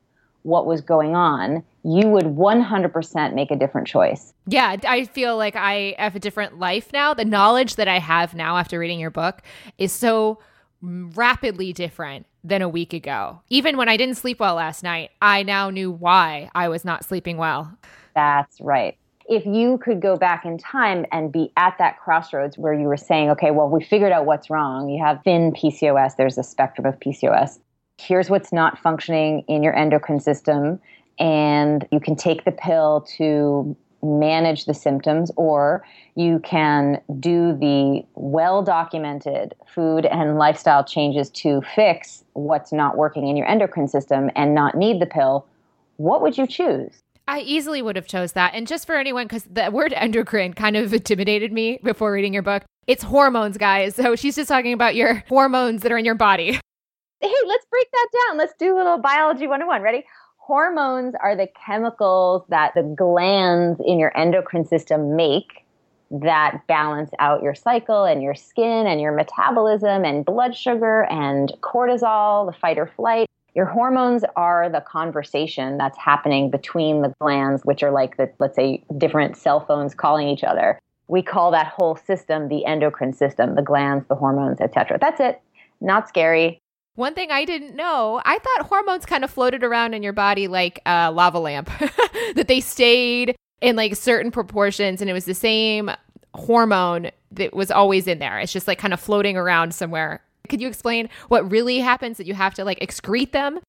what 0.44 0.66
was 0.66 0.82
going 0.82 1.16
on, 1.16 1.64
you 1.88 2.10
would 2.10 2.26
100% 2.26 3.34
make 3.34 3.50
a 3.50 3.56
different 3.56 3.88
choice. 3.88 4.34
Yeah, 4.46 4.76
I 4.86 5.06
feel 5.06 5.38
like 5.38 5.56
I 5.56 5.96
have 5.98 6.16
a 6.16 6.20
different 6.20 6.60
life 6.60 6.92
now. 6.92 7.14
The 7.14 7.24
knowledge 7.24 7.76
that 7.76 7.88
I 7.88 8.00
have 8.00 8.34
now 8.34 8.58
after 8.58 8.78
reading 8.78 9.00
your 9.00 9.10
book 9.10 9.42
is 9.78 9.94
so 9.94 10.40
rapidly 10.82 11.72
different 11.72 12.26
than 12.44 12.62
a 12.62 12.68
week 12.68 12.94
ago. 12.94 13.42
Even 13.50 13.78
when 13.78 13.88
I 13.88 13.96
didn't 13.96 14.16
sleep 14.16 14.40
well 14.40 14.56
last 14.56 14.84
night, 14.84 15.12
I 15.22 15.44
now 15.44 15.70
knew 15.70 15.90
why 15.90 16.50
I 16.54 16.68
was 16.68 16.84
not 16.84 17.06
sleeping 17.06 17.38
well. 17.38 17.78
That's 18.14 18.60
right 18.60 18.98
if 19.30 19.46
you 19.46 19.78
could 19.80 20.02
go 20.02 20.16
back 20.16 20.46
in 20.46 20.58
time 20.58 21.06
and 21.12 21.32
be 21.32 21.52
at 21.58 21.78
that 21.80 22.00
crossroads 22.00 22.58
where 22.58 22.74
you 22.74 22.88
were 22.88 22.98
saying, 22.98 23.30
okay, 23.30 23.52
well, 23.52 23.68
we 23.68 23.84
figured 23.84 24.12
out 24.12 24.26
what's 24.26 24.50
wrong. 24.50 24.90
You 24.90 25.04
have 25.04 25.22
thin 25.24 25.52
PCOS, 25.52 26.16
there's 26.16 26.38
a 26.38 26.44
spectrum 26.44 26.86
of 26.86 26.98
PCOS. 27.00 27.60
Here's 28.00 28.30
what's 28.30 28.54
not 28.54 28.78
functioning 28.80 29.44
in 29.48 29.64
your 29.64 29.76
endocrine 29.76 30.20
system. 30.20 30.80
And 31.20 31.88
you 31.92 32.00
can 32.00 32.16
take 32.16 32.46
the 32.46 32.52
pill 32.52 33.06
to 33.18 33.76
manage 34.04 34.66
the 34.66 34.74
symptoms, 34.74 35.32
or 35.36 35.86
you 36.16 36.40
can 36.40 37.02
do 37.20 37.58
the 37.58 38.04
well 38.16 38.62
documented 38.62 39.56
food 39.74 40.06
and 40.06 40.38
lifestyle 40.38 40.84
changes 40.84 41.30
to 41.32 41.62
fix 41.76 42.24
what's 42.34 42.72
not 42.72 42.98
working 42.98 43.28
in 43.28 43.36
your 43.36 43.48
endocrine 43.48 43.88
system 43.88 44.30
and 44.36 44.54
not 44.54 44.76
need 44.76 45.02
the 45.02 45.06
pill. 45.06 45.46
What 45.98 46.22
would 46.22 46.38
you 46.38 46.46
choose? 46.46 47.02
I 47.28 47.42
easily 47.42 47.82
would 47.82 47.98
have 47.98 48.08
chose 48.08 48.32
that. 48.34 48.54
And 48.54 48.68
just 48.68 48.86
for 48.86 48.96
anyone, 48.96 49.26
because 49.26 49.44
the 49.44 49.70
word 49.72 49.94
endocrine 49.96 50.54
kind 50.54 50.78
of 50.78 50.94
intimidated 50.94 51.52
me 51.52 51.80
before 51.84 52.12
reading 52.12 52.34
your 52.34 52.44
book. 52.44 52.64
It's 52.86 53.04
hormones, 53.04 53.58
guys. 53.58 53.96
So 53.96 54.16
she's 54.16 54.36
just 54.36 54.48
talking 54.48 54.72
about 54.72 54.96
your 54.96 55.24
hormones 55.28 55.82
that 55.82 55.92
are 55.92 55.98
in 55.98 56.06
your 56.06 56.16
body. 56.16 56.60
Hey, 57.20 57.34
let's 57.46 57.66
break 57.70 57.88
that 57.92 58.08
down. 58.28 58.38
Let's 58.38 58.54
do 58.58 58.76
a 58.76 58.78
little 58.78 59.00
biology 59.00 59.48
101. 59.48 59.82
Ready? 59.82 60.06
Hormones 60.48 61.14
are 61.22 61.36
the 61.36 61.50
chemicals 61.66 62.44
that 62.48 62.72
the 62.74 62.82
glands 62.82 63.82
in 63.86 64.00
your 64.00 64.18
endocrine 64.18 64.64
system 64.64 65.18
make 65.18 65.66
that 66.10 66.62
balance 66.70 67.12
out 67.20 67.44
your 67.44 67.54
cycle 67.54 68.06
and 68.06 68.24
your 68.24 68.34
skin 68.34 68.88
and 68.88 69.02
your 69.02 69.12
metabolism 69.12 70.06
and 70.06 70.24
blood 70.24 70.56
sugar 70.56 71.04
and 71.12 71.52
cortisol, 71.60 72.50
the 72.50 72.58
fight 72.58 72.78
or 72.78 72.88
flight. 72.96 73.28
Your 73.56 73.66
hormones 73.66 74.24
are 74.38 74.70
the 74.70 74.80
conversation 74.80 75.78
that's 75.78 75.98
happening 75.98 76.50
between 76.50 77.02
the 77.02 77.14
glands, 77.20 77.64
which 77.66 77.84
are 77.84 77.92
like 77.92 78.16
the, 78.16 78.32
let's 78.40 78.56
say, 78.56 78.86
different 78.98 79.36
cell 79.36 79.66
phones 79.66 79.94
calling 79.94 80.30
each 80.30 80.46
other. 80.46 80.80
We 81.10 81.24
call 81.24 81.52
that 81.52 81.74
whole 81.78 81.98
system 81.98 82.48
the 82.48 82.64
endocrine 82.64 83.12
system, 83.12 83.56
the 83.56 83.62
glands, 83.62 84.06
the 84.08 84.16
hormones, 84.16 84.62
etc. 84.62 84.98
That's 85.02 85.20
it. 85.20 85.42
Not 85.82 86.08
scary. 86.08 86.62
One 86.98 87.14
thing 87.14 87.30
I 87.30 87.46
didn't 87.46 87.76
know, 87.76 88.20
I 88.26 88.40
thought 88.40 88.66
hormones 88.66 89.06
kind 89.06 89.24
of 89.24 89.30
floated 89.30 89.64
around 89.64 89.94
in 89.94 90.02
your 90.02 90.14
body 90.14 90.48
like 90.48 90.82
a 90.88 91.12
lava 91.12 91.38
lamp, 91.38 91.70
that 92.36 92.48
they 92.48 92.60
stayed 92.60 93.36
in 93.62 93.76
like 93.76 93.96
certain 93.96 94.32
proportions 94.32 95.00
and 95.00 95.08
it 95.08 95.14
was 95.14 95.26
the 95.26 95.36
same 95.36 95.92
hormone 96.34 97.12
that 97.34 97.54
was 97.54 97.70
always 97.70 98.08
in 98.08 98.18
there. 98.18 98.40
It's 98.40 98.52
just 98.52 98.68
like 98.68 98.80
kind 98.80 98.96
of 98.96 99.00
floating 99.00 99.38
around 99.38 99.76
somewhere. 99.76 100.24
Could 100.50 100.60
you 100.60 100.68
explain 100.68 101.08
what 101.28 101.52
really 101.52 101.78
happens 101.78 102.18
that 102.18 102.26
you 102.26 102.34
have 102.34 102.56
to 102.56 102.66
like 102.66 102.80
excrete 102.80 103.32
them? 103.32 103.60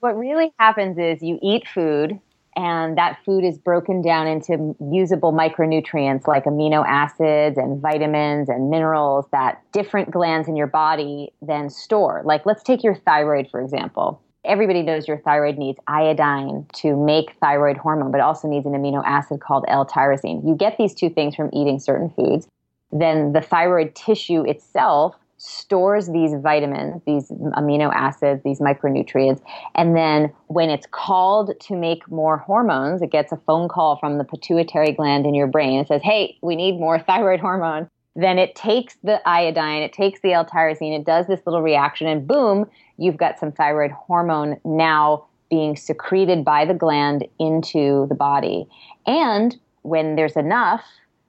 What 0.00 0.16
really 0.16 0.50
happens 0.58 0.96
is 0.96 1.22
you 1.22 1.38
eat 1.42 1.68
food 1.68 2.18
and 2.58 2.98
that 2.98 3.20
food 3.24 3.44
is 3.44 3.56
broken 3.56 4.02
down 4.02 4.26
into 4.26 4.74
usable 4.90 5.32
micronutrients 5.32 6.26
like 6.26 6.42
amino 6.42 6.84
acids 6.84 7.56
and 7.56 7.80
vitamins 7.80 8.48
and 8.48 8.68
minerals 8.68 9.26
that 9.30 9.62
different 9.70 10.10
glands 10.10 10.48
in 10.48 10.56
your 10.56 10.66
body 10.66 11.32
then 11.40 11.70
store. 11.70 12.20
Like, 12.24 12.44
let's 12.46 12.64
take 12.64 12.82
your 12.82 12.96
thyroid, 12.96 13.48
for 13.48 13.60
example. 13.60 14.20
Everybody 14.44 14.82
knows 14.82 15.06
your 15.06 15.18
thyroid 15.18 15.56
needs 15.56 15.78
iodine 15.86 16.66
to 16.74 16.96
make 16.96 17.32
thyroid 17.40 17.76
hormone, 17.76 18.10
but 18.10 18.20
also 18.20 18.48
needs 18.48 18.66
an 18.66 18.72
amino 18.72 19.04
acid 19.06 19.38
called 19.40 19.64
L 19.68 19.86
tyrosine. 19.86 20.44
You 20.44 20.56
get 20.56 20.78
these 20.78 20.94
two 20.94 21.10
things 21.10 21.36
from 21.36 21.50
eating 21.52 21.78
certain 21.78 22.10
foods. 22.10 22.48
Then 22.90 23.34
the 23.34 23.40
thyroid 23.40 23.94
tissue 23.94 24.42
itself 24.42 25.14
stores 25.38 26.08
these 26.08 26.34
vitamins, 26.34 27.00
these 27.06 27.30
amino 27.56 27.90
acids, 27.94 28.42
these 28.44 28.60
micronutrients, 28.60 29.40
and 29.74 29.96
then 29.96 30.32
when 30.48 30.68
it's 30.68 30.86
called 30.90 31.58
to 31.60 31.76
make 31.76 32.08
more 32.10 32.38
hormones, 32.38 33.00
it 33.02 33.10
gets 33.10 33.32
a 33.32 33.36
phone 33.46 33.68
call 33.68 33.96
from 33.96 34.18
the 34.18 34.24
pituitary 34.24 34.92
gland 34.92 35.26
in 35.26 35.34
your 35.34 35.46
brain. 35.46 35.80
It 35.80 35.88
says, 35.88 36.02
"Hey, 36.02 36.36
we 36.42 36.56
need 36.56 36.78
more 36.78 36.98
thyroid 37.08 37.40
hormone." 37.40 37.88
Then 38.16 38.36
it 38.38 38.56
takes 38.56 38.96
the 39.04 39.20
iodine, 39.28 39.82
it 39.82 39.92
takes 39.92 40.20
the 40.22 40.32
L-tyrosine, 40.32 40.98
it 40.98 41.04
does 41.06 41.28
this 41.28 41.40
little 41.46 41.62
reaction, 41.62 42.08
and 42.08 42.26
boom, 42.26 42.68
you've 42.96 43.16
got 43.16 43.38
some 43.38 43.52
thyroid 43.52 43.92
hormone 43.92 44.56
now 44.64 45.24
being 45.50 45.76
secreted 45.76 46.44
by 46.44 46.64
the 46.64 46.74
gland 46.74 47.26
into 47.38 48.06
the 48.08 48.16
body. 48.16 48.68
And 49.06 49.56
when 49.82 50.16
there's 50.16 50.36
enough, 50.36 50.82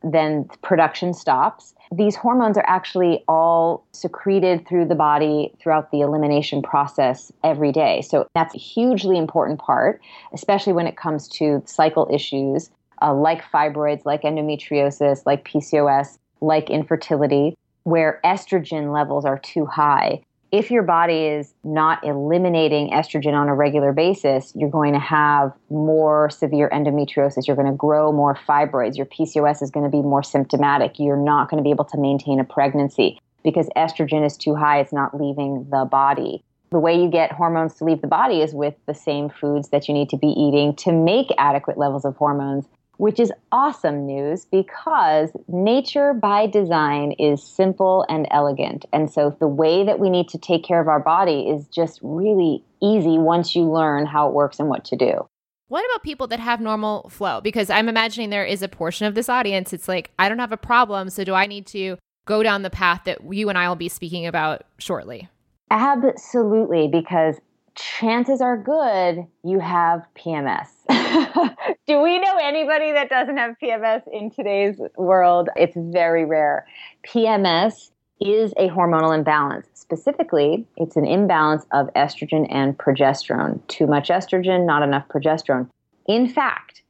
then 0.04 0.46
production 0.62 1.14
stops 1.14 1.74
these 1.92 2.16
hormones 2.16 2.58
are 2.58 2.66
actually 2.68 3.24
all 3.28 3.84
secreted 3.94 4.68
through 4.68 4.86
the 4.86 4.96
body 4.96 5.52
throughout 5.60 5.92
the 5.92 6.02
elimination 6.02 6.62
process 6.62 7.32
every 7.44 7.72
day. 7.72 8.02
So 8.02 8.28
that's 8.36 8.54
a 8.54 8.60
hugely 8.60 9.18
important 9.18 9.60
part, 9.60 10.00
especially 10.32 10.74
when 10.74 10.86
it 10.86 10.98
comes 10.98 11.28
to 11.30 11.64
cycle 11.66 12.08
issues 12.12 12.70
uh, 13.02 13.14
like 13.14 13.42
fibroids, 13.44 14.06
like 14.06 14.24
endometriosis, 14.24 15.26
like 15.26 15.48
PCOS, 15.48 16.18
like 16.42 16.70
infertility, 16.70 17.56
where 17.84 18.20
estrogen 18.24 18.94
levels 18.94 19.26
are 19.26 19.40
too 19.40 19.66
high 19.66 20.22
if 20.52 20.72
your 20.72 20.84
body 20.84 21.26
is 21.26 21.54
not 21.64 22.04
eliminating 22.04 22.90
estrogen 22.90 23.34
on 23.34 23.50
a 23.50 23.54
regular 23.54 23.94
basis, 23.94 24.52
you're 24.56 24.70
going 24.70 24.94
to 24.94 25.00
have 25.00 25.54
more 25.70 26.30
severe 26.32 26.70
endometriosis. 26.70 27.46
You're 27.46 27.56
going 27.56 27.70
to 27.70 27.78
grow 27.78 28.12
more 28.12 28.36
fibroids. 28.48 28.98
Your 28.98 29.06
PCOS 29.06 29.62
is 29.62 29.70
going 29.70 29.86
to 29.86 29.96
be 29.96 30.02
more 30.02 30.24
symptomatic. 30.24 30.98
You're 30.98 31.18
not 31.18 31.50
going 31.50 31.62
to 31.62 31.64
be 31.64 31.70
able 31.70 31.86
to 31.86 31.98
maintain 31.98 32.40
a 32.40 32.44
pregnancy 32.44 33.20
because 33.44 33.70
estrogen 33.78 34.26
is 34.26 34.38
too 34.38 34.56
high. 34.56 34.80
It's 34.80 34.94
not 34.94 35.20
leaving 35.20 35.68
the 35.70 35.86
body. 35.86 36.44
The 36.72 36.80
way 36.80 37.00
you 37.00 37.10
get 37.10 37.32
hormones 37.32 37.76
to 37.76 37.86
leave 37.86 38.02
the 38.02 38.08
body 38.08 38.42
is 38.42 38.54
with 38.54 38.76
the 38.86 38.94
same 38.94 39.30
foods 39.30 39.70
that 39.70 39.88
you 39.88 39.94
need 39.94 40.10
to 40.10 40.18
be 40.18 40.28
eating 40.28 40.76
to 40.78 40.92
make 40.92 41.28
adequate 41.38 41.78
levels 41.78 42.06
of 42.06 42.16
hormones 42.16 42.66
which 43.00 43.18
is 43.18 43.32
awesome 43.54 44.06
news 44.06 44.46
because 44.52 45.30
nature 45.48 46.14
by 46.14 46.46
design 46.46 47.14
is 47.14 47.42
simple 47.42 48.06
and 48.10 48.28
elegant. 48.30 48.84
And 48.92 49.10
so 49.10 49.34
the 49.40 49.48
way 49.48 49.86
that 49.86 50.00
we 50.00 50.10
need 50.10 50.28
to 50.28 50.38
take 50.38 50.66
care 50.66 50.82
of 50.82 50.90
our 50.90 51.00
body 51.00 51.48
is 51.48 51.66
just 51.68 52.02
really 52.04 52.62
easy 52.82 53.18
once 53.18 53.56
you 53.56 53.64
learn 53.64 54.06
how 54.06 54.28
it 54.28 54.34
works 54.34 54.60
and 54.60 54.68
what 54.68 54.84
to 54.84 54.98
do. 54.98 55.26
What 55.70 55.86
about 55.86 56.04
people 56.04 56.28
that 56.28 56.42
have 56.42 56.60
normal 56.60 57.08
flow? 57.08 57.40
Because 57.40 57.70
I'm 57.70 57.88
imagining 57.88 58.32
there 58.32 58.44
is 58.44 58.62
a 58.62 58.68
portion 58.68 59.08
of 59.08 59.16
this 59.16 59.30
audience. 59.30 59.72
It's 59.72 59.88
like, 59.88 60.12
I 60.20 60.28
don't 60.28 60.40
have 60.40 60.52
a 60.52 60.58
problem. 60.58 61.10
So 61.10 61.24
do 61.24 61.34
I 61.34 61.46
need 61.46 61.68
to 61.68 61.98
go 62.26 62.44
down 62.44 62.64
the 62.64 62.70
path 62.70 63.04
that 63.06 63.20
you 63.34 63.48
and 63.48 63.58
I 63.58 63.70
will 63.70 63.78
be 63.78 63.88
speaking 63.88 64.28
about 64.28 64.64
shortly? 64.78 65.30
Absolutely. 65.72 66.90
Because 66.90 67.40
chances 67.76 68.42
are 68.42 68.58
good 68.58 69.26
you 69.44 69.60
have 69.60 70.06
PMS. 70.16 70.68
Do 71.88 72.02
we 72.02 72.20
know 72.20 72.38
anybody 72.42 72.92
that 72.92 73.10
doesn't 73.10 73.38
have 73.38 73.56
PMS 73.62 74.04
in 74.12 74.32
today's 74.32 74.80
world? 74.98 75.50
It's 75.56 75.76
very 75.76 76.26
rare. 76.26 76.66
PMS 77.08 77.92
is 78.22 78.54
a 78.58 78.70
hormonal 78.70 79.16
imbalance. 79.16 79.68
Specifically, 79.74 80.68
it's 80.78 80.96
an 80.96 81.06
imbalance 81.06 81.66
of 81.72 81.88
estrogen 81.96 82.46
and 82.50 82.78
progesterone. 82.78 83.66
Too 83.68 83.88
much 83.88 84.10
estrogen, 84.10 84.66
not 84.66 84.84
enough 84.84 85.08
progesterone. 85.08 85.70
In 86.08 86.28
fact, 86.28 86.84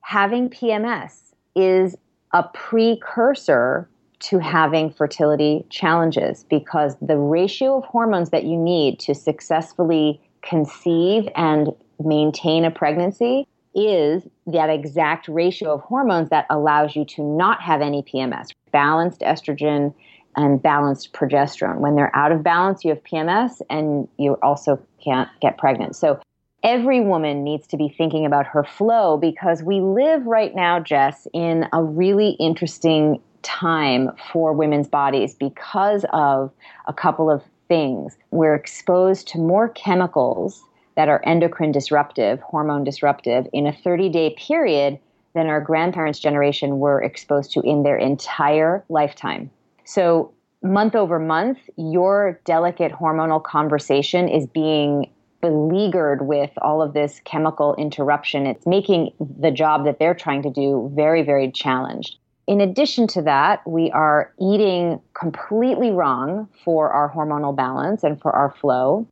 having 0.00 0.50
PMS 0.50 1.32
is 1.54 1.96
a 2.32 2.42
precursor 2.42 3.88
to 4.20 4.38
having 4.38 4.90
fertility 4.92 5.64
challenges 5.70 6.44
because 6.44 6.96
the 7.00 7.18
ratio 7.18 7.78
of 7.78 7.84
hormones 7.84 8.30
that 8.30 8.44
you 8.44 8.56
need 8.56 8.98
to 9.00 9.14
successfully 9.14 10.20
conceive 10.42 11.28
and 11.34 11.70
maintain 12.02 12.64
a 12.64 12.70
pregnancy 12.70 13.46
is 13.74 14.22
that 14.46 14.70
exact 14.70 15.26
ratio 15.28 15.74
of 15.74 15.80
hormones 15.80 16.30
that 16.30 16.46
allows 16.48 16.94
you 16.94 17.04
to 17.04 17.22
not 17.22 17.60
have 17.60 17.80
any 17.80 18.02
PMS. 18.02 18.50
Balanced 18.70 19.20
estrogen 19.20 19.92
and 20.36 20.62
balanced 20.62 21.12
progesterone. 21.12 21.78
When 21.78 21.96
they're 21.96 22.14
out 22.14 22.32
of 22.32 22.42
balance, 22.42 22.84
you 22.84 22.90
have 22.90 23.02
PMS 23.02 23.62
and 23.70 24.08
you 24.18 24.34
also 24.42 24.80
can't 25.02 25.28
get 25.40 25.58
pregnant. 25.58 25.96
So 25.96 26.20
every 26.62 27.00
woman 27.00 27.44
needs 27.44 27.66
to 27.68 27.76
be 27.76 27.88
thinking 27.88 28.26
about 28.26 28.46
her 28.46 28.64
flow 28.64 29.16
because 29.16 29.62
we 29.62 29.80
live 29.80 30.24
right 30.26 30.54
now, 30.54 30.80
Jess, 30.80 31.28
in 31.32 31.66
a 31.72 31.82
really 31.82 32.30
interesting 32.40 33.20
time 33.44 34.10
for 34.32 34.52
women's 34.52 34.88
bodies 34.88 35.34
because 35.34 36.04
of 36.12 36.50
a 36.86 36.92
couple 36.92 37.30
of 37.30 37.42
things. 37.68 38.16
We're 38.30 38.54
exposed 38.54 39.28
to 39.28 39.38
more 39.38 39.68
chemicals 39.68 40.62
that 40.96 41.08
are 41.08 41.22
endocrine 41.24 41.72
disruptive, 41.72 42.40
hormone 42.40 42.84
disruptive, 42.84 43.46
in 43.52 43.66
a 43.66 43.72
30 43.72 44.08
day 44.08 44.34
period 44.38 44.98
than 45.34 45.46
our 45.48 45.60
grandparents' 45.60 46.20
generation 46.20 46.78
were 46.78 47.02
exposed 47.02 47.52
to 47.52 47.60
in 47.60 47.82
their 47.82 47.96
entire 47.96 48.84
lifetime. 48.88 49.50
So, 49.84 50.32
month 50.62 50.94
over 50.94 51.18
month, 51.18 51.58
your 51.76 52.40
delicate 52.44 52.92
hormonal 52.92 53.42
conversation 53.42 54.28
is 54.28 54.46
being 54.46 55.10
beleaguered 55.42 56.26
with 56.26 56.50
all 56.62 56.80
of 56.80 56.94
this 56.94 57.20
chemical 57.24 57.74
interruption. 57.74 58.46
It's 58.46 58.66
making 58.66 59.10
the 59.20 59.50
job 59.50 59.84
that 59.84 59.98
they're 59.98 60.14
trying 60.14 60.42
to 60.42 60.50
do 60.50 60.90
very, 60.94 61.22
very 61.22 61.50
challenged. 61.50 62.16
In 62.46 62.60
addition 62.60 63.06
to 63.08 63.22
that, 63.22 63.66
we 63.66 63.90
are 63.92 64.32
eating 64.40 65.00
completely 65.14 65.90
wrong 65.90 66.48
for 66.64 66.90
our 66.90 67.10
hormonal 67.10 67.56
balance 67.56 68.04
and 68.04 68.20
for 68.20 68.32
our 68.32 68.50
flow. 68.50 69.06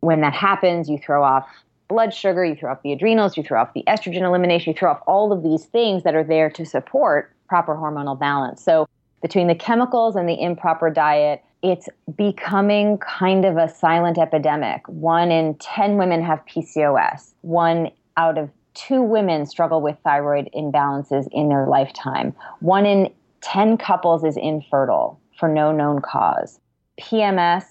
When 0.00 0.20
that 0.22 0.32
happens, 0.32 0.88
you 0.88 0.98
throw 0.98 1.22
off 1.22 1.46
blood 1.88 2.14
sugar, 2.14 2.44
you 2.44 2.54
throw 2.54 2.70
off 2.70 2.82
the 2.82 2.92
adrenals, 2.92 3.36
you 3.36 3.42
throw 3.42 3.60
off 3.60 3.74
the 3.74 3.84
estrogen 3.86 4.22
elimination, 4.22 4.72
you 4.72 4.78
throw 4.78 4.90
off 4.90 5.02
all 5.06 5.32
of 5.32 5.42
these 5.42 5.66
things 5.66 6.02
that 6.04 6.14
are 6.14 6.24
there 6.24 6.50
to 6.50 6.64
support 6.64 7.34
proper 7.48 7.74
hormonal 7.74 8.18
balance. 8.18 8.62
So, 8.62 8.86
between 9.20 9.48
the 9.48 9.54
chemicals 9.54 10.14
and 10.14 10.28
the 10.28 10.40
improper 10.40 10.90
diet, 10.90 11.42
it's 11.62 11.88
becoming 12.16 12.98
kind 12.98 13.44
of 13.44 13.56
a 13.56 13.68
silent 13.68 14.16
epidemic. 14.16 14.86
One 14.86 15.32
in 15.32 15.56
10 15.56 15.96
women 15.96 16.22
have 16.22 16.40
PCOS. 16.46 17.32
One 17.40 17.90
out 18.16 18.38
of 18.38 18.48
two 18.74 19.02
women 19.02 19.46
struggle 19.46 19.80
with 19.80 19.96
thyroid 20.04 20.48
imbalances 20.54 21.26
in 21.32 21.48
their 21.48 21.66
lifetime. 21.66 22.34
One 22.60 22.86
in 22.86 23.12
10 23.40 23.76
couples 23.76 24.24
is 24.24 24.36
infertile 24.36 25.20
for 25.38 25.48
no 25.48 25.72
known 25.72 26.00
cause. 26.00 26.60
PMS 27.00 27.64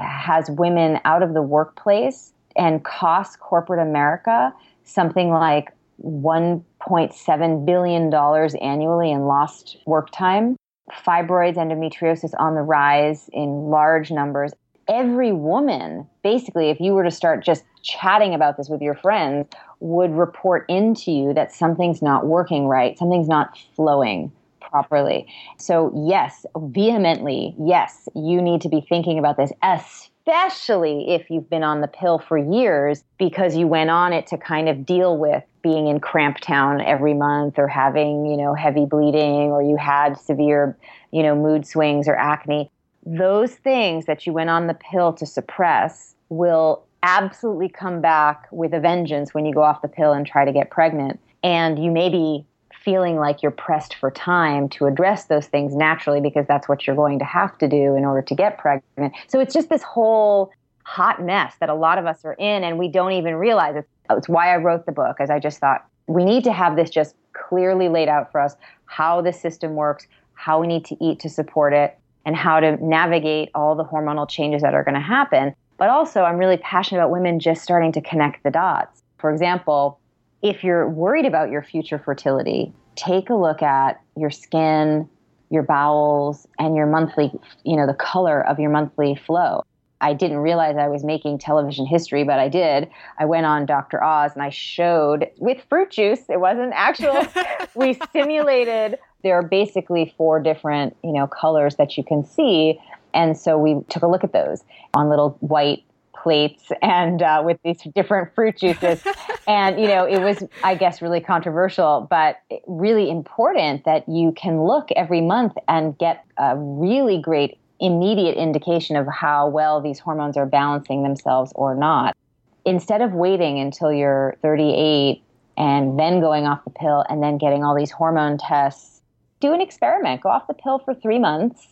has 0.00 0.50
women 0.50 1.00
out 1.04 1.22
of 1.22 1.34
the 1.34 1.42
workplace 1.42 2.32
and 2.56 2.84
costs 2.84 3.36
corporate 3.36 3.80
America 3.80 4.52
something 4.84 5.30
like 5.30 5.72
$1.7 6.02 7.66
billion 7.66 8.14
annually 8.62 9.12
in 9.12 9.20
lost 9.26 9.76
work 9.86 10.10
time. 10.10 10.56
Fibroids, 11.04 11.56
endometriosis 11.56 12.32
on 12.38 12.54
the 12.54 12.62
rise 12.62 13.28
in 13.32 13.68
large 13.68 14.10
numbers. 14.10 14.52
Every 14.88 15.32
woman, 15.32 16.06
basically, 16.22 16.70
if 16.70 16.80
you 16.80 16.92
were 16.94 17.04
to 17.04 17.10
start 17.10 17.44
just 17.44 17.64
chatting 17.82 18.34
about 18.34 18.56
this 18.56 18.68
with 18.68 18.80
your 18.80 18.94
friends, 18.94 19.46
would 19.80 20.12
report 20.12 20.64
into 20.68 21.12
you 21.12 21.34
that 21.34 21.52
something's 21.52 22.00
not 22.02 22.26
working 22.26 22.66
right, 22.66 22.98
something's 22.98 23.28
not 23.28 23.58
flowing 23.76 24.32
properly. 24.60 25.26
So, 25.58 25.92
yes, 26.08 26.46
vehemently, 26.56 27.54
yes, 27.58 28.08
you 28.14 28.40
need 28.40 28.60
to 28.62 28.68
be 28.68 28.80
thinking 28.80 29.18
about 29.18 29.36
this, 29.36 29.52
especially 29.62 31.10
if 31.10 31.30
you've 31.30 31.48
been 31.48 31.62
on 31.62 31.80
the 31.80 31.88
pill 31.88 32.18
for 32.18 32.36
years 32.36 33.04
because 33.18 33.56
you 33.56 33.66
went 33.66 33.90
on 33.90 34.12
it 34.12 34.26
to 34.28 34.38
kind 34.38 34.68
of 34.68 34.84
deal 34.84 35.16
with 35.16 35.42
being 35.62 35.86
in 35.86 36.00
cramp 36.00 36.38
town 36.38 36.80
every 36.80 37.14
month 37.14 37.58
or 37.58 37.68
having, 37.68 38.26
you 38.26 38.36
know, 38.36 38.54
heavy 38.54 38.84
bleeding 38.84 39.50
or 39.50 39.62
you 39.62 39.76
had 39.76 40.18
severe, 40.18 40.76
you 41.12 41.22
know, 41.22 41.34
mood 41.34 41.66
swings 41.66 42.08
or 42.08 42.14
acne. 42.14 42.70
Those 43.10 43.54
things 43.54 44.04
that 44.04 44.26
you 44.26 44.34
went 44.34 44.50
on 44.50 44.66
the 44.66 44.74
pill 44.74 45.14
to 45.14 45.24
suppress 45.24 46.14
will 46.28 46.84
absolutely 47.02 47.70
come 47.70 48.02
back 48.02 48.46
with 48.50 48.74
a 48.74 48.80
vengeance 48.80 49.32
when 49.32 49.46
you 49.46 49.54
go 49.54 49.62
off 49.62 49.80
the 49.80 49.88
pill 49.88 50.12
and 50.12 50.26
try 50.26 50.44
to 50.44 50.52
get 50.52 50.70
pregnant. 50.70 51.18
And 51.42 51.82
you 51.82 51.90
may 51.90 52.10
be 52.10 52.44
feeling 52.84 53.16
like 53.16 53.42
you're 53.42 53.50
pressed 53.50 53.94
for 53.94 54.10
time 54.10 54.68
to 54.68 54.84
address 54.84 55.24
those 55.24 55.46
things 55.46 55.74
naturally 55.74 56.20
because 56.20 56.46
that's 56.46 56.68
what 56.68 56.86
you're 56.86 56.96
going 56.96 57.18
to 57.18 57.24
have 57.24 57.56
to 57.58 57.68
do 57.68 57.94
in 57.96 58.04
order 58.04 58.20
to 58.20 58.34
get 58.34 58.58
pregnant. 58.58 59.14
So 59.26 59.40
it's 59.40 59.54
just 59.54 59.70
this 59.70 59.82
whole 59.82 60.52
hot 60.84 61.22
mess 61.22 61.54
that 61.60 61.70
a 61.70 61.74
lot 61.74 61.98
of 61.98 62.04
us 62.04 62.24
are 62.24 62.34
in 62.34 62.62
and 62.62 62.78
we 62.78 62.88
don't 62.88 63.12
even 63.12 63.36
realize 63.36 63.76
it. 63.76 63.88
It's 64.10 64.28
why 64.28 64.52
I 64.52 64.56
wrote 64.58 64.84
the 64.84 64.92
book, 64.92 65.16
as 65.18 65.30
I 65.30 65.38
just 65.38 65.60
thought 65.60 65.86
we 66.06 66.24
need 66.24 66.44
to 66.44 66.52
have 66.52 66.76
this 66.76 66.90
just 66.90 67.14
clearly 67.32 67.88
laid 67.88 68.08
out 68.08 68.32
for 68.32 68.40
us 68.40 68.56
how 68.86 69.20
the 69.20 69.32
system 69.32 69.74
works, 69.74 70.06
how 70.34 70.60
we 70.60 70.66
need 70.66 70.84
to 70.86 70.96
eat 71.04 71.20
to 71.20 71.28
support 71.28 71.72
it, 71.72 71.97
and 72.26 72.36
how 72.36 72.60
to 72.60 72.76
navigate 72.84 73.50
all 73.54 73.74
the 73.74 73.84
hormonal 73.84 74.28
changes 74.28 74.62
that 74.62 74.74
are 74.74 74.84
going 74.84 74.94
to 74.94 75.00
happen. 75.00 75.54
But 75.76 75.88
also, 75.88 76.22
I'm 76.22 76.36
really 76.36 76.56
passionate 76.58 77.00
about 77.00 77.10
women 77.10 77.40
just 77.40 77.62
starting 77.62 77.92
to 77.92 78.00
connect 78.00 78.42
the 78.42 78.50
dots. 78.50 79.02
For 79.18 79.30
example, 79.30 80.00
if 80.42 80.62
you're 80.62 80.88
worried 80.88 81.24
about 81.24 81.50
your 81.50 81.62
future 81.62 81.98
fertility, 81.98 82.72
take 82.96 83.30
a 83.30 83.34
look 83.34 83.62
at 83.62 84.00
your 84.16 84.30
skin, 84.30 85.08
your 85.50 85.62
bowels, 85.62 86.46
and 86.58 86.76
your 86.76 86.86
monthly, 86.86 87.32
you 87.64 87.76
know, 87.76 87.86
the 87.86 87.94
color 87.94 88.44
of 88.46 88.58
your 88.58 88.70
monthly 88.70 89.14
flow. 89.14 89.62
I 90.00 90.14
didn't 90.14 90.38
realize 90.38 90.76
I 90.76 90.88
was 90.88 91.04
making 91.04 91.38
television 91.38 91.86
history, 91.86 92.22
but 92.22 92.38
I 92.38 92.48
did. 92.48 92.88
I 93.18 93.24
went 93.24 93.46
on 93.46 93.66
Dr. 93.66 94.02
Oz 94.02 94.32
and 94.34 94.42
I 94.42 94.50
showed 94.50 95.28
with 95.38 95.58
fruit 95.68 95.90
juice, 95.90 96.20
it 96.28 96.38
wasn't 96.38 96.72
actual, 96.74 97.26
we 97.74 97.98
simulated 98.12 98.98
there 99.22 99.34
are 99.34 99.42
basically 99.42 100.14
four 100.16 100.40
different, 100.40 100.96
you 101.02 101.12
know, 101.12 101.26
colors 101.26 101.76
that 101.76 101.96
you 101.96 102.04
can 102.04 102.24
see 102.24 102.78
and 103.14 103.36
so 103.36 103.58
we 103.58 103.80
took 103.88 104.02
a 104.02 104.06
look 104.06 104.24
at 104.24 104.32
those 104.32 104.62
on 104.94 105.08
little 105.08 105.36
white 105.40 105.84
plates 106.14 106.70
and 106.82 107.22
uh, 107.22 107.42
with 107.44 107.58
these 107.64 107.82
different 107.94 108.34
fruit 108.34 108.56
juices. 108.58 109.02
and, 109.46 109.80
you 109.80 109.86
know, 109.86 110.04
it 110.04 110.20
was, 110.20 110.42
I 110.62 110.74
guess, 110.74 111.00
really 111.02 111.20
controversial, 111.20 112.06
but 112.10 112.40
really 112.66 113.10
important 113.10 113.84
that 113.84 114.08
you 114.08 114.32
can 114.32 114.62
look 114.62 114.88
every 114.96 115.20
month 115.20 115.54
and 115.68 115.96
get 115.98 116.24
a 116.36 116.56
really 116.56 117.20
great 117.20 117.58
immediate 117.80 118.36
indication 118.36 118.96
of 118.96 119.06
how 119.06 119.48
well 119.48 119.80
these 119.80 120.00
hormones 120.00 120.36
are 120.36 120.46
balancing 120.46 121.04
themselves 121.04 121.52
or 121.54 121.74
not. 121.74 122.16
Instead 122.64 123.00
of 123.00 123.12
waiting 123.12 123.60
until 123.60 123.92
you're 123.92 124.36
38 124.42 125.22
and 125.56 125.98
then 125.98 126.20
going 126.20 126.44
off 126.44 126.62
the 126.64 126.70
pill 126.70 127.04
and 127.08 127.22
then 127.22 127.38
getting 127.38 127.64
all 127.64 127.76
these 127.76 127.90
hormone 127.90 128.36
tests, 128.36 128.97
do 129.40 129.52
an 129.52 129.60
experiment. 129.60 130.20
Go 130.20 130.28
off 130.28 130.46
the 130.46 130.54
pill 130.54 130.78
for 130.78 130.94
three 130.94 131.18
months 131.18 131.68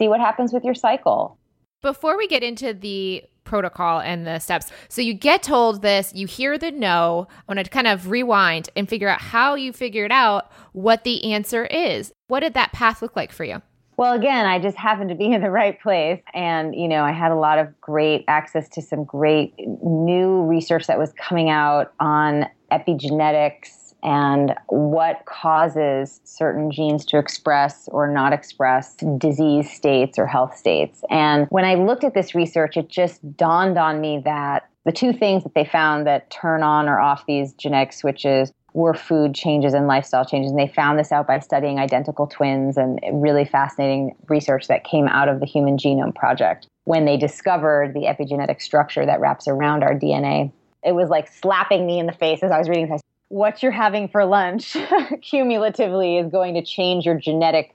see 0.00 0.08
what 0.08 0.20
happens 0.20 0.52
with 0.52 0.64
your 0.64 0.74
cycle. 0.74 1.36
Before 1.82 2.16
we 2.16 2.26
get 2.26 2.42
into 2.42 2.72
the 2.72 3.22
protocol 3.44 4.00
and 4.00 4.26
the 4.26 4.38
steps, 4.38 4.70
so 4.88 5.02
you 5.02 5.14
get 5.14 5.42
told 5.42 5.82
this, 5.82 6.12
you 6.14 6.26
hear 6.26 6.56
the 6.56 6.70
no. 6.70 7.28
I 7.30 7.54
want 7.54 7.64
to 7.64 7.70
kind 7.70 7.86
of 7.86 8.10
rewind 8.10 8.70
and 8.76 8.88
figure 8.88 9.08
out 9.08 9.20
how 9.20 9.54
you 9.54 9.72
figured 9.72 10.12
out 10.12 10.50
what 10.72 11.04
the 11.04 11.32
answer 11.32 11.66
is. 11.66 12.12
What 12.28 12.40
did 12.40 12.54
that 12.54 12.72
path 12.72 13.02
look 13.02 13.14
like 13.14 13.32
for 13.32 13.44
you? 13.44 13.60
Well, 13.96 14.14
again, 14.14 14.46
I 14.46 14.58
just 14.58 14.78
happened 14.78 15.10
to 15.10 15.14
be 15.14 15.30
in 15.30 15.42
the 15.42 15.50
right 15.50 15.78
place. 15.78 16.22
And, 16.32 16.74
you 16.74 16.88
know, 16.88 17.02
I 17.04 17.12
had 17.12 17.32
a 17.32 17.36
lot 17.36 17.58
of 17.58 17.78
great 17.82 18.24
access 18.28 18.66
to 18.70 18.80
some 18.80 19.04
great 19.04 19.52
new 19.58 20.42
research 20.44 20.86
that 20.86 20.98
was 20.98 21.12
coming 21.18 21.50
out 21.50 21.92
on 22.00 22.46
epigenetics 22.72 23.79
and 24.02 24.54
what 24.68 25.24
causes 25.26 26.20
certain 26.24 26.70
genes 26.70 27.04
to 27.06 27.18
express 27.18 27.88
or 27.92 28.06
not 28.06 28.32
express 28.32 28.96
disease 29.18 29.70
states 29.70 30.18
or 30.18 30.26
health 30.26 30.56
states. 30.56 31.02
And 31.10 31.46
when 31.50 31.64
I 31.64 31.74
looked 31.74 32.04
at 32.04 32.14
this 32.14 32.34
research, 32.34 32.76
it 32.76 32.88
just 32.88 33.36
dawned 33.36 33.78
on 33.78 34.00
me 34.00 34.20
that 34.24 34.68
the 34.84 34.92
two 34.92 35.12
things 35.12 35.42
that 35.44 35.54
they 35.54 35.64
found 35.64 36.06
that 36.06 36.30
turn 36.30 36.62
on 36.62 36.88
or 36.88 36.98
off 36.98 37.26
these 37.26 37.52
genetic 37.54 37.92
switches 37.92 38.52
were 38.72 38.94
food 38.94 39.34
changes 39.34 39.74
and 39.74 39.86
lifestyle 39.86 40.24
changes. 40.24 40.52
And 40.52 40.60
they 40.60 40.68
found 40.68 40.98
this 40.98 41.12
out 41.12 41.26
by 41.26 41.38
studying 41.40 41.78
identical 41.78 42.26
twins 42.26 42.76
and 42.76 43.00
really 43.12 43.44
fascinating 43.44 44.16
research 44.28 44.68
that 44.68 44.84
came 44.84 45.08
out 45.08 45.28
of 45.28 45.40
the 45.40 45.46
Human 45.46 45.76
Genome 45.76 46.14
Project 46.14 46.66
when 46.84 47.04
they 47.04 47.16
discovered 47.16 47.94
the 47.94 48.02
epigenetic 48.02 48.62
structure 48.62 49.04
that 49.04 49.20
wraps 49.20 49.48
around 49.48 49.82
our 49.82 49.94
DNA. 49.94 50.52
It 50.82 50.92
was 50.92 51.10
like 51.10 51.28
slapping 51.28 51.86
me 51.86 51.98
in 51.98 52.06
the 52.06 52.12
face 52.12 52.42
as 52.42 52.50
I 52.50 52.58
was 52.58 52.68
reading 52.68 52.88
this 52.88 53.02
what 53.30 53.62
you're 53.62 53.72
having 53.72 54.08
for 54.08 54.24
lunch 54.24 54.76
cumulatively 55.22 56.18
is 56.18 56.30
going 56.30 56.54
to 56.54 56.62
change 56.62 57.06
your 57.06 57.14
genetic 57.14 57.74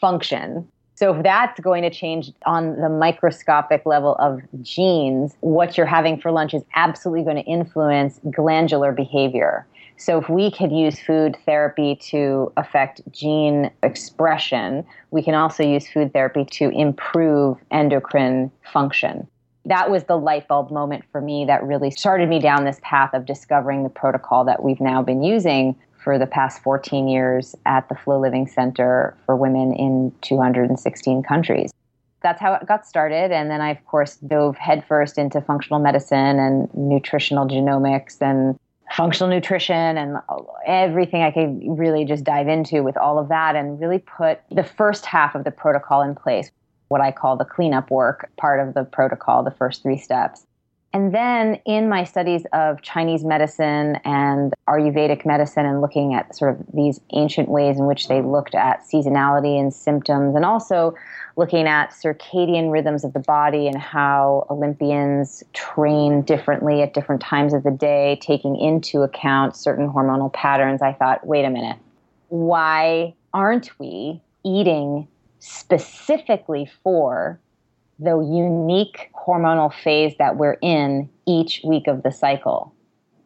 function. 0.00 0.66
So 0.94 1.14
if 1.14 1.22
that's 1.22 1.60
going 1.60 1.82
to 1.82 1.90
change 1.90 2.32
on 2.46 2.80
the 2.80 2.88
microscopic 2.88 3.84
level 3.84 4.16
of 4.16 4.40
genes, 4.62 5.36
what 5.40 5.76
you're 5.76 5.86
having 5.86 6.18
for 6.18 6.32
lunch 6.32 6.54
is 6.54 6.62
absolutely 6.74 7.22
going 7.22 7.36
to 7.36 7.42
influence 7.42 8.18
glandular 8.34 8.92
behavior. 8.92 9.66
So 9.98 10.18
if 10.18 10.28
we 10.30 10.50
could 10.50 10.72
use 10.72 10.98
food 10.98 11.36
therapy 11.44 11.96
to 12.10 12.50
affect 12.56 13.02
gene 13.12 13.70
expression, 13.82 14.86
we 15.10 15.22
can 15.22 15.34
also 15.34 15.62
use 15.62 15.86
food 15.86 16.14
therapy 16.14 16.46
to 16.52 16.70
improve 16.70 17.58
endocrine 17.70 18.50
function 18.72 19.28
that 19.66 19.90
was 19.90 20.04
the 20.04 20.16
light 20.16 20.46
bulb 20.48 20.70
moment 20.70 21.04
for 21.10 21.20
me 21.20 21.44
that 21.46 21.62
really 21.64 21.90
started 21.90 22.28
me 22.28 22.38
down 22.38 22.64
this 22.64 22.78
path 22.82 23.14
of 23.14 23.24
discovering 23.24 23.82
the 23.82 23.88
protocol 23.88 24.44
that 24.44 24.62
we've 24.62 24.80
now 24.80 25.02
been 25.02 25.22
using 25.22 25.74
for 25.96 26.18
the 26.18 26.26
past 26.26 26.62
14 26.62 27.08
years 27.08 27.54
at 27.64 27.88
the 27.88 27.94
Flo 27.94 28.20
Living 28.20 28.46
Center 28.46 29.16
for 29.24 29.36
women 29.36 29.72
in 29.72 30.12
216 30.20 31.22
countries. 31.22 31.72
that's 32.22 32.40
how 32.40 32.54
it 32.54 32.66
got 32.66 32.86
started. 32.86 33.30
And 33.30 33.50
then 33.50 33.60
I, 33.60 33.70
of 33.70 33.84
course, 33.86 34.16
dove 34.16 34.56
headfirst 34.56 35.18
into 35.18 35.40
functional 35.42 35.78
medicine 35.78 36.38
and 36.40 36.68
nutritional 36.74 37.46
genomics 37.46 38.20
and 38.20 38.58
functional 38.90 39.28
nutrition 39.28 39.98
and 39.98 40.16
everything 40.66 41.22
I 41.22 41.30
could 41.30 41.60
really 41.78 42.04
just 42.04 42.24
dive 42.24 42.48
into 42.48 42.82
with 42.82 42.96
all 42.96 43.18
of 43.18 43.28
that 43.28 43.56
and 43.56 43.80
really 43.80 43.98
put 43.98 44.40
the 44.50 44.64
first 44.64 45.04
half 45.04 45.34
of 45.34 45.44
the 45.44 45.50
protocol 45.50 46.02
in 46.02 46.14
place, 46.14 46.50
what 46.94 47.00
I 47.00 47.10
call 47.10 47.36
the 47.36 47.44
cleanup 47.44 47.90
work 47.90 48.30
part 48.36 48.60
of 48.60 48.72
the 48.74 48.84
protocol, 48.84 49.42
the 49.42 49.50
first 49.50 49.82
three 49.82 49.98
steps. 49.98 50.46
And 50.92 51.12
then 51.12 51.58
in 51.66 51.88
my 51.88 52.04
studies 52.04 52.46
of 52.52 52.82
Chinese 52.82 53.24
medicine 53.24 53.96
and 54.04 54.54
Ayurvedic 54.68 55.26
medicine 55.26 55.66
and 55.66 55.80
looking 55.80 56.14
at 56.14 56.36
sort 56.36 56.52
of 56.52 56.64
these 56.72 57.00
ancient 57.12 57.48
ways 57.48 57.80
in 57.80 57.86
which 57.86 58.06
they 58.06 58.22
looked 58.22 58.54
at 58.54 58.84
seasonality 58.84 59.58
and 59.58 59.74
symptoms 59.74 60.36
and 60.36 60.44
also 60.44 60.94
looking 61.36 61.66
at 61.66 61.90
circadian 61.90 62.70
rhythms 62.70 63.02
of 63.02 63.12
the 63.12 63.18
body 63.18 63.66
and 63.66 63.76
how 63.76 64.46
Olympians 64.48 65.42
train 65.52 66.22
differently 66.22 66.80
at 66.80 66.94
different 66.94 67.20
times 67.20 67.54
of 67.54 67.64
the 67.64 67.72
day, 67.72 68.20
taking 68.22 68.54
into 68.54 69.02
account 69.02 69.56
certain 69.56 69.90
hormonal 69.90 70.32
patterns, 70.32 70.80
I 70.80 70.92
thought, 70.92 71.26
wait 71.26 71.44
a 71.44 71.50
minute, 71.50 71.78
why 72.28 73.14
aren't 73.32 73.76
we 73.80 74.20
eating 74.44 75.08
specifically 75.44 76.66
for 76.82 77.38
the 77.98 78.18
unique 78.18 79.10
hormonal 79.14 79.72
phase 79.72 80.14
that 80.18 80.36
we're 80.36 80.56
in 80.62 81.08
each 81.26 81.60
week 81.64 81.86
of 81.86 82.02
the 82.02 82.10
cycle? 82.10 82.74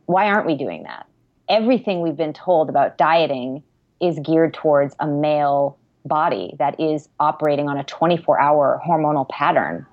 Why 0.07 0.27
aren't 0.27 0.47
we 0.47 0.57
doing 0.57 0.83
that? 0.83 1.07
Everything 1.49 2.01
we've 2.01 2.17
been 2.17 2.33
told 2.33 2.69
about 2.69 2.99
dieting 2.99 3.63
is 4.01 4.19
geared 4.19 4.53
towards 4.53 4.97
a 4.99 5.07
male 5.07 5.79
body 6.05 6.55
that 6.59 6.79
is 6.81 7.09
operating 7.21 7.69
on 7.69 7.79
a 7.79 7.85
24 7.85 8.41
hour 8.41 8.83
hormonal 8.85 9.29
pattern. 9.29 9.87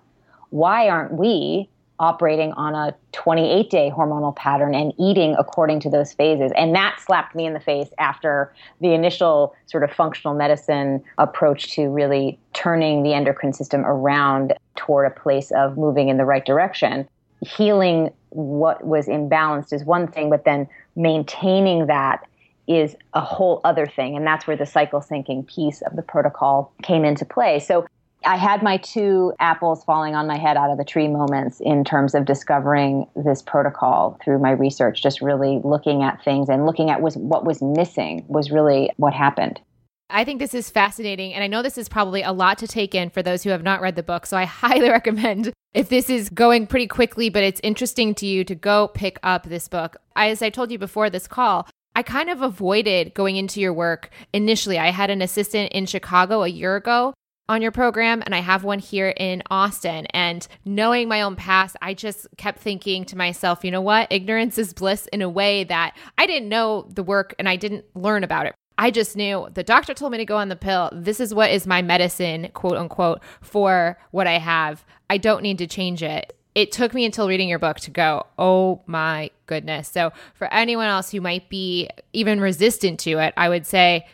Why 0.50 0.90
aren't 0.90 1.14
we 1.14 1.70
operating 2.00 2.52
on 2.54 2.76
a 2.76 2.96
28 3.14 3.70
day 3.70 3.92
hormonal 3.96 4.36
pattern 4.36 4.76
and 4.76 4.94
eating 4.98 5.36
according 5.38 5.80
to 5.82 5.90
those 5.90 6.14
phases? 6.14 6.52
And 6.56 6.76
that 6.76 7.00
slapped 7.00 7.36
me 7.36 7.46
in 7.46 7.54
the 7.54 7.60
face 7.60 7.90
after 7.98 8.54
the 8.82 8.94
initial 8.94 9.56
sort 9.66 9.84
of 9.84 9.92
functional 9.92 10.36
medicine 10.36 11.04
approach 11.18 11.74
to 11.76 11.88
really 11.88 12.40
turning 12.54 13.04
the 13.04 13.14
endocrine 13.14 13.54
system 13.54 13.86
around 13.86 14.54
toward 14.76 15.06
a 15.06 15.20
place 15.20 15.52
of 15.52 15.78
moving 15.78 16.10
in 16.10 16.18
the 16.18 16.26
right 16.26 16.46
direction. 16.46 17.08
Healing 17.42 18.12
what 18.30 18.86
was 18.86 19.08
imbalanced 19.08 19.72
is 19.72 19.84
one 19.84 20.08
thing, 20.08 20.30
but 20.30 20.44
then 20.44 20.68
maintaining 20.96 21.88
that 21.88 22.26
is 22.68 22.96
a 23.14 23.22
whole 23.22 23.62
other 23.64 23.86
thing. 23.86 24.16
And 24.16 24.26
that's 24.26 24.48
where 24.48 24.58
the 24.58 24.66
cycle 24.66 25.00
syncing 25.00 25.46
piece 25.48 25.82
of 25.84 25.96
the 25.96 26.02
protocol 26.02 26.74
came 26.82 27.06
into 27.06 27.26
play. 27.26 27.60
So 27.60 27.86
I 28.26 28.38
had 28.38 28.64
my 28.64 28.78
two 28.78 29.34
apples 29.40 29.84
falling 29.84 30.16
on 30.16 30.26
my 30.26 30.38
head 30.38 30.58
out 30.58 30.72
of 30.72 30.78
the 30.78 30.84
tree 30.84 31.08
moments 31.08 31.62
in 31.62 31.84
terms 31.84 32.16
of 32.16 32.26
discovering 32.26 33.06
this 33.16 33.42
protocol 33.42 34.18
through 34.24 34.40
my 34.40 34.52
research, 34.52 35.04
just 35.04 35.22
really 35.22 35.62
looking 35.64 36.02
at 36.02 36.24
things 36.24 36.50
and 36.50 36.66
looking 36.66 36.90
at 36.90 37.02
was 37.02 37.16
what 37.16 37.46
was 37.46 37.62
missing 37.62 38.26
was 38.28 38.50
really 38.50 38.90
what 38.98 39.14
happened. 39.14 39.62
I 40.10 40.24
think 40.24 40.40
this 40.40 40.54
is 40.54 40.70
fascinating. 40.70 41.34
And 41.34 41.44
I 41.44 41.48
know 41.48 41.62
this 41.62 41.78
is 41.78 41.90
probably 41.90 42.22
a 42.22 42.32
lot 42.32 42.58
to 42.60 42.68
take 42.68 42.96
in 42.96 43.10
for 43.10 43.22
those 43.22 43.44
who 43.44 43.52
have 43.52 43.64
not 43.64 43.82
read 43.82 43.96
the 43.96 44.04
book. 44.04 44.26
So 44.26 44.38
I 44.38 44.46
highly 44.46 44.90
recommend 44.90 45.54
if 45.74 45.90
this 45.90 46.10
is 46.10 46.30
going 46.30 46.68
pretty 46.68 46.88
quickly, 46.88 47.30
but 47.30 47.44
it's 47.44 47.62
interesting 47.64 48.16
to 48.16 48.26
you 48.26 48.44
to 48.44 48.56
go 48.56 48.88
pick 48.88 49.20
up 49.24 49.44
this 49.44 49.68
book. 49.68 49.98
As 50.16 50.42
I 50.42 50.50
told 50.50 50.72
you 50.72 50.80
before 50.80 51.10
this 51.10 51.28
call, 51.28 51.68
I 51.96 52.04
kind 52.04 52.30
of 52.30 52.42
avoided 52.42 53.14
going 53.14 53.36
into 53.36 53.62
your 53.62 53.74
work 53.74 54.10
initially. 54.34 54.78
I 54.78 54.90
had 54.90 55.10
an 55.10 55.22
assistant 55.22 55.72
in 55.72 55.86
Chicago 55.86 56.44
a 56.44 56.48
year 56.48 56.76
ago 56.76 57.14
on 57.48 57.62
your 57.62 57.72
program, 57.72 58.24
and 58.26 58.34
I 58.34 58.40
have 58.40 58.64
one 58.64 58.80
here 58.80 59.10
in 59.10 59.44
Austin. 59.50 60.06
And 60.08 60.48
knowing 60.66 61.08
my 61.08 61.22
own 61.22 61.36
past, 61.36 61.76
I 61.82 61.94
just 61.94 62.28
kept 62.38 62.60
thinking 62.60 63.06
to 63.06 63.18
myself, 63.18 63.64
you 63.64 63.72
know 63.72 63.82
what? 63.82 64.12
Ignorance 64.12 64.58
is 64.58 64.74
bliss 64.74 65.08
in 65.08 65.22
a 65.22 65.30
way 65.30 65.64
that 65.66 65.96
I 66.18 66.26
didn't 66.26 66.50
know 66.50 66.88
the 66.90 67.04
work 67.04 67.36
and 67.38 67.48
I 67.48 67.56
didn't 67.56 67.86
learn 67.96 68.24
about 68.24 68.46
it. 68.46 68.56
I 68.78 68.92
just 68.92 69.16
knew 69.16 69.48
the 69.54 69.64
doctor 69.64 69.94
told 69.94 70.12
me 70.12 70.18
to 70.18 70.26
go 70.26 70.38
on 70.38 70.50
the 70.50 70.56
pill. 70.56 70.90
This 70.92 71.20
is 71.20 71.34
what 71.34 71.52
is 71.52 71.66
my 71.66 71.82
medicine, 71.82 72.50
quote 72.54 72.78
unquote, 72.78 73.22
for 73.42 73.98
what 74.12 74.28
I 74.28 74.38
have. 74.38 74.84
I 75.10 75.18
don't 75.18 75.44
need 75.44 75.60
to 75.60 75.68
change 75.68 76.04
it 76.04 76.36
it 76.56 76.72
took 76.72 76.94
me 76.94 77.04
until 77.04 77.28
reading 77.28 77.50
your 77.50 77.60
book 77.60 77.82
to 77.82 77.92
go, 77.92 78.26
oh 78.40 78.82
my 78.88 79.30
goodness. 79.46 79.90
So, 79.90 80.14
for 80.34 80.52
anyone 80.52 80.88
else 80.88 81.12
who 81.12 81.20
might 81.20 81.50
be 81.50 81.90
even 82.14 82.40
resistant 82.40 83.02
to 83.02 83.20
it, 83.20 83.34
I 83.36 83.50
would 83.50 83.68
say 83.68 84.08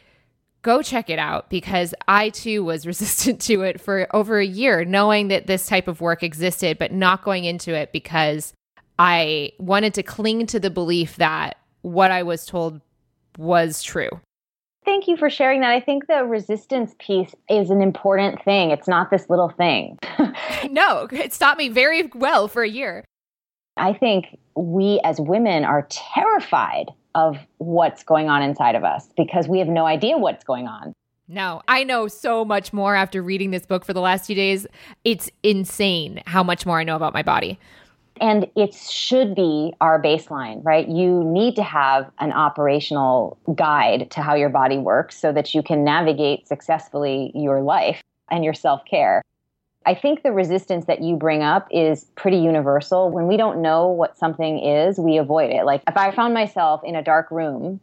go 0.62 0.82
check 0.82 1.10
it 1.10 1.19
out 1.19 1.50
because 1.50 1.93
I 2.08 2.30
too 2.30 2.63
was 2.63 2.88
resistant 2.88 3.41
to 3.41 3.62
it 3.62 3.82
for 3.82 4.08
over 4.15 4.39
a 4.39 4.45
year, 4.45 4.86
knowing 4.86 5.30
that 5.30 5.47
this 5.47 5.67
type 5.67 5.88
of 5.88 6.02
work 6.02 6.24
existed, 6.24 6.78
but 6.78 6.91
not 6.91 7.24
going 7.24 7.45
into 7.45 7.74
it 7.74 7.91
because 7.91 8.54
I 9.00 9.54
wanted 9.58 9.93
to 9.95 10.04
cling 10.04 10.45
to 10.47 10.60
the 10.60 10.69
belief 10.69 11.15
that 11.17 11.58
what 11.82 12.12
I 12.12 12.24
was 12.24 12.45
told 12.45 12.82
was 13.38 13.82
true. 13.82 14.10
Thank 14.84 15.08
you 15.08 15.15
for 15.15 15.30
sharing 15.30 15.62
that. 15.62 15.71
I 15.71 15.80
think 15.80 16.08
the 16.08 16.24
resistance 16.26 16.95
piece 17.00 17.34
is 17.50 17.69
an 17.69 17.82
important 17.82 18.43
thing. 18.43 18.71
It's 18.71 18.88
not 18.88 19.12
this 19.12 19.30
little 19.30 19.50
thing. 19.50 20.00
no, 20.69 21.08
it 21.12 21.34
stopped 21.34 21.60
me 21.60 21.69
very 21.69 22.10
well 22.15 22.47
for 22.47 22.63
a 22.63 22.69
year. 22.69 23.06
I 23.78 23.93
think 23.93 24.38
we 24.56 25.00
as 25.04 25.19
women 25.19 25.63
are 25.65 25.88
terrified 25.89 26.88
of 27.15 27.38
what's 27.58 28.04
going 28.04 28.30
on 28.30 28.41
inside 28.41 28.76
of 28.76 28.84
us 28.84 29.08
because 29.17 29.47
we 29.47 29.60
have 29.60 29.67
no 29.67 29.86
idea 29.86 30.17
what's 30.17 30.43
going 30.43 30.67
on. 30.67 30.93
No, 31.28 31.62
I 31.67 31.86
know 31.86 32.08
so 32.08 32.43
much 32.43 32.74
more 32.74 32.93
after 32.93 33.21
reading 33.21 33.52
this 33.52 33.65
book 33.65 33.86
for 33.86 33.93
the 33.93 34.02
last 34.02 34.26
few 34.26 34.36
days. 34.36 34.67
It's 35.06 35.30
insane 35.43 36.21
how 36.26 36.43
much 36.43 36.65
more 36.65 36.80
I 36.80 36.84
know 36.84 36.97
about 36.97 37.13
my 37.13 37.24
body. 37.24 37.58
And 38.19 38.47
it 38.56 38.74
should 38.74 39.34
be 39.34 39.74
our 39.80 40.02
baseline, 40.02 40.63
right? 40.63 40.88
You 40.88 41.24
need 41.24 41.56
to 41.56 41.63
have 41.63 42.12
an 42.19 42.34
operational 42.34 43.38
guide 43.56 44.12
to 44.12 44.21
how 44.21 44.36
your 44.36 44.50
body 44.50 44.78
works 44.78 45.17
so 45.17 45.32
that 45.32 45.56
you 45.56 45.63
can 45.63 45.84
navigate 45.84 46.47
successfully 46.47 47.32
your 47.34 47.62
life 47.62 48.02
and 48.30 48.43
your 48.43 48.54
self 48.54 48.84
care. 48.86 49.21
I 49.85 49.95
think 49.95 50.21
the 50.21 50.31
resistance 50.31 50.85
that 50.85 51.01
you 51.01 51.15
bring 51.15 51.41
up 51.41 51.67
is 51.71 52.05
pretty 52.15 52.37
universal. 52.37 53.09
When 53.09 53.27
we 53.27 53.35
don't 53.35 53.61
know 53.61 53.87
what 53.87 54.17
something 54.17 54.59
is, 54.59 54.99
we 54.99 55.17
avoid 55.17 55.49
it. 55.49 55.65
Like 55.65 55.81
if 55.87 55.97
I 55.97 56.11
found 56.11 56.33
myself 56.33 56.81
in 56.83 56.95
a 56.95 57.01
dark 57.01 57.31
room, 57.31 57.79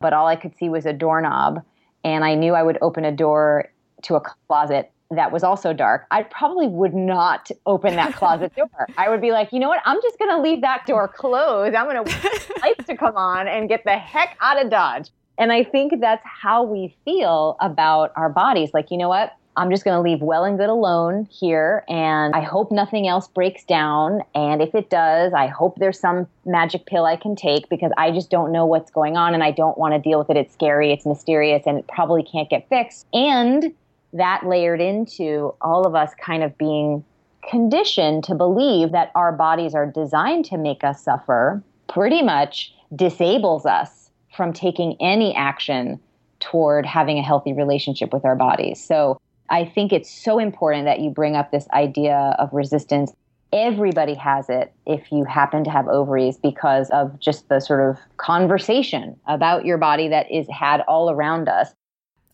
but 0.00 0.12
all 0.12 0.26
I 0.26 0.36
could 0.36 0.56
see 0.56 0.68
was 0.68 0.86
a 0.86 0.92
doorknob, 0.92 1.62
and 2.04 2.24
I 2.24 2.34
knew 2.34 2.54
I 2.54 2.62
would 2.62 2.78
open 2.80 3.04
a 3.04 3.12
door 3.12 3.70
to 4.02 4.14
a 4.14 4.20
closet 4.20 4.90
that 5.10 5.30
was 5.30 5.44
also 5.44 5.72
dark, 5.72 6.06
I 6.10 6.22
probably 6.22 6.68
would 6.68 6.94
not 6.94 7.50
open 7.64 7.96
that 7.96 8.14
closet 8.14 8.54
door. 8.56 8.68
I 8.96 9.08
would 9.08 9.20
be 9.20 9.30
like, 9.30 9.52
you 9.52 9.60
know 9.60 9.68
what? 9.68 9.80
I'm 9.84 10.00
just 10.02 10.18
going 10.18 10.30
to 10.30 10.40
leave 10.40 10.62
that 10.62 10.84
door 10.86 11.06
closed. 11.06 11.74
I'm 11.74 11.84
going 11.84 11.96
to 11.96 12.02
wait 12.02 12.42
for 12.42 12.54
lights 12.60 12.86
to 12.86 12.96
come 12.98 13.16
on 13.16 13.46
and 13.46 13.68
get 13.68 13.84
the 13.84 13.98
heck 13.98 14.36
out 14.40 14.62
of 14.62 14.70
Dodge. 14.70 15.10
And 15.38 15.52
I 15.52 15.64
think 15.64 16.00
that's 16.00 16.24
how 16.24 16.64
we 16.64 16.96
feel 17.04 17.56
about 17.60 18.12
our 18.16 18.30
bodies. 18.30 18.70
Like, 18.72 18.90
you 18.90 18.96
know 18.96 19.08
what? 19.08 19.36
I'm 19.56 19.70
just 19.70 19.84
going 19.84 19.96
to 19.96 20.00
leave 20.00 20.20
well 20.20 20.44
and 20.44 20.58
good 20.58 20.68
alone 20.68 21.26
here. 21.30 21.84
And 21.88 22.34
I 22.34 22.42
hope 22.42 22.70
nothing 22.70 23.08
else 23.08 23.26
breaks 23.26 23.64
down. 23.64 24.20
And 24.34 24.60
if 24.60 24.74
it 24.74 24.90
does, 24.90 25.32
I 25.32 25.46
hope 25.46 25.78
there's 25.78 25.98
some 25.98 26.26
magic 26.44 26.86
pill 26.86 27.06
I 27.06 27.16
can 27.16 27.34
take 27.34 27.68
because 27.68 27.90
I 27.96 28.10
just 28.10 28.30
don't 28.30 28.52
know 28.52 28.66
what's 28.66 28.90
going 28.90 29.16
on 29.16 29.34
and 29.34 29.42
I 29.42 29.50
don't 29.50 29.78
want 29.78 29.94
to 29.94 30.00
deal 30.00 30.18
with 30.18 30.30
it. 30.30 30.36
It's 30.36 30.52
scary, 30.52 30.92
it's 30.92 31.06
mysterious, 31.06 31.62
and 31.66 31.78
it 31.78 31.88
probably 31.88 32.22
can't 32.22 32.50
get 32.50 32.68
fixed. 32.68 33.06
And 33.12 33.72
that 34.12 34.46
layered 34.46 34.80
into 34.80 35.54
all 35.60 35.86
of 35.86 35.94
us 35.94 36.12
kind 36.20 36.42
of 36.42 36.56
being 36.58 37.04
conditioned 37.48 38.24
to 38.24 38.34
believe 38.34 38.92
that 38.92 39.10
our 39.14 39.32
bodies 39.32 39.74
are 39.74 39.86
designed 39.86 40.44
to 40.46 40.58
make 40.58 40.84
us 40.84 41.02
suffer 41.02 41.62
pretty 41.88 42.22
much 42.22 42.74
disables 42.94 43.64
us 43.64 44.10
from 44.36 44.52
taking 44.52 44.96
any 45.00 45.34
action 45.34 46.00
toward 46.40 46.84
having 46.84 47.18
a 47.18 47.22
healthy 47.22 47.52
relationship 47.52 48.12
with 48.12 48.24
our 48.24 48.36
bodies. 48.36 48.82
So 48.82 49.18
I 49.48 49.64
think 49.64 49.92
it's 49.92 50.10
so 50.10 50.38
important 50.38 50.84
that 50.86 51.00
you 51.00 51.10
bring 51.10 51.36
up 51.36 51.50
this 51.50 51.68
idea 51.72 52.34
of 52.38 52.52
resistance. 52.52 53.12
Everybody 53.52 54.14
has 54.14 54.48
it 54.48 54.72
if 54.86 55.12
you 55.12 55.24
happen 55.24 55.64
to 55.64 55.70
have 55.70 55.88
ovaries 55.88 56.36
because 56.36 56.90
of 56.90 57.18
just 57.20 57.48
the 57.48 57.60
sort 57.60 57.88
of 57.88 57.98
conversation 58.16 59.18
about 59.26 59.64
your 59.64 59.78
body 59.78 60.08
that 60.08 60.30
is 60.30 60.46
had 60.48 60.80
all 60.82 61.10
around 61.10 61.48
us. 61.48 61.72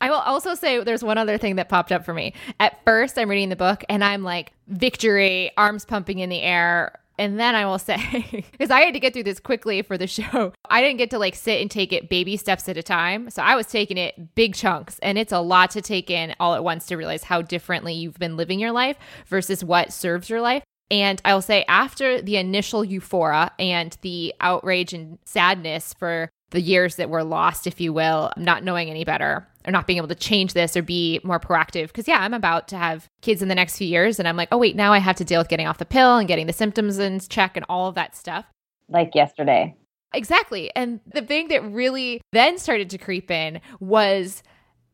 I 0.00 0.10
will 0.10 0.16
also 0.16 0.54
say 0.54 0.82
there's 0.82 1.04
one 1.04 1.16
other 1.16 1.38
thing 1.38 1.56
that 1.56 1.68
popped 1.68 1.92
up 1.92 2.04
for 2.04 2.12
me. 2.12 2.34
At 2.58 2.82
first, 2.84 3.16
I'm 3.18 3.30
reading 3.30 3.50
the 3.50 3.56
book 3.56 3.84
and 3.88 4.02
I'm 4.02 4.24
like, 4.24 4.52
victory, 4.66 5.52
arms 5.56 5.84
pumping 5.84 6.18
in 6.18 6.28
the 6.28 6.42
air. 6.42 6.98
And 7.22 7.38
then 7.38 7.54
I 7.54 7.66
will 7.66 7.78
say, 7.78 8.44
because 8.50 8.72
I 8.72 8.80
had 8.80 8.94
to 8.94 9.00
get 9.00 9.12
through 9.12 9.22
this 9.22 9.38
quickly 9.38 9.80
for 9.82 9.96
the 9.96 10.08
show, 10.08 10.52
I 10.68 10.82
didn't 10.82 10.98
get 10.98 11.10
to 11.10 11.20
like 11.20 11.36
sit 11.36 11.60
and 11.60 11.70
take 11.70 11.92
it 11.92 12.08
baby 12.08 12.36
steps 12.36 12.68
at 12.68 12.76
a 12.76 12.82
time. 12.82 13.30
So 13.30 13.42
I 13.42 13.54
was 13.54 13.68
taking 13.68 13.96
it 13.96 14.34
big 14.34 14.56
chunks. 14.56 14.98
And 15.04 15.16
it's 15.16 15.30
a 15.30 15.38
lot 15.38 15.70
to 15.70 15.82
take 15.82 16.10
in 16.10 16.34
all 16.40 16.56
at 16.56 16.64
once 16.64 16.86
to 16.86 16.96
realize 16.96 17.22
how 17.22 17.40
differently 17.40 17.94
you've 17.94 18.18
been 18.18 18.36
living 18.36 18.58
your 18.58 18.72
life 18.72 18.96
versus 19.28 19.62
what 19.62 19.92
serves 19.92 20.28
your 20.28 20.40
life. 20.40 20.64
And 20.90 21.22
I 21.24 21.32
will 21.32 21.42
say, 21.42 21.64
after 21.68 22.20
the 22.20 22.38
initial 22.38 22.84
euphoria 22.84 23.52
and 23.56 23.96
the 24.02 24.34
outrage 24.40 24.92
and 24.92 25.20
sadness 25.24 25.94
for 25.96 26.28
the 26.50 26.60
years 26.60 26.96
that 26.96 27.08
were 27.08 27.22
lost, 27.22 27.68
if 27.68 27.80
you 27.80 27.92
will, 27.92 28.32
not 28.36 28.64
knowing 28.64 28.90
any 28.90 29.04
better. 29.04 29.46
Or 29.66 29.72
not 29.72 29.86
being 29.86 29.96
able 29.96 30.08
to 30.08 30.14
change 30.14 30.52
this 30.52 30.76
or 30.76 30.82
be 30.82 31.20
more 31.24 31.40
proactive. 31.40 31.88
Because, 31.88 32.08
yeah, 32.08 32.18
I'm 32.20 32.34
about 32.34 32.68
to 32.68 32.76
have 32.76 33.08
kids 33.20 33.42
in 33.42 33.48
the 33.48 33.54
next 33.54 33.78
few 33.78 33.86
years. 33.86 34.18
And 34.18 34.28
I'm 34.28 34.36
like, 34.36 34.48
oh, 34.52 34.58
wait, 34.58 34.76
now 34.76 34.92
I 34.92 34.98
have 34.98 35.16
to 35.16 35.24
deal 35.24 35.40
with 35.40 35.48
getting 35.48 35.66
off 35.66 35.78
the 35.78 35.84
pill 35.84 36.16
and 36.16 36.28
getting 36.28 36.46
the 36.46 36.52
symptoms 36.52 36.98
in 36.98 37.20
check 37.20 37.56
and 37.56 37.66
all 37.68 37.88
of 37.88 37.94
that 37.94 38.16
stuff. 38.16 38.44
Like 38.88 39.14
yesterday. 39.14 39.76
Exactly. 40.14 40.70
And 40.76 41.00
the 41.06 41.22
thing 41.22 41.48
that 41.48 41.62
really 41.64 42.20
then 42.32 42.58
started 42.58 42.90
to 42.90 42.98
creep 42.98 43.30
in 43.30 43.60
was 43.80 44.42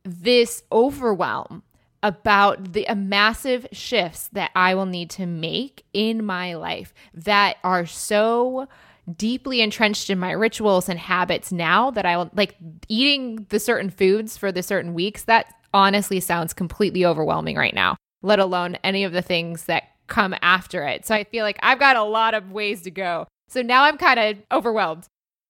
this 0.04 0.62
overwhelm 0.70 1.62
about 2.02 2.72
the 2.72 2.87
massive 2.94 3.66
shifts 3.72 4.28
that 4.28 4.52
I 4.54 4.74
will 4.74 4.87
need 4.87 5.11
to 5.11 5.26
make 5.26 5.85
in 5.92 6.24
my 6.24 6.54
life 6.54 6.94
that 7.12 7.57
are 7.64 7.87
so 7.87 8.68
deeply 9.16 9.60
entrenched 9.60 10.10
in 10.10 10.18
my 10.18 10.32
rituals 10.32 10.88
and 10.88 10.98
habits 10.98 11.52
now 11.52 11.90
that 11.92 12.06
I 12.06 12.16
like 12.34 12.56
eating 12.88 13.46
the 13.48 13.60
certain 13.60 13.90
foods 13.90 14.36
for 14.36 14.52
the 14.52 14.62
certain 14.62 14.94
weeks. 14.94 15.24
That 15.24 15.54
honestly 15.72 16.20
sounds 16.20 16.52
completely 16.52 17.04
overwhelming 17.04 17.56
right 17.56 17.74
now, 17.74 17.96
let 18.22 18.38
alone 18.38 18.76
any 18.84 19.04
of 19.04 19.12
the 19.12 19.22
things 19.22 19.64
that 19.64 19.84
come 20.06 20.34
after 20.42 20.84
it. 20.84 21.06
So 21.06 21.14
I 21.14 21.24
feel 21.24 21.44
like 21.44 21.58
I've 21.62 21.78
got 21.78 21.96
a 21.96 22.02
lot 22.02 22.34
of 22.34 22.52
ways 22.52 22.82
to 22.82 22.90
go. 22.90 23.26
So 23.48 23.62
now 23.62 23.84
I'm 23.84 23.98
kind 23.98 24.18
of 24.18 24.36
overwhelmed. 24.52 25.06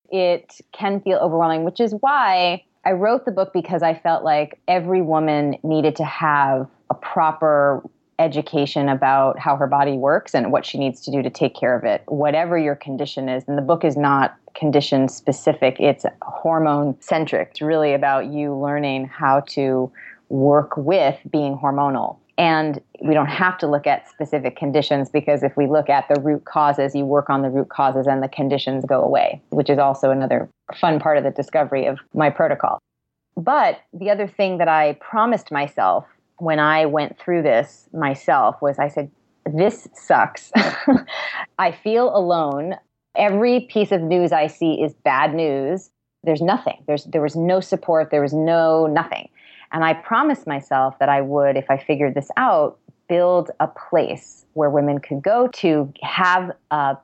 It 0.09 0.53
can 0.73 1.01
feel 1.01 1.17
overwhelming, 1.17 1.63
which 1.63 1.79
is 1.79 1.93
why 1.99 2.63
I 2.85 2.91
wrote 2.91 3.25
the 3.25 3.31
book 3.31 3.51
because 3.53 3.83
I 3.83 3.93
felt 3.93 4.23
like 4.23 4.59
every 4.67 5.01
woman 5.01 5.57
needed 5.63 5.95
to 5.97 6.05
have 6.05 6.67
a 6.89 6.95
proper 6.95 7.83
education 8.19 8.89
about 8.89 9.39
how 9.39 9.55
her 9.55 9.65
body 9.65 9.93
works 9.93 10.35
and 10.35 10.51
what 10.51 10.65
she 10.65 10.77
needs 10.77 11.01
to 11.01 11.11
do 11.11 11.23
to 11.23 11.29
take 11.29 11.55
care 11.55 11.75
of 11.75 11.85
it, 11.85 12.03
whatever 12.07 12.57
your 12.57 12.75
condition 12.75 13.29
is. 13.29 13.43
And 13.47 13.57
the 13.57 13.61
book 13.61 13.83
is 13.83 13.97
not 13.97 14.35
condition 14.55 15.07
specific, 15.07 15.79
it's 15.79 16.05
hormone 16.21 16.95
centric. 16.99 17.49
It's 17.51 17.61
really 17.61 17.93
about 17.93 18.27
you 18.27 18.53
learning 18.55 19.05
how 19.05 19.41
to 19.51 19.91
work 20.27 20.75
with 20.75 21.17
being 21.31 21.57
hormonal. 21.57 22.17
And 22.37 22.81
we 23.03 23.13
don't 23.13 23.27
have 23.27 23.57
to 23.59 23.67
look 23.67 23.85
at 23.85 24.09
specific 24.09 24.55
conditions 24.55 25.09
because 25.09 25.43
if 25.43 25.57
we 25.57 25.67
look 25.67 25.89
at 25.89 26.07
the 26.07 26.21
root 26.21 26.45
causes, 26.45 26.95
you 26.95 27.05
work 27.05 27.29
on 27.29 27.41
the 27.41 27.49
root 27.49 27.69
causes 27.69 28.07
and 28.07 28.23
the 28.23 28.29
conditions 28.29 28.85
go 28.85 29.01
away, 29.01 29.41
which 29.49 29.69
is 29.69 29.77
also 29.77 30.11
another 30.11 30.49
fun 30.79 30.99
part 30.99 31.17
of 31.17 31.23
the 31.23 31.31
discovery 31.31 31.85
of 31.85 31.99
my 32.13 32.29
protocol. 32.29 32.79
But 33.35 33.79
the 33.93 34.09
other 34.09 34.27
thing 34.27 34.57
that 34.57 34.67
I 34.67 34.93
promised 35.01 35.51
myself 35.51 36.05
when 36.39 36.59
I 36.59 36.85
went 36.85 37.19
through 37.19 37.43
this 37.43 37.87
myself 37.93 38.61
was 38.61 38.79
I 38.79 38.87
said, 38.87 39.11
This 39.45 39.87
sucks. 39.93 40.51
I 41.59 41.71
feel 41.71 42.15
alone. 42.15 42.75
Every 43.15 43.61
piece 43.61 43.91
of 43.91 44.01
news 44.01 44.31
I 44.31 44.47
see 44.47 44.81
is 44.81 44.93
bad 44.93 45.33
news. 45.33 45.89
There's 46.23 46.41
nothing. 46.41 46.83
There's, 46.87 47.05
there 47.05 47.21
was 47.21 47.35
no 47.35 47.59
support. 47.59 48.11
There 48.11 48.21
was 48.21 48.33
no 48.33 48.87
nothing. 48.87 49.29
And 49.71 49.83
I 49.83 49.93
promised 49.93 50.47
myself 50.47 50.97
that 50.99 51.09
I 51.09 51.21
would, 51.21 51.55
if 51.55 51.69
I 51.69 51.77
figured 51.77 52.15
this 52.15 52.29
out, 52.37 52.79
build 53.07 53.51
a 53.59 53.67
place 53.67 54.45
where 54.53 54.69
women 54.69 54.99
could 54.99 55.21
go 55.21 55.47
to 55.47 55.91
have 56.01 56.51
a 56.71 56.97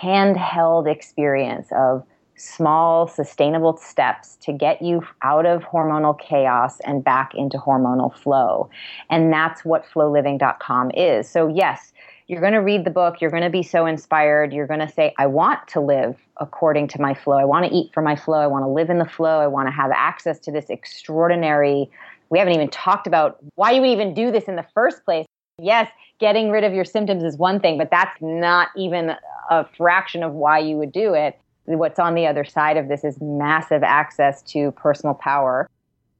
handheld 0.00 0.90
experience 0.90 1.68
of 1.72 2.04
small, 2.36 3.06
sustainable 3.06 3.76
steps 3.76 4.36
to 4.36 4.52
get 4.52 4.82
you 4.82 5.02
out 5.22 5.46
of 5.46 5.62
hormonal 5.62 6.18
chaos 6.18 6.80
and 6.80 7.04
back 7.04 7.34
into 7.34 7.58
hormonal 7.58 8.14
flow. 8.14 8.68
And 9.10 9.32
that's 9.32 9.64
what 9.64 9.84
floliving.com 9.86 10.90
is. 10.92 11.28
So, 11.28 11.48
yes, 11.48 11.92
you're 12.26 12.40
going 12.40 12.54
to 12.54 12.58
read 12.58 12.84
the 12.84 12.90
book, 12.90 13.20
you're 13.20 13.30
going 13.30 13.42
to 13.42 13.50
be 13.50 13.62
so 13.62 13.86
inspired, 13.86 14.52
you're 14.52 14.66
going 14.66 14.80
to 14.80 14.88
say, 14.88 15.14
I 15.18 15.26
want 15.26 15.66
to 15.68 15.80
live 15.80 16.16
according 16.38 16.88
to 16.88 17.00
my 17.00 17.14
flow. 17.14 17.36
I 17.36 17.44
want 17.44 17.66
to 17.66 17.72
eat 17.72 17.92
for 17.92 18.02
my 18.02 18.16
flow. 18.16 18.38
I 18.38 18.46
want 18.46 18.64
to 18.64 18.68
live 18.68 18.90
in 18.90 18.98
the 18.98 19.04
flow. 19.04 19.40
I 19.40 19.46
want 19.46 19.68
to 19.68 19.72
have 19.72 19.90
access 19.94 20.38
to 20.40 20.50
this 20.50 20.70
extraordinary. 20.70 21.90
We 22.30 22.38
haven't 22.38 22.54
even 22.54 22.70
talked 22.70 23.06
about 23.06 23.38
why 23.54 23.72
you 23.72 23.82
would 23.82 23.90
even 23.90 24.14
do 24.14 24.32
this 24.32 24.44
in 24.44 24.56
the 24.56 24.66
first 24.74 25.04
place. 25.04 25.26
Yes, 25.58 25.88
getting 26.18 26.50
rid 26.50 26.64
of 26.64 26.72
your 26.72 26.84
symptoms 26.84 27.22
is 27.22 27.36
one 27.36 27.60
thing, 27.60 27.78
but 27.78 27.90
that's 27.90 28.16
not 28.20 28.70
even 28.76 29.12
a 29.50 29.66
fraction 29.76 30.22
of 30.24 30.32
why 30.32 30.58
you 30.58 30.76
would 30.76 30.90
do 30.90 31.14
it 31.14 31.38
what's 31.66 31.98
on 31.98 32.14
the 32.14 32.26
other 32.26 32.44
side 32.44 32.76
of 32.76 32.88
this 32.88 33.04
is 33.04 33.20
massive 33.20 33.82
access 33.82 34.42
to 34.42 34.70
personal 34.72 35.14
power. 35.14 35.68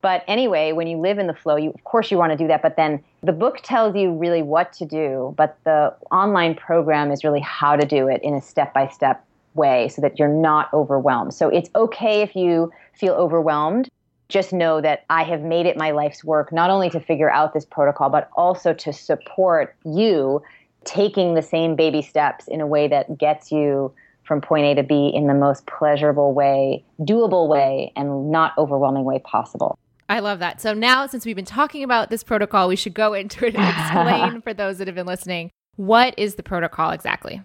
But 0.00 0.22
anyway, 0.28 0.72
when 0.72 0.86
you 0.86 0.98
live 0.98 1.18
in 1.18 1.26
the 1.26 1.34
flow, 1.34 1.56
you 1.56 1.70
of 1.70 1.82
course 1.84 2.10
you 2.10 2.18
want 2.18 2.32
to 2.32 2.36
do 2.36 2.46
that, 2.48 2.60
but 2.60 2.76
then 2.76 3.02
the 3.22 3.32
book 3.32 3.60
tells 3.62 3.96
you 3.96 4.12
really 4.12 4.42
what 4.42 4.72
to 4.74 4.84
do, 4.84 5.34
but 5.36 5.58
the 5.64 5.94
online 6.10 6.54
program 6.54 7.10
is 7.10 7.24
really 7.24 7.40
how 7.40 7.74
to 7.74 7.86
do 7.86 8.08
it 8.08 8.22
in 8.22 8.34
a 8.34 8.40
step-by-step 8.42 9.24
way 9.54 9.88
so 9.88 10.02
that 10.02 10.18
you're 10.18 10.28
not 10.28 10.72
overwhelmed. 10.74 11.32
So 11.32 11.48
it's 11.48 11.70
okay 11.74 12.20
if 12.20 12.36
you 12.36 12.70
feel 12.92 13.14
overwhelmed. 13.14 13.88
Just 14.28 14.52
know 14.52 14.80
that 14.80 15.04
I 15.08 15.22
have 15.22 15.42
made 15.42 15.64
it 15.64 15.76
my 15.76 15.92
life's 15.92 16.24
work 16.24 16.52
not 16.52 16.68
only 16.68 16.90
to 16.90 17.00
figure 17.00 17.30
out 17.30 17.54
this 17.54 17.64
protocol, 17.64 18.10
but 18.10 18.28
also 18.36 18.74
to 18.74 18.92
support 18.92 19.74
you 19.84 20.42
taking 20.84 21.34
the 21.34 21.42
same 21.42 21.76
baby 21.76 22.02
steps 22.02 22.46
in 22.46 22.60
a 22.60 22.66
way 22.66 22.88
that 22.88 23.16
gets 23.16 23.50
you 23.50 23.92
from 24.24 24.40
point 24.40 24.64
A 24.66 24.74
to 24.76 24.82
B 24.82 25.10
in 25.14 25.26
the 25.26 25.34
most 25.34 25.66
pleasurable 25.66 26.32
way, 26.32 26.84
doable 27.00 27.48
way, 27.48 27.92
and 27.96 28.30
not 28.30 28.52
overwhelming 28.58 29.04
way 29.04 29.18
possible. 29.20 29.78
I 30.08 30.20
love 30.20 30.38
that. 30.40 30.60
So 30.60 30.74
now, 30.74 31.06
since 31.06 31.24
we've 31.24 31.36
been 31.36 31.44
talking 31.44 31.82
about 31.82 32.10
this 32.10 32.22
protocol, 32.22 32.68
we 32.68 32.76
should 32.76 32.94
go 32.94 33.14
into 33.14 33.46
it 33.46 33.54
and 33.54 33.68
explain 33.68 34.40
for 34.42 34.54
those 34.54 34.78
that 34.78 34.86
have 34.86 34.96
been 34.96 35.06
listening 35.06 35.50
what 35.76 36.14
is 36.16 36.36
the 36.36 36.42
protocol 36.42 36.92
exactly? 36.92 37.42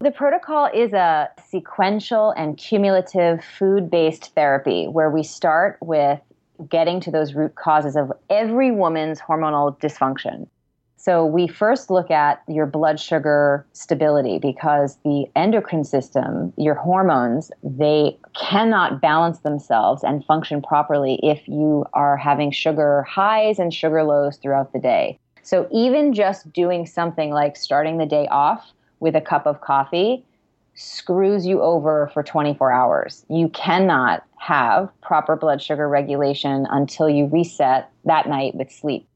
The 0.00 0.10
protocol 0.10 0.68
is 0.72 0.92
a 0.92 1.28
sequential 1.48 2.30
and 2.36 2.56
cumulative 2.56 3.42
food 3.42 3.90
based 3.90 4.34
therapy 4.34 4.86
where 4.86 5.10
we 5.10 5.22
start 5.22 5.78
with 5.80 6.20
getting 6.68 7.00
to 7.00 7.10
those 7.10 7.34
root 7.34 7.54
causes 7.54 7.96
of 7.96 8.12
every 8.30 8.70
woman's 8.70 9.20
hormonal 9.20 9.78
dysfunction. 9.80 10.46
So 11.08 11.24
we 11.24 11.48
first 11.48 11.88
look 11.88 12.10
at 12.10 12.42
your 12.48 12.66
blood 12.66 13.00
sugar 13.00 13.64
stability 13.72 14.38
because 14.38 14.98
the 15.06 15.24
endocrine 15.34 15.84
system, 15.84 16.52
your 16.58 16.74
hormones, 16.74 17.50
they 17.62 18.18
cannot 18.38 19.00
balance 19.00 19.38
themselves 19.38 20.04
and 20.04 20.22
function 20.26 20.60
properly 20.60 21.18
if 21.22 21.48
you 21.48 21.86
are 21.94 22.18
having 22.18 22.50
sugar 22.50 23.06
highs 23.08 23.58
and 23.58 23.72
sugar 23.72 24.04
lows 24.04 24.36
throughout 24.36 24.74
the 24.74 24.78
day. 24.78 25.18
So 25.42 25.66
even 25.72 26.12
just 26.12 26.52
doing 26.52 26.84
something 26.84 27.30
like 27.30 27.56
starting 27.56 27.96
the 27.96 28.04
day 28.04 28.28
off 28.30 28.70
with 29.00 29.16
a 29.16 29.22
cup 29.22 29.46
of 29.46 29.62
coffee 29.62 30.26
screws 30.74 31.46
you 31.46 31.62
over 31.62 32.10
for 32.12 32.22
24 32.22 32.70
hours. 32.70 33.24
You 33.30 33.48
cannot 33.48 34.24
have 34.36 34.90
proper 35.00 35.36
blood 35.36 35.62
sugar 35.62 35.88
regulation 35.88 36.66
until 36.68 37.08
you 37.08 37.28
reset 37.28 37.90
that 38.04 38.28
night 38.28 38.54
with 38.54 38.70
sleep. 38.70 39.08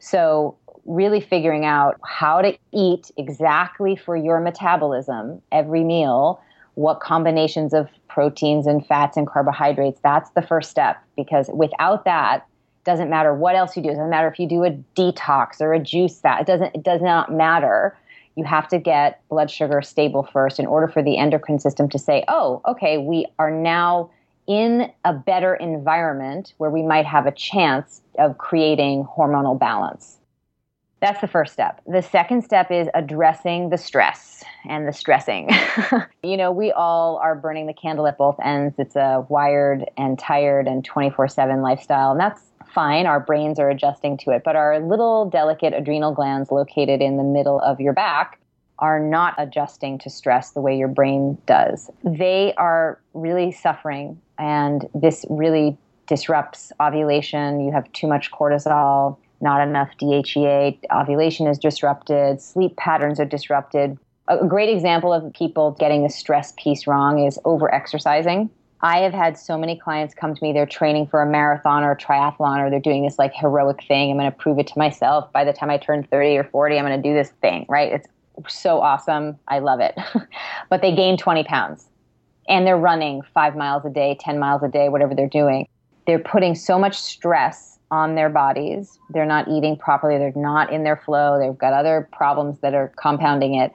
So 0.00 0.58
really 0.86 1.20
figuring 1.20 1.64
out 1.64 1.98
how 2.04 2.42
to 2.42 2.56
eat 2.72 3.10
exactly 3.16 3.96
for 3.96 4.16
your 4.16 4.40
metabolism 4.40 5.40
every 5.50 5.84
meal, 5.84 6.40
what 6.74 7.00
combinations 7.00 7.72
of 7.72 7.88
proteins 8.08 8.66
and 8.66 8.86
fats 8.86 9.16
and 9.16 9.26
carbohydrates, 9.26 10.00
that's 10.02 10.30
the 10.30 10.42
first 10.42 10.70
step 10.70 10.96
because 11.16 11.48
without 11.52 12.04
that, 12.04 12.46
doesn't 12.84 13.08
matter 13.08 13.34
what 13.34 13.56
else 13.56 13.76
you 13.76 13.82
do. 13.82 13.88
It 13.88 13.92
doesn't 13.92 14.10
matter 14.10 14.28
if 14.28 14.38
you 14.38 14.46
do 14.46 14.64
a 14.64 14.70
detox 14.94 15.60
or 15.60 15.72
a 15.72 15.80
juice 15.80 16.20
fat. 16.20 16.42
It 16.42 16.46
doesn't 16.46 16.74
it 16.74 16.82
does 16.82 17.00
not 17.00 17.32
matter. 17.32 17.96
You 18.36 18.44
have 18.44 18.68
to 18.68 18.78
get 18.78 19.20
blood 19.28 19.50
sugar 19.50 19.80
stable 19.80 20.28
first 20.32 20.58
in 20.58 20.66
order 20.66 20.88
for 20.88 21.02
the 21.02 21.16
endocrine 21.16 21.58
system 21.58 21.88
to 21.90 21.98
say, 21.98 22.24
"Oh, 22.28 22.60
okay, 22.66 22.98
we 22.98 23.26
are 23.38 23.50
now 23.50 24.10
in 24.46 24.92
a 25.04 25.14
better 25.14 25.54
environment 25.54 26.52
where 26.58 26.70
we 26.70 26.82
might 26.82 27.06
have 27.06 27.26
a 27.26 27.32
chance 27.32 28.02
of 28.18 28.36
creating 28.38 29.04
hormonal 29.04 29.58
balance." 29.58 30.18
That's 31.04 31.20
the 31.20 31.28
first 31.28 31.52
step. 31.52 31.82
The 31.86 32.00
second 32.00 32.44
step 32.44 32.70
is 32.70 32.88
addressing 32.94 33.68
the 33.68 33.76
stress 33.76 34.42
and 34.66 34.88
the 34.88 34.92
stressing. 34.94 35.50
you 36.22 36.38
know, 36.38 36.50
we 36.50 36.72
all 36.72 37.18
are 37.18 37.34
burning 37.34 37.66
the 37.66 37.74
candle 37.74 38.06
at 38.06 38.16
both 38.16 38.40
ends. 38.42 38.76
It's 38.78 38.96
a 38.96 39.26
wired 39.28 39.84
and 39.98 40.18
tired 40.18 40.66
and 40.66 40.82
24 40.82 41.28
7 41.28 41.60
lifestyle, 41.60 42.12
and 42.12 42.18
that's 42.18 42.40
fine. 42.72 43.04
Our 43.04 43.20
brains 43.20 43.58
are 43.58 43.68
adjusting 43.68 44.16
to 44.18 44.30
it. 44.30 44.44
But 44.46 44.56
our 44.56 44.80
little 44.80 45.28
delicate 45.28 45.74
adrenal 45.74 46.14
glands 46.14 46.50
located 46.50 47.02
in 47.02 47.18
the 47.18 47.22
middle 47.22 47.60
of 47.60 47.82
your 47.82 47.92
back 47.92 48.40
are 48.78 48.98
not 48.98 49.34
adjusting 49.36 49.98
to 49.98 50.08
stress 50.08 50.52
the 50.52 50.62
way 50.62 50.74
your 50.74 50.88
brain 50.88 51.36
does. 51.44 51.90
They 52.02 52.54
are 52.56 52.98
really 53.12 53.52
suffering, 53.52 54.18
and 54.38 54.88
this 54.94 55.26
really 55.28 55.76
disrupts 56.06 56.72
ovulation. 56.80 57.60
You 57.60 57.72
have 57.72 57.92
too 57.92 58.06
much 58.06 58.30
cortisol 58.30 59.18
not 59.44 59.60
enough 59.66 59.90
DHEA, 60.00 60.78
ovulation 60.92 61.46
is 61.46 61.58
disrupted, 61.58 62.40
sleep 62.40 62.76
patterns 62.76 63.20
are 63.20 63.24
disrupted. 63.24 63.96
A 64.26 64.44
great 64.44 64.68
example 64.68 65.12
of 65.12 65.32
people 65.32 65.76
getting 65.78 66.02
the 66.02 66.08
stress 66.08 66.52
piece 66.56 66.88
wrong 66.88 67.24
is 67.24 67.38
over 67.44 67.72
exercising. 67.72 68.50
I 68.80 68.98
have 68.98 69.12
had 69.12 69.38
so 69.38 69.56
many 69.56 69.78
clients 69.78 70.14
come 70.14 70.34
to 70.34 70.42
me, 70.42 70.52
they're 70.52 70.66
training 70.66 71.06
for 71.06 71.22
a 71.22 71.26
marathon 71.26 71.84
or 71.84 71.92
a 71.92 71.96
triathlon, 71.96 72.58
or 72.58 72.70
they're 72.70 72.80
doing 72.80 73.04
this 73.04 73.18
like 73.18 73.32
heroic 73.32 73.84
thing. 73.86 74.10
I'm 74.10 74.18
going 74.18 74.30
to 74.30 74.36
prove 74.36 74.58
it 74.58 74.66
to 74.66 74.78
myself. 74.78 75.32
By 75.32 75.44
the 75.44 75.52
time 75.52 75.70
I 75.70 75.78
turn 75.78 76.02
30 76.10 76.36
or 76.38 76.44
40, 76.44 76.78
I'm 76.78 76.84
going 76.84 77.00
to 77.00 77.08
do 77.08 77.14
this 77.14 77.30
thing, 77.40 77.64
right? 77.68 77.92
It's 77.92 78.08
so 78.52 78.80
awesome. 78.80 79.38
I 79.46 79.60
love 79.60 79.80
it. 79.80 79.94
but 80.70 80.82
they 80.82 80.94
gain 80.94 81.16
20 81.16 81.44
pounds 81.44 81.86
and 82.48 82.66
they're 82.66 82.76
running 82.76 83.22
five 83.32 83.54
miles 83.54 83.84
a 83.84 83.90
day, 83.90 84.18
10 84.20 84.38
miles 84.38 84.62
a 84.62 84.68
day, 84.68 84.88
whatever 84.88 85.14
they're 85.14 85.28
doing 85.28 85.68
they're 86.06 86.18
putting 86.18 86.54
so 86.54 86.78
much 86.78 86.96
stress 86.96 87.73
on 87.94 88.16
their 88.16 88.28
bodies. 88.28 88.98
They're 89.10 89.24
not 89.24 89.46
eating 89.46 89.76
properly. 89.76 90.18
They're 90.18 90.32
not 90.34 90.72
in 90.72 90.82
their 90.82 90.96
flow. 90.96 91.38
They've 91.38 91.56
got 91.56 91.72
other 91.72 92.08
problems 92.12 92.58
that 92.58 92.74
are 92.74 92.92
compounding 93.00 93.54
it. 93.54 93.72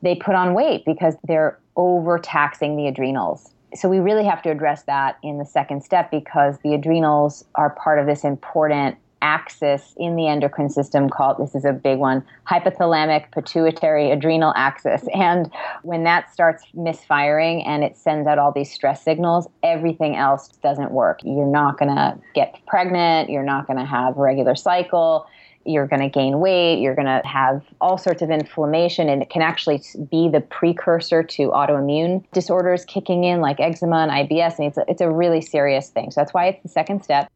They 0.00 0.14
put 0.14 0.34
on 0.34 0.54
weight 0.54 0.86
because 0.86 1.16
they're 1.24 1.58
overtaxing 1.76 2.76
the 2.76 2.86
adrenals. 2.86 3.50
So 3.74 3.90
we 3.90 3.98
really 3.98 4.24
have 4.24 4.40
to 4.42 4.50
address 4.50 4.84
that 4.84 5.18
in 5.22 5.36
the 5.36 5.44
second 5.44 5.84
step 5.84 6.10
because 6.10 6.56
the 6.64 6.72
adrenals 6.72 7.44
are 7.56 7.68
part 7.68 7.98
of 7.98 8.06
this 8.06 8.24
important 8.24 8.96
axis 9.22 9.94
in 9.96 10.16
the 10.16 10.26
endocrine 10.26 10.68
system 10.68 11.08
called 11.08 11.36
this 11.38 11.54
is 11.54 11.64
a 11.64 11.72
big 11.72 11.98
one 11.98 12.24
hypothalamic 12.48 13.30
pituitary 13.32 14.10
adrenal 14.10 14.52
axis 14.56 15.02
and 15.14 15.50
when 15.82 16.04
that 16.04 16.32
starts 16.32 16.64
misfiring 16.74 17.64
and 17.64 17.84
it 17.84 17.96
sends 17.96 18.26
out 18.26 18.38
all 18.38 18.52
these 18.52 18.72
stress 18.72 19.02
signals 19.02 19.48
everything 19.62 20.16
else 20.16 20.48
doesn't 20.62 20.92
work 20.92 21.20
you're 21.24 21.46
not 21.46 21.78
going 21.78 21.94
to 21.94 22.16
get 22.34 22.58
pregnant 22.66 23.30
you're 23.30 23.42
not 23.42 23.66
going 23.66 23.78
to 23.78 23.84
have 23.84 24.16
a 24.16 24.20
regular 24.20 24.54
cycle 24.54 25.26
you're 25.68 25.86
going 25.86 26.00
to 26.00 26.08
gain 26.08 26.40
weight, 26.40 26.80
you're 26.80 26.94
going 26.94 27.06
to 27.06 27.20
have 27.26 27.62
all 27.80 27.98
sorts 27.98 28.22
of 28.22 28.30
inflammation, 28.30 29.08
and 29.08 29.22
it 29.22 29.30
can 29.30 29.42
actually 29.42 29.82
be 30.10 30.28
the 30.28 30.40
precursor 30.40 31.22
to 31.22 31.50
autoimmune 31.50 32.24
disorders 32.32 32.84
kicking 32.86 33.24
in, 33.24 33.40
like 33.40 33.60
eczema 33.60 33.98
and 33.98 34.10
IBS. 34.10 34.58
And 34.58 34.68
it's 34.68 34.78
a, 34.78 34.84
it's 34.88 35.00
a 35.00 35.10
really 35.10 35.40
serious 35.40 35.90
thing. 35.90 36.10
So 36.10 36.20
that's 36.20 36.32
why 36.32 36.46
it's 36.46 36.62
the 36.62 36.68
second 36.68 37.04
step. 37.04 37.30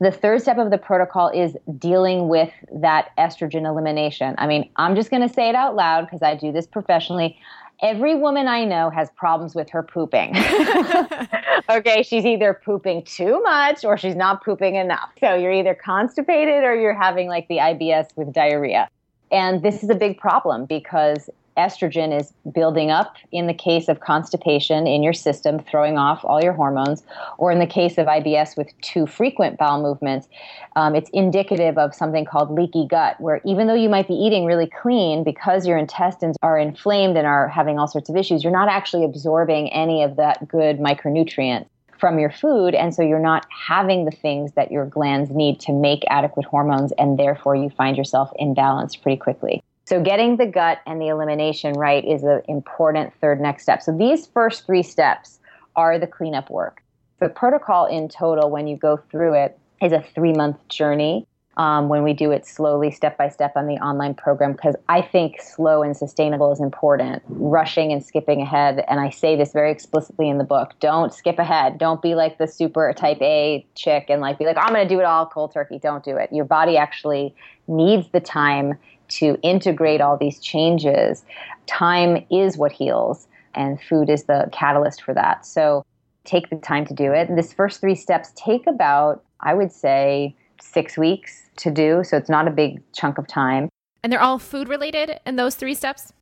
The 0.00 0.12
third 0.12 0.42
step 0.42 0.58
of 0.58 0.70
the 0.70 0.78
protocol 0.78 1.28
is 1.30 1.56
dealing 1.78 2.28
with 2.28 2.50
that 2.72 3.10
estrogen 3.18 3.66
elimination. 3.66 4.34
I 4.38 4.46
mean, 4.46 4.70
I'm 4.76 4.94
just 4.94 5.10
going 5.10 5.26
to 5.26 5.32
say 5.32 5.48
it 5.48 5.54
out 5.54 5.74
loud 5.74 6.06
because 6.06 6.22
I 6.22 6.36
do 6.36 6.52
this 6.52 6.66
professionally. 6.66 7.36
Every 7.80 8.14
woman 8.14 8.48
I 8.48 8.64
know 8.64 8.90
has 8.90 9.10
problems 9.10 9.54
with 9.54 9.70
her 9.70 9.82
pooping. 9.82 10.36
okay, 11.70 12.02
she's 12.02 12.24
either 12.24 12.60
pooping 12.64 13.04
too 13.04 13.40
much 13.42 13.84
or 13.84 13.96
she's 13.96 14.16
not 14.16 14.44
pooping 14.44 14.76
enough. 14.76 15.10
So 15.20 15.34
you're 15.34 15.52
either 15.52 15.74
constipated 15.74 16.64
or 16.64 16.74
you're 16.74 16.94
having 16.94 17.28
like 17.28 17.48
the 17.48 17.58
IBS 17.58 18.08
with 18.16 18.32
diarrhea. 18.32 18.88
And 19.30 19.62
this 19.62 19.82
is 19.82 19.90
a 19.90 19.94
big 19.94 20.18
problem 20.18 20.64
because 20.64 21.28
estrogen 21.58 22.18
is 22.18 22.32
building 22.54 22.90
up 22.90 23.16
in 23.32 23.46
the 23.46 23.54
case 23.54 23.88
of 23.88 24.00
constipation 24.00 24.86
in 24.86 25.02
your 25.02 25.12
system, 25.12 25.58
throwing 25.58 25.98
off 25.98 26.24
all 26.24 26.42
your 26.42 26.52
hormones, 26.52 27.02
or 27.36 27.50
in 27.50 27.58
the 27.58 27.66
case 27.66 27.98
of 27.98 28.06
IBS 28.06 28.56
with 28.56 28.68
too 28.80 29.06
frequent 29.06 29.58
bowel 29.58 29.82
movements, 29.82 30.28
um, 30.76 30.94
it's 30.94 31.10
indicative 31.10 31.76
of 31.76 31.94
something 31.94 32.24
called 32.24 32.50
leaky 32.50 32.86
gut, 32.86 33.20
where 33.20 33.40
even 33.44 33.66
though 33.66 33.74
you 33.74 33.88
might 33.88 34.08
be 34.08 34.14
eating 34.14 34.44
really 34.44 34.70
clean, 34.80 35.24
because 35.24 35.66
your 35.66 35.76
intestines 35.76 36.36
are 36.42 36.58
inflamed 36.58 37.16
and 37.16 37.26
are 37.26 37.48
having 37.48 37.78
all 37.78 37.88
sorts 37.88 38.08
of 38.08 38.16
issues, 38.16 38.44
you're 38.44 38.52
not 38.52 38.68
actually 38.68 39.04
absorbing 39.04 39.68
any 39.72 40.02
of 40.02 40.16
that 40.16 40.46
good 40.46 40.78
micronutrient 40.78 41.66
from 41.98 42.18
your 42.18 42.30
food 42.30 42.74
and 42.74 42.94
so 42.94 43.02
you're 43.02 43.18
not 43.18 43.46
having 43.50 44.04
the 44.04 44.10
things 44.10 44.52
that 44.52 44.70
your 44.70 44.86
glands 44.86 45.30
need 45.30 45.58
to 45.58 45.72
make 45.72 46.04
adequate 46.08 46.46
hormones 46.46 46.92
and 46.92 47.18
therefore 47.18 47.56
you 47.56 47.68
find 47.70 47.96
yourself 47.96 48.30
imbalanced 48.40 49.02
pretty 49.02 49.16
quickly 49.16 49.62
so 49.88 50.02
getting 50.02 50.36
the 50.36 50.44
gut 50.44 50.80
and 50.86 51.00
the 51.00 51.08
elimination 51.08 51.72
right 51.72 52.04
is 52.04 52.22
an 52.22 52.42
important 52.46 53.14
third 53.22 53.40
next 53.40 53.62
step. 53.62 53.80
So 53.82 53.96
these 53.96 54.26
first 54.26 54.66
three 54.66 54.82
steps 54.82 55.38
are 55.76 55.98
the 55.98 56.06
cleanup 56.06 56.50
work. 56.50 56.82
The 57.20 57.30
protocol 57.30 57.86
in 57.86 58.10
total, 58.10 58.50
when 58.50 58.66
you 58.66 58.76
go 58.76 58.98
through 59.10 59.32
it, 59.32 59.58
is 59.80 59.92
a 59.92 60.04
three 60.14 60.34
month 60.34 60.58
journey. 60.68 61.26
Um, 61.56 61.88
when 61.88 62.02
we 62.04 62.12
do 62.12 62.30
it 62.32 62.46
slowly, 62.46 62.90
step 62.90 63.16
by 63.16 63.30
step 63.30 63.54
on 63.56 63.66
the 63.66 63.76
online 63.76 64.12
program, 64.12 64.52
because 64.52 64.76
I 64.90 65.00
think 65.00 65.40
slow 65.40 65.82
and 65.82 65.96
sustainable 65.96 66.52
is 66.52 66.60
important. 66.60 67.22
Rushing 67.26 67.90
and 67.90 68.04
skipping 68.04 68.42
ahead, 68.42 68.84
and 68.88 69.00
I 69.00 69.08
say 69.08 69.36
this 69.36 69.54
very 69.54 69.72
explicitly 69.72 70.28
in 70.28 70.36
the 70.36 70.44
book 70.44 70.74
don't 70.80 71.14
skip 71.14 71.38
ahead. 71.38 71.78
Don't 71.78 72.02
be 72.02 72.14
like 72.14 72.36
the 72.36 72.46
super 72.46 72.92
type 72.92 73.22
A 73.22 73.66
chick 73.74 74.06
and 74.10 74.20
like 74.20 74.38
be 74.38 74.44
like, 74.44 74.58
I'm 74.58 74.74
going 74.74 74.86
to 74.86 74.94
do 74.94 75.00
it 75.00 75.06
all 75.06 75.24
cold 75.24 75.54
turkey. 75.54 75.78
Don't 75.78 76.04
do 76.04 76.18
it. 76.18 76.30
Your 76.30 76.44
body 76.44 76.76
actually 76.76 77.34
needs 77.66 78.06
the 78.10 78.20
time 78.20 78.74
to 79.08 79.38
integrate 79.42 80.00
all 80.00 80.16
these 80.16 80.38
changes. 80.40 81.24
Time 81.66 82.24
is 82.30 82.56
what 82.56 82.72
heals, 82.72 83.26
and 83.54 83.80
food 83.80 84.10
is 84.10 84.24
the 84.24 84.48
catalyst 84.52 85.02
for 85.02 85.14
that. 85.14 85.44
So 85.44 85.84
take 86.24 86.50
the 86.50 86.56
time 86.56 86.86
to 86.86 86.94
do 86.94 87.12
it. 87.12 87.28
And 87.28 87.38
this 87.38 87.52
first 87.52 87.80
three 87.80 87.94
steps 87.94 88.32
take 88.36 88.66
about, 88.66 89.24
I 89.40 89.54
would 89.54 89.72
say, 89.72 90.36
six 90.60 90.98
weeks 90.98 91.48
to 91.56 91.70
do. 91.70 92.02
So 92.04 92.16
it's 92.16 92.28
not 92.28 92.46
a 92.46 92.50
big 92.50 92.82
chunk 92.92 93.18
of 93.18 93.26
time. 93.26 93.68
And 94.02 94.12
they're 94.12 94.22
all 94.22 94.38
food 94.38 94.68
related 94.68 95.18
in 95.26 95.36
those 95.36 95.54
three 95.54 95.74
steps? 95.74 96.12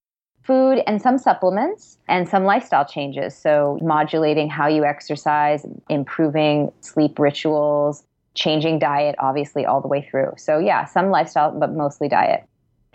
Food 0.42 0.82
and 0.86 1.02
some 1.02 1.18
supplements 1.18 1.98
and 2.08 2.28
some 2.28 2.44
lifestyle 2.44 2.84
changes. 2.84 3.36
So, 3.36 3.78
modulating 3.82 4.48
how 4.48 4.68
you 4.68 4.84
exercise, 4.84 5.66
improving 5.88 6.72
sleep 6.80 7.18
rituals, 7.18 8.04
changing 8.34 8.78
diet, 8.78 9.16
obviously, 9.18 9.66
all 9.66 9.80
the 9.80 9.88
way 9.88 10.06
through. 10.08 10.32
So, 10.36 10.58
yeah, 10.58 10.84
some 10.84 11.10
lifestyle, 11.10 11.50
but 11.50 11.72
mostly 11.72 12.08
diet. 12.08 12.46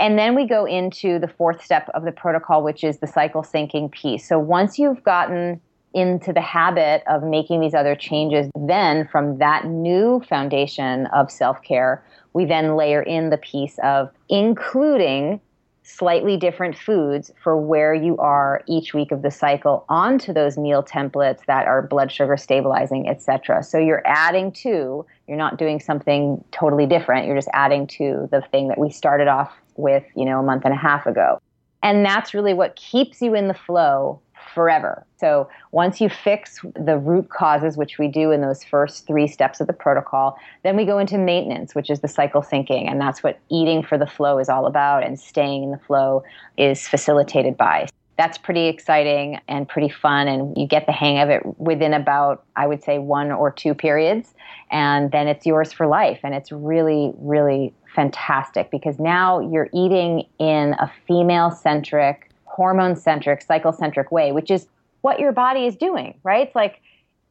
And 0.02 0.18
then 0.18 0.34
we 0.34 0.48
go 0.48 0.66
into 0.66 1.20
the 1.20 1.28
fourth 1.28 1.64
step 1.64 1.88
of 1.94 2.06
the 2.06 2.12
protocol, 2.12 2.64
which 2.64 2.84
is 2.84 2.98
the 2.98 3.08
cycle 3.08 3.44
syncing 3.44 3.92
piece. 3.92 4.28
So 4.28 4.40
once 4.40 4.80
you've 4.80 5.04
gotten 5.04 5.62
into 5.94 6.34
the 6.34 6.42
habit 6.42 7.04
of 7.08 7.22
making 7.22 7.62
these 7.62 7.76
other 7.76 7.96
changes, 7.96 8.50
then 8.56 9.08
from 9.12 9.38
that 9.38 9.68
new 9.68 10.20
foundation 10.28 11.06
of 11.08 11.30
self 11.30 11.62
care, 11.62 12.04
we 12.34 12.46
then 12.46 12.76
layer 12.76 13.04
in 13.04 13.30
the 13.30 13.38
piece 13.38 13.78
of 13.84 14.10
including 14.28 15.40
slightly 15.84 16.38
different 16.38 16.78
foods 16.78 17.32
for 17.42 17.58
where 17.58 17.94
you 17.94 18.16
are 18.18 18.62
each 18.68 18.94
week 18.94 19.12
of 19.12 19.24
the 19.24 19.32
cycle 19.32 19.84
onto 19.90 20.32
those 20.32 20.58
meal 20.58 20.84
templates 20.84 21.46
that 21.48 21.66
are 21.66 21.82
blood 21.82 22.12
sugar 22.12 22.38
stabilizing 22.38 23.10
etc 23.10 23.64
so 23.64 23.78
you're 23.78 24.04
adding 24.06 24.52
to 24.52 25.06
you're 25.32 25.38
not 25.38 25.58
doing 25.58 25.80
something 25.80 26.44
totally 26.52 26.86
different. 26.86 27.26
You're 27.26 27.38
just 27.38 27.48
adding 27.54 27.88
to 27.88 28.28
the 28.32 28.42
thing 28.52 28.68
that 28.68 28.78
we 28.78 28.90
started 28.90 29.30
off 29.30 29.54
with 29.78 30.04
you 30.14 30.26
know 30.26 30.42
a 30.42 30.44
month 30.44 30.66
and 30.66 30.74
a 30.74 30.78
half 30.78 31.06
ago. 31.06 31.40
And 31.82 32.06
that's 32.06 32.34
really 32.34 32.54
what 32.54 32.76
keeps 32.76 33.22
you 33.22 33.34
in 33.34 33.48
the 33.48 33.54
flow 33.54 34.20
forever. 34.54 35.06
So 35.18 35.50
once 35.72 36.02
you 36.02 36.10
fix 36.10 36.60
the 36.76 36.98
root 36.98 37.30
causes, 37.30 37.78
which 37.78 37.98
we 37.98 38.08
do 38.08 38.32
in 38.32 38.42
those 38.42 38.64
first 38.64 39.08
three 39.08 39.28
steps 39.28 39.62
of 39.62 39.68
the 39.68 39.74
protocol, 39.74 40.38
then 40.64 40.76
we 40.76 40.86
go 40.86 40.98
into 40.98 41.18
maintenance, 41.18 41.76
which 41.76 41.90
is 41.90 42.02
the 42.02 42.08
cycle 42.08 42.42
syncing. 42.42 42.90
And 42.90 43.00
that's 43.00 43.24
what 43.24 43.40
eating 43.50 43.84
for 43.84 43.98
the 43.98 44.08
flow 44.08 44.40
is 44.40 44.50
all 44.50 44.66
about. 44.66 45.04
And 45.04 45.20
staying 45.20 45.64
in 45.64 45.72
the 45.72 45.80
flow 45.80 46.24
is 46.58 46.88
facilitated 46.88 47.58
by. 47.58 47.88
That's 48.18 48.38
pretty 48.38 48.68
exciting 48.68 49.40
and 49.48 49.68
pretty 49.68 49.90
fun. 49.90 50.28
And 50.28 50.56
you 50.58 50.68
get 50.68 50.86
the 50.86 50.92
hang 50.92 51.20
of 51.20 51.30
it 51.30 51.42
within 51.60 51.94
about, 51.94 52.44
I 52.56 52.68
would 52.68 52.84
say, 52.84 53.00
one 53.00 53.32
or 53.32 53.52
two 53.52 53.74
periods. 53.74 54.34
And 54.70 55.12
then 55.12 55.28
it's 55.28 55.46
yours 55.46 55.74
for 55.74 55.88
life. 55.88 56.20
And 56.24 56.36
it's 56.36 56.52
really, 56.52 57.14
really 57.18 57.74
fantastic 57.96 58.72
because 58.72 59.00
now 59.00 59.40
you're 59.40 59.70
eating 59.74 60.28
in 60.40 60.76
a 60.80 60.92
female 61.08 61.52
centric 61.52 62.31
hormone 62.52 62.96
centric, 62.96 63.42
cycle 63.42 63.72
centric 63.72 64.12
way, 64.12 64.32
which 64.32 64.52
is 64.52 64.68
what 65.02 65.20
your 65.20 65.32
body 65.32 65.66
is 65.66 65.76
doing, 65.76 66.20
right? 66.24 66.48
It's 66.48 66.56
like, 66.56 66.82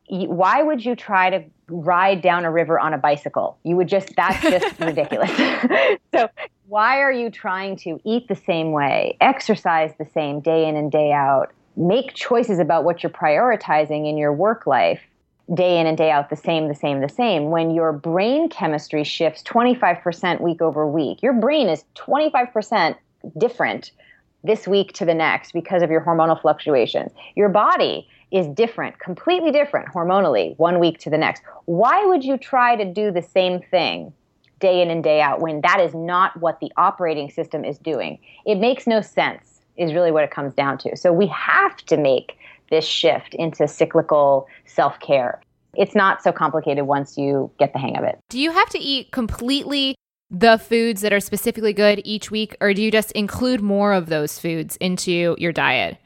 why 0.08 0.62
would 0.62 0.84
you 0.84 0.96
try 0.96 1.30
to 1.30 1.44
ride 1.68 2.20
down 2.22 2.44
a 2.44 2.50
river 2.50 2.80
on 2.80 2.94
a 2.94 2.98
bicycle? 2.98 3.58
You 3.62 3.76
would 3.76 3.88
just, 3.88 4.16
that's 4.16 4.42
just 4.42 4.80
ridiculous. 4.80 5.30
so, 6.14 6.28
why 6.66 7.00
are 7.00 7.12
you 7.12 7.30
trying 7.30 7.76
to 7.76 8.00
eat 8.04 8.28
the 8.28 8.34
same 8.34 8.72
way, 8.72 9.16
exercise 9.20 9.92
the 9.98 10.04
same 10.04 10.40
day 10.40 10.68
in 10.68 10.76
and 10.76 10.90
day 10.90 11.12
out, 11.12 11.52
make 11.76 12.14
choices 12.14 12.58
about 12.58 12.84
what 12.84 13.02
you're 13.02 13.10
prioritizing 13.10 14.08
in 14.08 14.16
your 14.16 14.32
work 14.32 14.66
life? 14.66 15.00
day 15.52 15.80
in 15.80 15.86
and 15.88 15.98
day 15.98 16.12
out 16.12 16.30
the 16.30 16.36
same 16.36 16.68
the 16.68 16.76
same 16.76 17.00
the 17.00 17.08
same 17.08 17.50
when 17.50 17.72
your 17.72 17.92
brain 17.92 18.48
chemistry 18.48 19.02
shifts 19.02 19.42
25% 19.42 20.40
week 20.40 20.62
over 20.62 20.86
week 20.86 21.20
your 21.24 21.32
brain 21.32 21.68
is 21.68 21.84
25% 21.96 22.94
different 23.36 23.90
this 24.44 24.66
week 24.66 24.92
to 24.94 25.04
the 25.04 25.14
next 25.14 25.52
because 25.52 25.82
of 25.82 25.90
your 25.90 26.00
hormonal 26.00 26.40
fluctuations. 26.40 27.12
Your 27.36 27.48
body 27.48 28.08
is 28.30 28.46
different, 28.48 28.98
completely 28.98 29.50
different 29.50 29.92
hormonally, 29.92 30.56
one 30.58 30.78
week 30.78 30.98
to 30.98 31.10
the 31.10 31.18
next. 31.18 31.42
Why 31.64 32.04
would 32.06 32.24
you 32.24 32.38
try 32.38 32.76
to 32.76 32.84
do 32.84 33.10
the 33.10 33.22
same 33.22 33.60
thing 33.60 34.12
day 34.60 34.82
in 34.82 34.90
and 34.90 35.02
day 35.02 35.20
out 35.20 35.40
when 35.40 35.60
that 35.62 35.80
is 35.80 35.94
not 35.94 36.38
what 36.38 36.60
the 36.60 36.70
operating 36.76 37.30
system 37.30 37.64
is 37.64 37.78
doing? 37.78 38.18
It 38.46 38.56
makes 38.56 38.86
no 38.86 39.00
sense, 39.00 39.60
is 39.76 39.92
really 39.92 40.12
what 40.12 40.24
it 40.24 40.30
comes 40.30 40.54
down 40.54 40.78
to. 40.78 40.96
So 40.96 41.12
we 41.12 41.26
have 41.28 41.76
to 41.86 41.96
make 41.96 42.38
this 42.70 42.84
shift 42.84 43.34
into 43.34 43.66
cyclical 43.66 44.46
self 44.64 44.98
care. 45.00 45.40
It's 45.74 45.94
not 45.94 46.22
so 46.22 46.32
complicated 46.32 46.86
once 46.86 47.16
you 47.16 47.50
get 47.58 47.72
the 47.72 47.78
hang 47.78 47.96
of 47.96 48.04
it. 48.04 48.18
Do 48.28 48.40
you 48.40 48.50
have 48.50 48.68
to 48.70 48.78
eat 48.78 49.12
completely 49.12 49.94
the 50.30 50.58
foods 50.58 51.00
that 51.00 51.12
are 51.12 51.20
specifically 51.20 51.72
good 51.72 52.00
each 52.04 52.30
week, 52.30 52.56
or 52.60 52.72
do 52.72 52.82
you 52.82 52.90
just 52.90 53.10
include 53.12 53.60
more 53.60 53.92
of 53.92 54.06
those 54.06 54.38
foods 54.38 54.76
into 54.76 55.34
your 55.38 55.52
diet? 55.52 55.98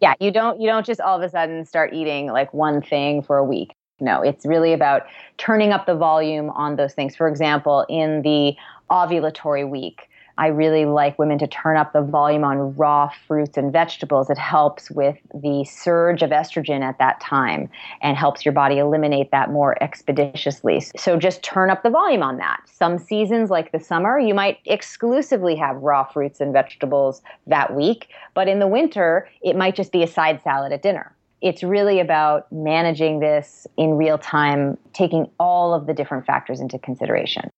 Yeah, 0.00 0.14
you 0.18 0.30
don't 0.30 0.60
you 0.60 0.66
don't 0.66 0.84
just 0.84 1.00
all 1.00 1.16
of 1.16 1.22
a 1.22 1.28
sudden 1.28 1.64
start 1.64 1.92
eating 1.92 2.26
like 2.26 2.52
one 2.52 2.82
thing 2.82 3.22
for 3.22 3.36
a 3.36 3.44
week. 3.44 3.74
No, 4.00 4.22
it's 4.22 4.46
really 4.46 4.72
about 4.72 5.02
turning 5.36 5.72
up 5.72 5.86
the 5.86 5.94
volume 5.94 6.50
on 6.50 6.76
those 6.76 6.94
things. 6.94 7.14
For 7.14 7.28
example, 7.28 7.84
in 7.88 8.22
the 8.22 8.56
ovulatory 8.90 9.68
week, 9.68 10.08
I 10.40 10.46
really 10.46 10.86
like 10.86 11.18
women 11.18 11.38
to 11.40 11.46
turn 11.46 11.76
up 11.76 11.92
the 11.92 12.00
volume 12.00 12.44
on 12.44 12.74
raw 12.74 13.10
fruits 13.28 13.58
and 13.58 13.70
vegetables. 13.70 14.30
It 14.30 14.38
helps 14.38 14.90
with 14.90 15.18
the 15.34 15.64
surge 15.64 16.22
of 16.22 16.30
estrogen 16.30 16.80
at 16.80 16.98
that 16.98 17.20
time 17.20 17.68
and 18.00 18.16
helps 18.16 18.42
your 18.42 18.54
body 18.54 18.78
eliminate 18.78 19.32
that 19.32 19.50
more 19.50 19.80
expeditiously. 19.82 20.80
So 20.96 21.18
just 21.18 21.42
turn 21.42 21.68
up 21.68 21.82
the 21.82 21.90
volume 21.90 22.22
on 22.22 22.38
that. 22.38 22.62
Some 22.64 22.96
seasons, 22.96 23.50
like 23.50 23.70
the 23.72 23.80
summer, 23.80 24.18
you 24.18 24.32
might 24.32 24.60
exclusively 24.64 25.56
have 25.56 25.76
raw 25.76 26.04
fruits 26.04 26.40
and 26.40 26.54
vegetables 26.54 27.20
that 27.46 27.76
week, 27.76 28.08
but 28.32 28.48
in 28.48 28.60
the 28.60 28.66
winter, 28.66 29.28
it 29.42 29.56
might 29.56 29.76
just 29.76 29.92
be 29.92 30.02
a 30.02 30.08
side 30.08 30.40
salad 30.42 30.72
at 30.72 30.80
dinner 30.82 31.14
it's 31.42 31.62
really 31.62 32.00
about 32.00 32.46
managing 32.52 33.20
this 33.20 33.66
in 33.78 33.92
real 33.92 34.18
time, 34.18 34.76
taking 34.92 35.26
all 35.38 35.72
of 35.72 35.86
the 35.86 35.94
different 35.94 36.26
factors 36.26 36.60
into 36.60 36.78
consideration. 36.78 37.48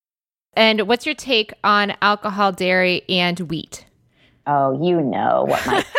And 0.55 0.83
what's 0.83 1.07
your 1.07 1.15
take 1.15 1.53
on 1.65 1.95
alcohol, 2.03 2.53
dairy, 2.53 3.03
and 3.09 3.39
wheat? 3.41 3.87
Oh, 4.47 4.83
you 4.85 5.01
know 5.01 5.45
what 5.49 5.67
my. 5.67 5.85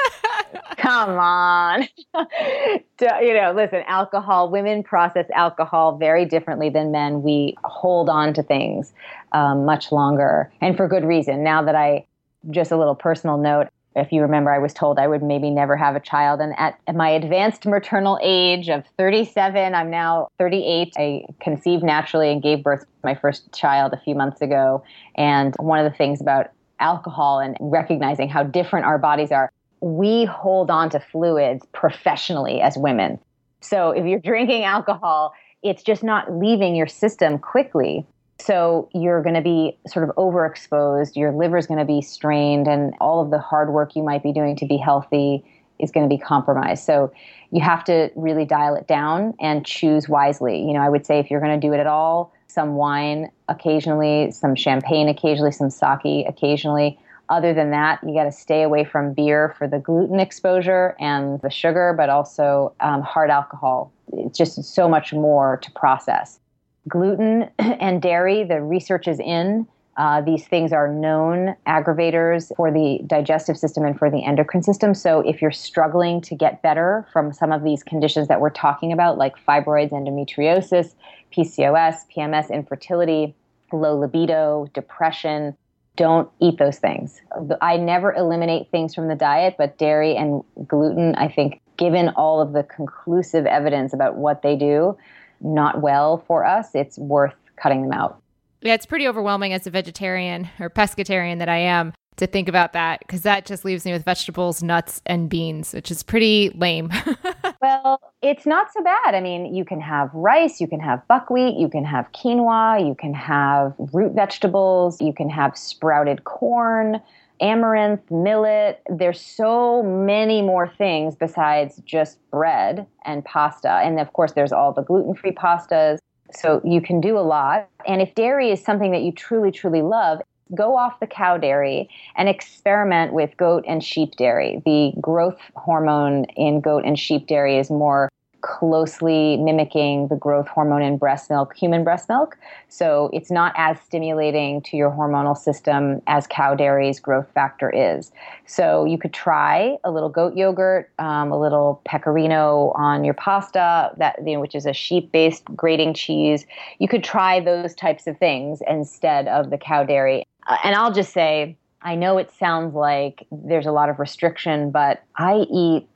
Come 0.78 1.12
on. 1.18 1.88
you 2.14 3.34
know, 3.34 3.54
listen, 3.56 3.84
alcohol, 3.88 4.50
women 4.50 4.84
process 4.84 5.26
alcohol 5.34 5.98
very 5.98 6.26
differently 6.26 6.70
than 6.70 6.92
men. 6.92 7.22
We 7.22 7.56
hold 7.64 8.10
on 8.10 8.34
to 8.34 8.44
things 8.44 8.92
um, 9.32 9.66
much 9.66 9.94
longer 9.94 10.52
and 10.60 10.76
for 10.76 10.88
good 10.90 11.06
reason. 11.06 11.42
Now 11.42 11.64
that 11.64 11.76
I, 11.76 12.06
just 12.50 12.72
a 12.72 12.78
little 12.78 12.96
personal 12.96 13.38
note, 13.38 13.70
if 13.96 14.12
you 14.12 14.22
remember, 14.22 14.52
I 14.52 14.60
was 14.60 14.74
told 14.74 14.98
I 14.98 15.08
would 15.08 15.22
maybe 15.22 15.50
never 15.50 15.76
have 15.76 15.96
a 15.96 16.00
child. 16.00 16.40
And 16.40 16.54
at, 16.58 16.80
my 16.96 17.10
advanced 17.10 17.66
maternal 17.66 18.20
age 18.22 18.70
of 18.70 18.84
37, 18.98 19.76
I'm 19.76 19.90
now 19.90 20.30
38. 20.40 20.94
I 20.98 21.26
conceived 21.40 21.84
naturally 21.84 22.32
and 22.32 22.42
gave 22.42 22.64
birth 22.64 22.82
to 22.82 22.88
my 23.04 23.16
first 23.16 23.54
child 23.54 23.94
a 23.94 24.00
few 24.04 24.16
months 24.16 24.42
ago. 24.42 24.84
And 25.16 25.56
one 25.60 25.80
of 25.80 25.92
the 25.92 25.96
things 25.96 26.22
about 26.22 26.52
alcohol 26.80 27.40
and 27.40 27.56
recognizing 27.60 28.30
how 28.30 28.44
different 28.44 28.86
our 28.86 28.98
bodies 28.98 29.32
are, 29.32 29.52
we 29.82 30.26
hold 30.26 30.72
on 30.72 30.90
to 30.92 31.00
fluids 31.00 31.66
professionally 31.74 32.62
as 32.62 32.78
women. 32.78 33.20
So 33.62 33.92
if 33.92 34.06
you're 34.06 34.20
drinking 34.20 34.64
alcohol, 34.64 35.34
it's 35.62 35.84
just 35.84 36.04
not 36.04 36.32
leaving 36.32 36.76
your 36.76 36.88
system 36.88 37.40
quickly. 37.40 38.06
So 38.40 38.90
you're 38.94 39.22
going 39.22 39.36
to 39.36 39.42
be 39.42 39.78
sort 39.88 40.08
of 40.08 40.16
overexposed, 40.16 41.16
your 41.16 41.32
liver 41.32 41.58
is 41.58 41.68
going 41.68 41.80
to 41.80 41.86
be 41.86 42.02
strained, 42.02 42.68
and 42.68 42.94
all 43.00 43.22
of 43.22 43.32
the 43.32 43.40
hard 43.40 43.72
work 43.72 43.96
you 43.96 44.04
might 44.04 44.24
be 44.24 44.34
doing 44.34 44.56
to 44.58 44.66
be 44.66 44.78
healthy 44.78 45.46
is 45.80 45.92
going 45.92 46.08
to 46.08 46.14
be 46.14 46.20
compromised. 46.20 46.84
So 46.84 47.12
you 47.52 47.62
have 47.62 47.84
to 47.86 48.10
really 48.16 48.46
dial 48.46 48.76
it 48.76 48.88
down 48.88 49.34
and 49.40 49.66
choose 49.66 50.10
wisely. 50.10 50.60
You 50.60 50.74
know, 50.74 50.82
I 50.82 50.90
would 50.90 51.06
say 51.06 51.20
if 51.20 51.30
you're 51.30 51.40
going 51.40 51.60
to 51.60 51.68
do 51.68 51.74
it 51.74 51.80
at 51.80 51.88
all, 51.88 52.34
some 52.48 52.76
wine 52.76 53.32
occasionally, 53.50 54.32
some 54.32 54.56
champagne 54.56 55.10
occasionally, 55.10 55.52
some 55.52 55.70
sake 55.70 56.26
occasionally. 56.28 57.00
Other 57.30 57.54
than 57.54 57.72
that, 57.72 58.00
you 58.04 58.14
got 58.14 58.26
to 58.26 58.32
stay 58.32 58.64
away 58.64 58.84
from 58.84 59.14
beer 59.14 59.56
for 59.58 59.68
the 59.68 59.80
gluten 59.80 60.20
exposure 60.20 60.96
and 61.00 61.42
the 61.42 61.50
sugar, 61.50 61.94
but 61.98 62.10
also 62.10 62.74
um, 62.80 63.02
hard 63.02 63.30
alcohol. 63.30 63.92
It's 64.12 64.38
just 64.38 64.62
so 64.64 64.90
much 64.90 65.14
more 65.14 65.58
to 65.64 65.72
process 65.72 66.40
gluten 66.88 67.50
and 67.60 68.02
dairy, 68.02 68.44
the 68.44 68.62
research 68.62 69.08
is 69.08 69.20
in. 69.20 69.68
Uh, 69.96 70.22
these 70.22 70.48
things 70.48 70.74
are 70.74 70.88
known 70.88 71.56
aggravators 71.68 72.52
for 72.56 72.72
the 72.72 73.00
digestive 73.06 73.56
system 73.56 73.86
and 73.86 73.98
for 74.00 74.10
the 74.10 74.24
endocrine 74.24 74.64
system. 74.64 74.96
So, 74.96 75.20
if 75.20 75.40
you're 75.40 75.52
struggling 75.52 76.20
to 76.22 76.36
get 76.36 76.64
better 76.64 77.08
from 77.14 77.32
some 77.32 77.52
of 77.52 77.64
these 77.64 77.84
conditions 77.84 78.28
that 78.28 78.42
we're 78.42 78.50
talking 78.50 78.92
about, 78.92 79.20
like 79.20 79.36
fibroids, 79.46 79.92
endometriosis, 79.92 80.96
PCOS, 81.32 81.98
PMS, 82.16 82.50
infertility, 82.52 83.36
low 83.72 83.96
libido, 83.96 84.68
depression, 84.74 85.56
don't 85.96 86.30
eat 86.40 86.58
those 86.58 86.80
things. 86.80 87.22
I 87.62 87.78
never 87.78 88.14
eliminate 88.14 88.72
things 88.72 88.96
from 88.96 89.08
the 89.08 89.16
diet, 89.16 89.56
but 89.60 89.78
dairy 89.78 90.16
and 90.16 90.44
gluten, 90.68 91.14
I 91.16 91.28
think, 91.28 91.62
given 91.78 92.10
all 92.10 92.42
of 92.42 92.54
the 92.54 92.64
conclusive 92.64 93.46
evidence 93.46 93.94
about 93.94 94.16
what 94.16 94.42
they 94.42 94.56
do, 94.56 94.98
not 95.44 95.82
well 95.82 96.24
for 96.28 96.46
us, 96.46 96.70
it's 96.74 96.98
worth 96.98 97.36
cutting 97.56 97.84
them 97.84 97.92
out. 97.92 98.22
Yeah, 98.62 98.74
it's 98.74 98.86
pretty 98.86 99.08
overwhelming 99.08 99.54
as 99.54 99.68
a 99.68 99.70
vegetarian 99.70 100.50
or 100.60 100.70
pescatarian 100.70 101.40
that 101.40 101.50
I 101.50 101.58
am 101.58 101.94
to 102.18 102.28
think 102.28 102.48
about 102.48 102.74
that 102.74 103.00
because 103.00 103.22
that 103.24 103.46
just 103.46 103.66
leaves 103.66 103.86
me 103.86 103.92
with 103.92 104.06
vegetables, 104.06 104.62
nuts, 104.62 105.02
and 105.06 105.30
beans, 105.30 105.74
which 105.74 105.92
is 105.92 106.04
pretty 106.04 106.52
lame. 106.56 106.90
well, 107.62 108.00
it's 108.22 108.46
not 108.46 108.72
so 108.72 108.84
bad. 108.84 109.16
I 109.16 109.20
mean, 109.20 109.54
you 109.54 109.66
can 109.66 109.82
have 109.82 110.10
rice, 110.14 110.62
you 110.62 110.68
can 110.68 110.80
have 110.80 111.06
buckwheat, 111.08 111.58
you 111.58 111.70
can 111.70 111.84
have 111.84 112.12
quinoa, 112.14 112.86
you 112.88 112.96
can 112.96 113.14
have 113.14 113.74
root 113.78 114.14
vegetables, 114.14 115.02
you 115.02 115.14
can 115.14 115.30
have 115.30 115.58
sprouted 115.58 116.24
corn 116.24 117.02
amaranth, 117.42 118.10
millet. 118.12 118.82
There's 118.90 119.20
so 119.20 119.84
many 119.84 120.42
more 120.42 120.68
things 120.68 121.16
besides 121.16 121.82
just 121.86 122.20
bread 122.32 122.86
and 123.06 123.24
pasta. 123.26 123.70
And 123.70 124.00
of 124.00 124.14
course, 124.14 124.34
there's 124.34 124.52
all 124.52 124.74
the 124.74 124.84
gluten 124.84 125.16
free 125.16 125.32
pastas. 125.32 126.00
So 126.34 126.62
you 126.64 126.82
can 126.82 127.00
do 127.00 127.18
a 127.18 127.22
lot. 127.22 127.68
And 127.88 128.02
if 128.02 128.16
dairy 128.16 128.52
is 128.52 128.64
something 128.64 128.92
that 128.92 129.02
you 129.02 129.12
truly, 129.12 129.52
truly 129.52 129.82
love, 129.82 130.20
go 130.56 130.76
off 130.76 131.00
the 131.00 131.08
cow 131.08 131.38
dairy 131.38 131.90
and 132.16 132.30
experiment 132.30 133.14
with 133.14 133.36
goat 133.38 133.64
and 133.68 133.84
sheep 133.84 134.16
dairy. 134.16 134.62
The 134.66 134.94
growth 135.00 135.38
hormone 135.56 136.26
in 136.36 136.62
goat 136.62 136.86
and 136.86 136.98
sheep 136.98 137.28
dairy 137.28 137.58
is 137.58 137.70
more 137.70 138.10
closely 138.44 139.38
mimicking 139.38 140.10
the 140.10 140.16
growth 140.16 140.48
hormone 140.48 140.82
in 140.82 140.98
breast 140.98 141.30
milk, 141.30 141.56
human 141.56 141.84
breast 141.84 142.10
milk. 142.10 142.38
So 142.68 143.10
it's 143.14 143.32
not 143.32 143.54
as 143.56 143.80
stimulating 143.80 144.62
to 144.64 144.78
your 144.78 144.92
hormonal 144.92 145.36
system 145.36 146.02
as 146.08 146.28
cow 146.28 146.54
dairy's 146.54 147.00
growth 147.00 147.32
factor 147.34 147.70
is. 147.70 148.12
So 148.46 148.84
you 148.84 148.98
could 148.98 149.14
try 149.14 149.78
a 149.86 149.92
little 149.92 150.10
goat 150.10 150.36
yogurt, 150.36 150.92
um, 151.00 151.32
a 151.32 151.40
little 151.40 151.82
pecorino 151.86 152.74
on 152.76 153.06
your 153.06 153.14
pasta, 153.14 153.92
that 153.98 154.20
you 154.26 154.34
know, 154.34 154.42
which 154.42 154.56
is 154.56 154.66
a 154.66 154.74
sheep-based 154.74 155.46
grating 155.56 155.94
cheese. 155.94 156.46
You 156.80 156.90
could 156.90 157.04
try 157.04 157.40
those 157.40 157.74
types 157.74 158.08
of 158.08 158.18
things 158.18 158.62
instead 158.68 159.28
of 159.30 159.52
the 159.52 159.58
cow 159.58 159.86
dairy. 159.86 160.28
Uh, 160.48 160.58
and 160.66 160.76
I'll 160.76 160.92
just 160.92 161.14
say, 161.14 161.56
I 161.82 161.96
know 161.96 162.18
it 162.18 162.30
sounds 162.38 162.76
like 162.76 163.26
there's 163.32 163.66
a 163.66 163.72
lot 163.72 163.90
of 163.90 164.00
restriction, 164.00 164.72
but 164.72 165.04
I 165.16 165.46
eat 165.50 165.88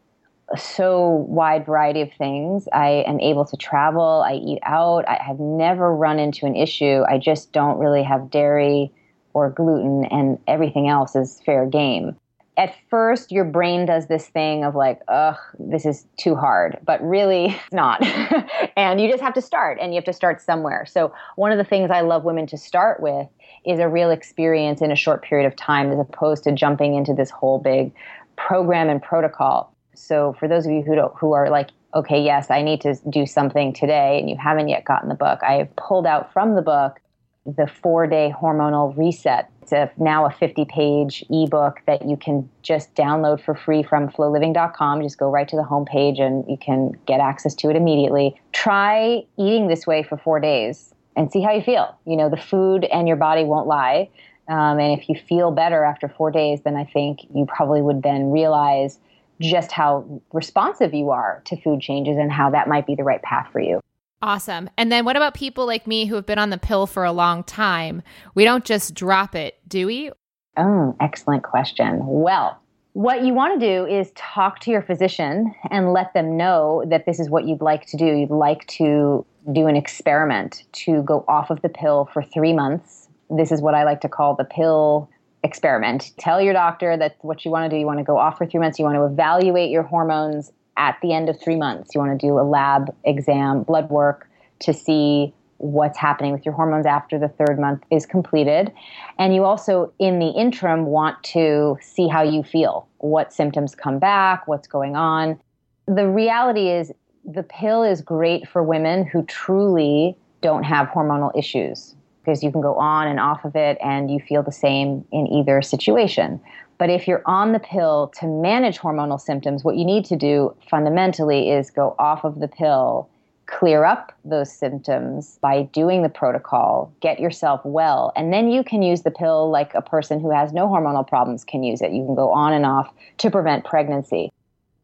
so 0.56 1.26
wide 1.28 1.66
variety 1.66 2.02
of 2.02 2.12
things. 2.14 2.68
I 2.72 3.04
am 3.06 3.20
able 3.20 3.46
to 3.46 3.58
travel. 3.58 4.24
I 4.26 4.34
eat 4.34 4.60
out. 4.64 5.08
I 5.08 5.22
have 5.22 5.40
never 5.40 5.94
run 5.94 6.20
into 6.20 6.46
an 6.46 6.56
issue. 6.56 7.04
I 7.10 7.18
just 7.18 7.52
don't 7.52 7.78
really 7.80 8.04
have 8.04 8.32
dairy 8.32 8.92
or 9.34 9.50
gluten, 9.50 10.06
and 10.06 10.40
everything 10.48 10.88
else 10.88 11.16
is 11.16 11.42
fair 11.46 11.66
game. 11.66 12.16
At 12.56 12.74
first, 12.90 13.32
your 13.32 13.46
brain 13.46 13.86
does 13.86 14.08
this 14.08 14.28
thing 14.30 14.64
of 14.64 14.74
like, 14.74 15.00
ugh, 15.08 15.38
this 15.60 15.86
is 15.86 16.08
too 16.18 16.36
hard, 16.36 16.80
but 16.84 17.00
really 17.04 17.46
it's 17.66 17.74
not. 17.74 18.04
and 18.78 19.00
you 19.00 19.10
just 19.10 19.22
have 19.22 19.34
to 19.36 19.42
start, 19.42 19.78
and 19.80 19.94
you 19.94 19.98
have 19.98 20.06
to 20.06 20.14
start 20.14 20.42
somewhere. 20.42 20.86
So, 20.88 21.14
one 21.36 21.52
of 21.52 21.58
the 21.58 21.64
things 21.64 21.92
I 21.92 22.02
love 22.02 22.24
women 22.24 22.48
to 22.48 22.58
start 22.58 23.00
with 23.02 23.28
is 23.66 23.80
a 23.80 23.88
real 23.90 24.12
experience 24.12 24.82
in 24.82 24.92
a 24.92 24.96
short 24.96 25.24
period 25.24 25.46
of 25.46 25.56
time 25.58 25.92
as 25.92 26.00
opposed 26.00 26.46
to 26.46 26.54
jumping 26.54 26.96
into 26.96 27.14
this 27.14 27.30
whole 27.30 27.60
big 27.60 27.92
program 28.38 28.90
and 28.90 29.04
protocol. 29.04 29.74
So 29.98 30.36
for 30.40 30.48
those 30.48 30.66
of 30.66 30.72
you 30.72 30.84
who 30.84 30.96
don't, 30.96 31.14
who 31.18 31.34
are 31.34 31.50
like, 31.50 31.70
okay, 31.96 32.22
yes, 32.22 32.52
I 32.52 32.62
need 32.62 32.82
to 32.82 32.96
do 33.10 33.26
something 33.26 33.74
today, 33.74 34.20
and 34.20 34.30
you 34.30 34.38
haven't 34.38 34.68
yet 34.68 34.86
gotten 34.86 35.10
the 35.10 35.16
book, 35.16 35.40
I 35.42 35.54
have 35.54 35.76
pulled 35.76 36.06
out 36.06 36.32
from 36.32 36.56
the 36.56 36.62
book 36.62 37.00
the 37.46 37.68
four 37.68 38.08
day 38.08 38.34
hormonal 38.40 38.96
reset. 38.98 39.50
It's 39.62 39.72
a, 39.72 39.90
now 39.98 40.26
a 40.26 40.32
50 40.32 40.66
page 40.66 41.24
ebook 41.30 41.82
that 41.88 42.08
you 42.08 42.18
can 42.18 42.50
just 42.62 42.94
download 42.94 43.42
for 43.42 43.56
free 43.56 43.84
from 43.84 44.10
floliving.com. 44.10 45.02
Just 45.02 45.18
go 45.18 45.30
right 45.30 45.48
to 45.48 45.56
the 45.56 45.64
homepage 45.64 46.22
and 46.22 46.46
you 46.50 46.58
can 46.58 46.92
get 47.06 47.20
access 47.20 47.56
to 47.56 47.70
it 47.70 47.76
immediately. 47.76 48.40
Try 48.52 49.24
eating 49.38 49.68
this 49.68 49.88
way 49.88 50.04
for 50.04 50.18
four 50.18 50.40
days 50.40 50.94
and 51.16 51.32
see 51.32 51.42
how 51.42 51.54
you 51.54 51.62
feel. 51.62 51.98
You 52.06 52.18
know, 52.18 52.30
the 52.30 52.38
food 52.38 52.86
and 52.86 53.08
your 53.08 53.18
body 53.18 53.44
won't 53.44 53.68
lie. 53.68 54.10
Um, 54.50 54.80
and 54.80 54.98
if 54.98 55.10
you 55.10 55.16
feel 55.16 55.52
better 55.52 55.84
after 55.84 56.08
four 56.08 56.32
days, 56.32 56.62
then 56.62 56.76
I 56.76 56.86
think 56.86 57.20
you 57.34 57.46
probably 57.46 57.82
would 57.82 58.04
then 58.04 58.32
realize 58.32 59.00
just 59.40 59.72
how 59.72 60.22
responsive 60.34 60.94
you 60.94 61.10
are 61.10 61.42
to 61.46 61.62
food 61.62 61.82
changes 61.82 62.18
and 62.18 62.32
how 62.32 62.50
that 62.50 62.68
might 62.68 62.88
be 62.88 62.96
the 62.96 63.04
right 63.04 63.22
path 63.22 63.50
for 63.52 63.60
you. 63.60 63.82
Awesome. 64.22 64.70
And 64.78 64.92
then 64.92 65.06
what 65.06 65.16
about 65.16 65.36
people 65.36 65.68
like 65.68 65.86
me 65.86 66.06
who 66.06 66.16
have 66.16 66.26
been 66.26 66.40
on 66.40 66.50
the 66.50 66.58
pill 66.58 66.88
for 66.88 67.04
a 67.06 67.12
long 67.12 67.44
time? 67.44 68.02
We 68.34 68.46
don't 68.46 68.66
just 68.66 68.96
drop 68.96 69.36
it, 69.36 69.60
do 69.68 69.86
we? 69.86 70.12
Oh, 70.58 70.96
excellent 71.00 71.44
question. 71.44 72.00
Well, 72.04 72.60
what 72.94 73.24
you 73.24 73.36
want 73.36 73.60
to 73.60 73.66
do 73.68 73.86
is 73.86 74.12
talk 74.16 74.60
to 74.62 74.72
your 74.72 74.82
physician 74.82 75.54
and 75.70 75.94
let 75.94 76.16
them 76.16 76.36
know 76.36 76.84
that 76.88 77.06
this 77.06 77.20
is 77.20 77.30
what 77.30 77.48
you'd 77.48 77.62
like 77.62 77.86
to 77.88 77.98
do. 77.98 78.06
You'd 78.06 78.32
like 78.32 78.66
to 78.68 79.24
do 79.54 79.68
an 79.68 79.76
experiment 79.76 80.64
to 80.72 81.04
go 81.04 81.24
off 81.28 81.52
of 81.52 81.62
the 81.62 81.70
pill 81.70 82.10
for 82.12 82.24
three 82.24 82.54
months. 82.54 83.08
This 83.30 83.52
is 83.52 83.62
what 83.62 83.76
I 83.76 83.84
like 83.84 84.02
to 84.02 84.10
call 84.10 84.36
the 84.36 84.46
pill 84.46 85.12
experiment. 85.48 86.12
Tell 86.20 86.42
your 86.42 86.54
doctor 86.54 86.98
that's 86.98 87.16
what 87.22 87.46
you 87.46 87.52
want 87.52 87.70
to 87.70 87.76
do. 87.76 87.80
You 87.80 87.86
want 87.86 88.00
to 88.00 88.04
go 88.04 88.18
off 88.18 88.38
for 88.38 88.46
three 88.46 88.60
months. 88.60 88.78
You 88.78 88.86
want 88.86 88.98
to 88.98 89.06
evaluate 89.06 89.72
your 89.72 89.84
hormones 89.84 90.52
at 90.76 90.98
the 91.02 91.14
end 91.14 91.30
of 91.30 91.40
three 91.40 91.56
months. 91.56 91.96
You 91.96 92.02
want 92.02 92.20
to 92.20 92.28
do 92.28 92.38
a 92.38 92.44
lab 92.44 92.94
exam, 93.06 93.64
blood 93.64 93.90
work 93.90 94.30
to 94.60 94.74
see 94.74 95.34
what's 95.58 95.98
happening 95.98 96.34
with 96.34 96.46
your 96.46 96.54
hormones 96.54 96.86
after 96.86 97.18
the 97.18 97.30
third 97.30 97.60
month 97.60 97.84
is 97.90 98.06
completed. 98.06 98.72
And 99.18 99.34
you 99.34 99.44
also, 99.44 99.92
in 99.98 100.20
the 100.20 100.30
interim, 100.30 100.86
want 100.86 101.24
to 101.36 101.78
see 101.82 102.08
how 102.08 102.22
you 102.22 102.44
feel, 102.44 102.88
what 103.00 103.34
symptoms 103.34 103.74
come 103.74 103.98
back, 103.98 104.48
what's 104.48 104.68
going 104.68 104.96
on. 104.96 105.40
The 105.88 106.08
reality 106.08 106.70
is, 106.70 106.92
the 107.26 107.44
pill 107.44 107.84
is 107.84 108.02
great 108.02 108.48
for 108.48 108.62
women 108.64 109.06
who 109.06 109.24
truly 109.24 110.16
don't 110.42 110.64
have 110.64 110.88
hormonal 110.90 111.32
issues 111.36 111.97
because 112.28 112.44
you 112.44 112.52
can 112.52 112.60
go 112.60 112.76
on 112.76 113.08
and 113.08 113.22
off 113.22 113.46
of 113.46 113.56
it 113.56 113.78
and 113.82 114.12
you 114.12 114.20
feel 114.20 114.44
the 114.44 114.52
same 114.52 115.06
in 115.14 115.28
either 115.28 115.62
situation. 115.62 116.42
But 116.78 116.90
if 116.90 117.08
you're 117.08 117.24
on 117.26 117.54
the 117.54 117.60
pill 117.60 118.12
to 118.20 118.28
manage 118.28 118.80
hormonal 118.80 119.20
symptoms, 119.20 119.64
what 119.64 119.78
you 119.78 119.86
need 119.86 120.04
to 120.06 120.18
do 120.18 120.54
fundamentally 120.70 121.50
is 121.50 121.72
go 121.72 121.96
off 121.98 122.26
of 122.26 122.42
the 122.42 122.50
pill, 122.50 123.10
clear 123.46 123.86
up 123.86 124.12
those 124.26 124.52
symptoms 124.52 125.40
by 125.42 125.64
doing 125.72 126.04
the 126.04 126.10
protocol, 126.10 126.94
get 127.00 127.18
yourself 127.18 127.62
well, 127.64 128.12
and 128.18 128.34
then 128.34 128.52
you 128.52 128.62
can 128.62 128.84
use 128.84 129.04
the 129.04 129.12
pill 129.12 129.50
like 129.50 129.74
a 129.74 129.82
person 129.82 130.20
who 130.20 130.30
has 130.30 130.52
no 130.52 130.68
hormonal 130.68 131.08
problems 131.08 131.46
can 131.46 131.64
use 131.64 131.82
it. 131.82 131.94
You 131.94 132.06
can 132.06 132.14
go 132.14 132.30
on 132.34 132.52
and 132.52 132.66
off 132.66 132.94
to 133.20 133.32
prevent 133.32 133.64
pregnancy. 133.64 134.34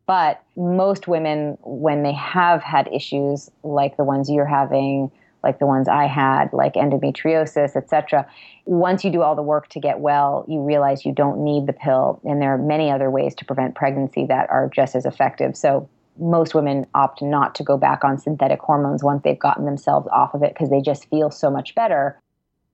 But 0.05 0.41
most 0.55 1.09
women, 1.09 1.57
when 1.61 2.03
they 2.03 2.13
have 2.13 2.63
had 2.63 2.87
issues 2.91 3.51
like 3.63 3.97
the 3.97 4.03
ones 4.05 4.29
you're 4.29 4.45
having, 4.45 5.11
like 5.43 5.59
the 5.59 5.67
ones 5.67 5.87
I 5.87 6.05
had, 6.05 6.53
like 6.53 6.73
endometriosis, 6.73 7.75
etc. 7.75 8.25
Once 8.65 9.03
you 9.03 9.11
do 9.11 9.21
all 9.21 9.35
the 9.35 9.41
work 9.41 9.67
to 9.69 9.79
get 9.79 9.99
well, 9.99 10.45
you 10.47 10.61
realize 10.61 11.05
you 11.05 11.13
don't 11.13 11.43
need 11.43 11.67
the 11.67 11.73
pill, 11.73 12.21
and 12.23 12.41
there 12.41 12.53
are 12.53 12.57
many 12.57 12.89
other 12.89 13.11
ways 13.11 13.35
to 13.35 13.45
prevent 13.45 13.75
pregnancy 13.75 14.25
that 14.27 14.49
are 14.49 14.69
just 14.73 14.95
as 14.95 15.05
effective. 15.05 15.57
So 15.57 15.89
most 16.17 16.53
women 16.53 16.85
opt 16.93 17.21
not 17.21 17.55
to 17.55 17.63
go 17.63 17.77
back 17.77 18.03
on 18.03 18.17
synthetic 18.17 18.59
hormones 18.59 19.03
once 19.03 19.21
they've 19.23 19.39
gotten 19.39 19.65
themselves 19.65 20.07
off 20.11 20.33
of 20.33 20.43
it 20.43 20.53
because 20.53 20.69
they 20.69 20.81
just 20.81 21.09
feel 21.09 21.31
so 21.31 21.49
much 21.49 21.75
better. 21.75 22.19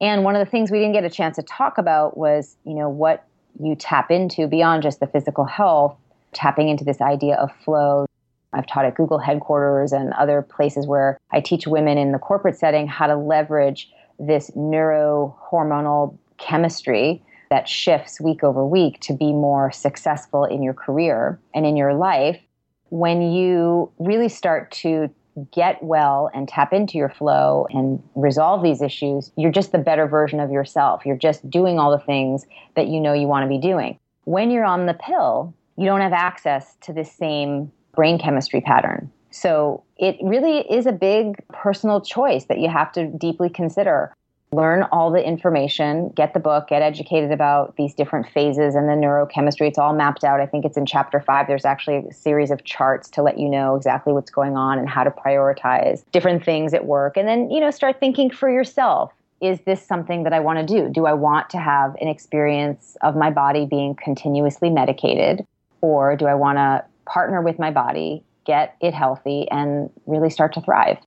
And 0.01 0.23
one 0.23 0.35
of 0.35 0.45
the 0.45 0.49
things 0.49 0.71
we 0.71 0.79
didn't 0.79 0.93
get 0.93 1.03
a 1.03 1.09
chance 1.09 1.35
to 1.37 1.43
talk 1.43 1.77
about 1.77 2.17
was, 2.17 2.57
you 2.65 2.73
know, 2.73 2.89
what 2.89 3.25
you 3.59 3.75
tap 3.75 4.11
into 4.11 4.47
beyond 4.47 4.83
just 4.83 4.99
the 4.99 5.07
physical 5.07 5.45
health, 5.45 5.97
tapping 6.33 6.69
into 6.69 6.83
this 6.83 7.01
idea 7.01 7.35
of 7.35 7.51
flow, 7.63 8.05
I've 8.53 8.67
taught 8.67 8.85
at 8.85 8.95
Google 8.95 9.19
headquarters 9.19 9.91
and 9.91 10.13
other 10.13 10.41
places 10.41 10.87
where 10.87 11.19
I 11.31 11.39
teach 11.41 11.67
women 11.67 11.97
in 11.97 12.11
the 12.11 12.19
corporate 12.19 12.57
setting 12.57 12.87
how 12.87 13.07
to 13.07 13.15
leverage 13.15 13.89
this 14.17 14.51
neurohormonal 14.51 16.17
chemistry 16.37 17.23
that 17.49 17.67
shifts 17.67 18.21
week 18.21 18.43
over 18.43 18.65
week 18.65 18.99
to 19.01 19.13
be 19.13 19.31
more 19.33 19.71
successful 19.71 20.45
in 20.45 20.61
your 20.61 20.73
career 20.73 21.39
and 21.53 21.65
in 21.65 21.75
your 21.75 21.93
life. 21.93 22.39
When 22.89 23.21
you 23.21 23.91
really 23.99 24.29
start 24.29 24.71
to 24.71 25.09
get 25.51 25.81
well 25.81 26.29
and 26.33 26.47
tap 26.47 26.73
into 26.73 26.97
your 26.97 27.09
flow 27.09 27.67
and 27.69 28.01
resolve 28.15 28.63
these 28.63 28.81
issues, 28.81 29.31
you're 29.37 29.51
just 29.51 29.71
the 29.71 29.77
better 29.77 30.07
version 30.07 30.39
of 30.39 30.51
yourself. 30.51 31.05
You're 31.05 31.17
just 31.17 31.49
doing 31.49 31.79
all 31.79 31.91
the 31.91 32.03
things 32.03 32.45
that 32.75 32.87
you 32.87 32.99
know 32.99 33.13
you 33.13 33.27
want 33.27 33.43
to 33.43 33.49
be 33.49 33.59
doing. 33.59 33.97
When 34.25 34.51
you're 34.51 34.65
on 34.65 34.85
the 34.85 34.93
pill, 34.93 35.53
you 35.77 35.85
don't 35.85 36.01
have 36.01 36.13
access 36.13 36.75
to 36.81 36.93
the 36.93 37.05
same 37.05 37.71
brain 37.95 38.19
chemistry 38.19 38.61
pattern. 38.61 39.11
So 39.31 39.83
it 39.97 40.17
really 40.23 40.59
is 40.71 40.85
a 40.85 40.91
big 40.91 41.35
personal 41.49 42.01
choice 42.01 42.45
that 42.45 42.59
you 42.59 42.69
have 42.69 42.91
to 42.93 43.07
deeply 43.07 43.49
consider. 43.49 44.13
Learn 44.51 44.83
all 44.91 45.11
the 45.11 45.23
information, 45.23 46.09
get 46.15 46.33
the 46.33 46.39
book, 46.39 46.69
get 46.69 46.81
educated 46.81 47.31
about 47.31 47.75
these 47.75 47.93
different 47.93 48.27
phases 48.27 48.73
and 48.73 48.89
the 48.89 48.93
neurochemistry. 48.93 49.67
It's 49.67 49.77
all 49.77 49.93
mapped 49.93 50.23
out. 50.23 50.41
I 50.41 50.47
think 50.47 50.65
it's 50.65 50.75
in 50.75 50.87
chapter 50.87 51.19
five. 51.19 51.45
There's 51.45 51.65
actually 51.65 51.97
a 51.97 52.13
series 52.13 52.49
of 52.49 52.63
charts 52.63 53.09
to 53.11 53.21
let 53.21 53.37
you 53.37 53.47
know 53.47 53.75
exactly 53.75 54.11
what's 54.11 54.31
going 54.31 54.57
on 54.57 54.79
and 54.79 54.89
how 54.89 55.03
to 55.03 55.11
prioritize 55.11 56.03
different 56.11 56.43
things 56.43 56.73
at 56.73 56.85
work. 56.85 57.15
And 57.15 57.27
then, 57.27 57.51
you 57.51 57.59
know, 57.59 57.69
start 57.69 57.99
thinking 57.99 58.31
for 58.31 58.49
yourself 58.49 59.13
is 59.41 59.59
this 59.61 59.85
something 59.85 60.23
that 60.23 60.33
I 60.33 60.39
want 60.39 60.59
to 60.59 60.65
do? 60.65 60.89
Do 60.89 61.05
I 61.05 61.13
want 61.13 61.49
to 61.51 61.57
have 61.57 61.95
an 62.01 62.07
experience 62.07 62.97
of 63.01 63.15
my 63.15 63.29
body 63.29 63.65
being 63.65 63.95
continuously 63.95 64.69
medicated? 64.69 65.45
Or 65.81 66.15
do 66.17 66.25
I 66.25 66.33
want 66.33 66.57
to 66.57 66.83
partner 67.09 67.41
with 67.41 67.59
my 67.59 67.71
body, 67.71 68.23
get 68.45 68.75
it 68.81 68.93
healthy, 68.93 69.49
and 69.51 69.89
really 70.05 70.29
start 70.29 70.53
to 70.53 70.61
thrive. 70.61 70.97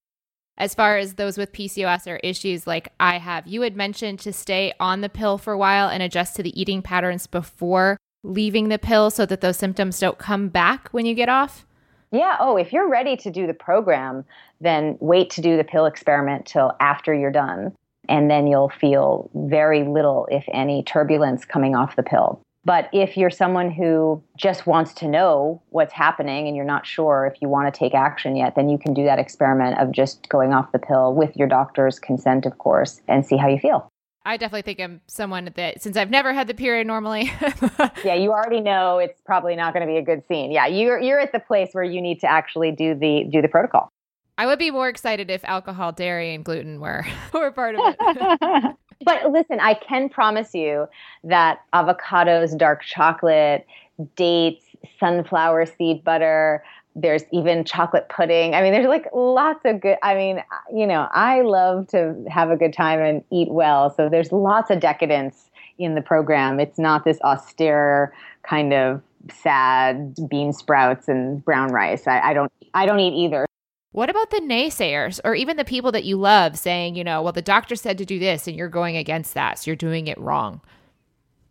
As 0.59 0.75
far 0.75 0.99
as 0.99 1.15
those 1.15 1.39
with 1.39 1.53
PCOS 1.53 2.07
or 2.07 2.17
issues 2.17 2.67
like 2.67 2.93
I 3.01 3.19
have, 3.19 3.47
you 3.47 3.63
had 3.63 3.75
mentioned 3.75 4.19
to 4.21 4.33
stay 4.33 4.75
on 4.79 5.01
the 5.01 5.09
pill 5.09 5.39
for 5.39 5.53
a 5.55 5.59
while 5.59 5.89
and 5.89 6.03
adjust 6.03 6.37
to 6.37 6.43
the 6.43 6.61
eating 6.61 6.83
patterns 6.83 7.27
before 7.27 7.97
leaving 8.23 8.69
the 8.69 8.79
pill 8.79 9.11
so 9.11 9.27
that 9.27 9.41
those 9.41 9.57
symptoms 9.57 9.99
don't 9.99 10.19
come 10.19 10.49
back 10.49 10.89
when 10.91 11.07
you 11.07 11.15
get 11.15 11.29
off? 11.29 11.67
Yeah. 12.13 12.37
Oh, 12.39 12.57
if 12.57 12.73
you're 12.73 12.89
ready 12.89 13.17
to 13.17 13.31
do 13.31 13.47
the 13.47 13.55
program, 13.55 14.25
then 14.61 14.99
wait 15.01 15.31
to 15.31 15.41
do 15.41 15.57
the 15.57 15.65
pill 15.65 15.87
experiment 15.87 16.47
till 16.47 16.77
after 16.79 17.15
you're 17.15 17.33
done. 17.33 17.75
And 18.09 18.31
then 18.31 18.47
you'll 18.47 18.69
feel 18.69 19.31
very 19.35 19.85
little, 19.85 20.29
if 20.31 20.45
any, 20.53 20.83
turbulence 20.83 21.45
coming 21.45 21.75
off 21.75 21.97
the 21.97 22.03
pill. 22.03 22.43
But 22.65 22.89
if 22.93 23.17
you're 23.17 23.31
someone 23.31 23.71
who 23.71 24.23
just 24.37 24.67
wants 24.67 24.95
to 24.95 25.09
know 25.09 25.61
what's 25.71 25.93
happening 25.93 26.47
and 26.47 26.55
you're 26.55 26.65
not 26.65 26.87
sure 26.87 27.27
if 27.33 27.43
you 27.43 27.49
want 27.49 27.73
to 27.73 27.77
take 27.77 27.93
action 27.93 28.37
yet, 28.37 28.55
then 28.55 28.69
you 28.69 28.79
can 28.79 28.95
do 28.95 29.05
that 29.05 29.19
experiment 29.19 29.79
of 29.79 29.91
just 29.91 30.29
going 30.29 30.53
off 30.53 30.71
the 30.71 30.79
pill 30.79 31.13
with 31.13 31.37
your 31.37 31.49
doctor's 31.49 31.99
consent, 31.99 32.47
of 32.47 32.59
course, 32.59 33.01
and 33.09 33.27
see 33.27 33.37
how 33.37 33.49
you 33.49 33.59
feel. 33.59 33.89
I 34.25 34.37
definitely 34.37 34.63
think 34.63 34.81
I'm 34.81 35.01
someone 35.09 35.51
that 35.57 35.83
since 35.83 35.97
I've 35.97 36.11
never 36.11 36.33
had 36.33 36.47
the 36.47 36.55
period 36.55 36.87
normally. 36.87 37.33
yeah, 38.05 38.15
you 38.15 38.31
already 38.31 38.61
know 38.61 38.99
it's 38.99 39.21
probably 39.23 39.57
not 39.57 39.75
going 39.75 39.85
to 39.85 39.93
be 39.93 39.99
a 39.99 40.03
good 40.03 40.25
scene. 40.29 40.53
Yeah, 40.53 40.67
you're 40.67 41.01
you're 41.01 41.19
at 41.19 41.33
the 41.33 41.41
place 41.41 41.71
where 41.73 41.83
you 41.83 42.01
need 42.01 42.21
to 42.21 42.31
actually 42.31 42.71
do 42.71 42.95
the 42.95 43.27
do 43.29 43.43
the 43.43 43.49
protocol. 43.49 43.89
I 44.39 44.47
would 44.47 44.61
be 44.61 44.71
more 44.71 44.89
excited 44.89 45.31
if 45.31 45.45
alcohol, 45.45 45.91
dairy, 45.91 46.35
and 46.35 46.45
gluten 46.45 46.81
were 46.81 47.05
were 47.33 47.51
part 47.51 47.75
of 47.75 47.81
it. 47.99 48.77
But 49.05 49.31
listen, 49.31 49.61
I 49.61 49.75
can 49.75 50.09
promise 50.09 50.55
you 50.55 50.87
that 51.25 51.61
avocados, 51.73 52.57
dark 52.57 52.83
chocolate, 52.83 53.67
dates, 54.17 54.65
sunflower 54.99 55.67
seed 55.67 56.05
butter, 56.05 56.63
there's 56.95 57.23
even 57.33 57.65
chocolate 57.65 58.09
pudding. 58.09 58.55
I 58.55 58.63
mean, 58.63 58.73
there's 58.73 58.87
like 58.87 59.07
lots 59.15 59.61
of 59.65 59.81
good. 59.81 59.97
I 60.03 60.15
mean, 60.15 60.43
you 60.75 60.87
know, 60.87 61.09
I 61.13 61.41
love 61.41 61.89
to 61.89 62.25
have 62.29 62.51
a 62.51 62.57
good 62.57 62.73
time 62.73 63.01
and 63.01 63.25
eat 63.31 63.51
well. 63.51 63.95
So 63.95 64.09
there's 64.09 64.31
lots 64.31 64.71
of 64.71 64.81
decadence 64.81 65.51
in 65.79 65.95
the 65.95 66.03
program. 66.03 66.61
It's 66.61 66.79
not 66.79 67.05
this 67.05 67.19
austere 67.23 68.13
kind 68.43 68.73
of 68.73 69.01
sad 69.31 70.17
bean 70.29 70.53
sprouts 70.53 71.09
and 71.09 71.43
brown 71.45 71.73
rice. 71.73 72.07
I, 72.07 72.21
I 72.21 72.35
don't. 72.35 72.53
I 72.75 72.87
don't 72.87 73.01
eat 73.01 73.15
either. 73.15 73.47
What 73.93 74.09
about 74.09 74.31
the 74.31 74.41
naysayers 74.41 75.21
or 75.23 75.35
even 75.35 75.59
the 75.59 75.67
people 75.67 75.93
that 75.93 76.05
you 76.05 76.17
love 76.17 76.59
saying, 76.59 76.97
you 76.97 77.05
know, 77.05 77.23
well, 77.23 77.33
the 77.33 77.43
doctor 77.43 77.77
said 77.77 77.99
to 77.99 78.07
do 78.07 78.19
this 78.19 78.49
and 78.49 78.57
you're 78.57 78.69
going 78.69 78.97
against 78.97 79.35
that, 79.35 79.59
so 79.59 79.71
you're 79.71 79.77
doing 79.77 80.07
it 80.07 80.19
wrong? 80.19 80.63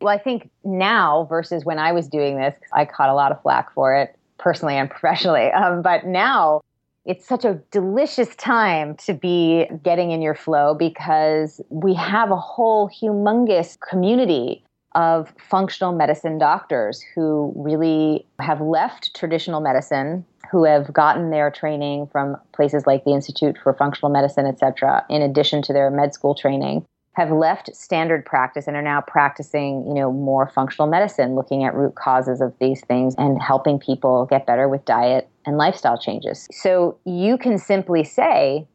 Well, 0.01 0.13
I 0.13 0.17
think 0.17 0.49
now 0.63 1.25
versus 1.29 1.63
when 1.63 1.77
I 1.77 1.91
was 1.91 2.07
doing 2.07 2.37
this, 2.37 2.55
I 2.73 2.85
caught 2.85 3.09
a 3.09 3.13
lot 3.13 3.31
of 3.31 3.39
flack 3.43 3.71
for 3.73 3.95
it 3.95 4.17
personally 4.39 4.75
and 4.75 4.89
professionally. 4.89 5.51
Um, 5.51 5.83
but 5.83 6.07
now 6.07 6.61
it's 7.05 7.27
such 7.27 7.45
a 7.45 7.61
delicious 7.69 8.35
time 8.35 8.95
to 8.95 9.13
be 9.13 9.67
getting 9.83 10.09
in 10.09 10.23
your 10.23 10.35
flow 10.35 10.73
because 10.73 11.61
we 11.69 11.93
have 11.93 12.31
a 12.31 12.35
whole 12.35 12.89
humongous 12.89 13.79
community 13.79 14.63
of 14.93 15.33
functional 15.37 15.93
medicine 15.93 16.37
doctors 16.37 17.03
who 17.15 17.53
really 17.55 18.25
have 18.39 18.61
left 18.61 19.15
traditional 19.15 19.61
medicine 19.61 20.25
who 20.51 20.65
have 20.65 20.91
gotten 20.91 21.29
their 21.29 21.49
training 21.49 22.07
from 22.11 22.35
places 22.53 22.85
like 22.85 23.05
the 23.05 23.11
Institute 23.11 23.57
for 23.63 23.73
Functional 23.73 24.11
Medicine, 24.11 24.45
et 24.45 24.59
cetera, 24.59 25.05
in 25.09 25.21
addition 25.21 25.61
to 25.61 25.71
their 25.71 25.89
med 25.89 26.13
school 26.13 26.35
training, 26.35 26.85
have 27.13 27.31
left 27.31 27.73
standard 27.75 28.25
practice 28.25 28.67
and 28.67 28.75
are 28.75 28.81
now 28.81 29.01
practicing, 29.01 29.85
you 29.87 29.93
know, 29.93 30.11
more 30.11 30.47
functional 30.47 30.89
medicine, 30.89 31.35
looking 31.35 31.63
at 31.63 31.73
root 31.73 31.95
causes 31.95 32.41
of 32.41 32.53
these 32.59 32.83
things 32.85 33.15
and 33.17 33.41
helping 33.41 33.79
people 33.79 34.25
get 34.25 34.45
better 34.45 34.67
with 34.67 34.83
diet 34.85 35.29
and 35.45 35.57
lifestyle 35.57 35.97
changes. 35.97 36.47
So 36.51 36.97
you 37.05 37.37
can 37.37 37.57
simply 37.57 38.03
say, 38.03 38.67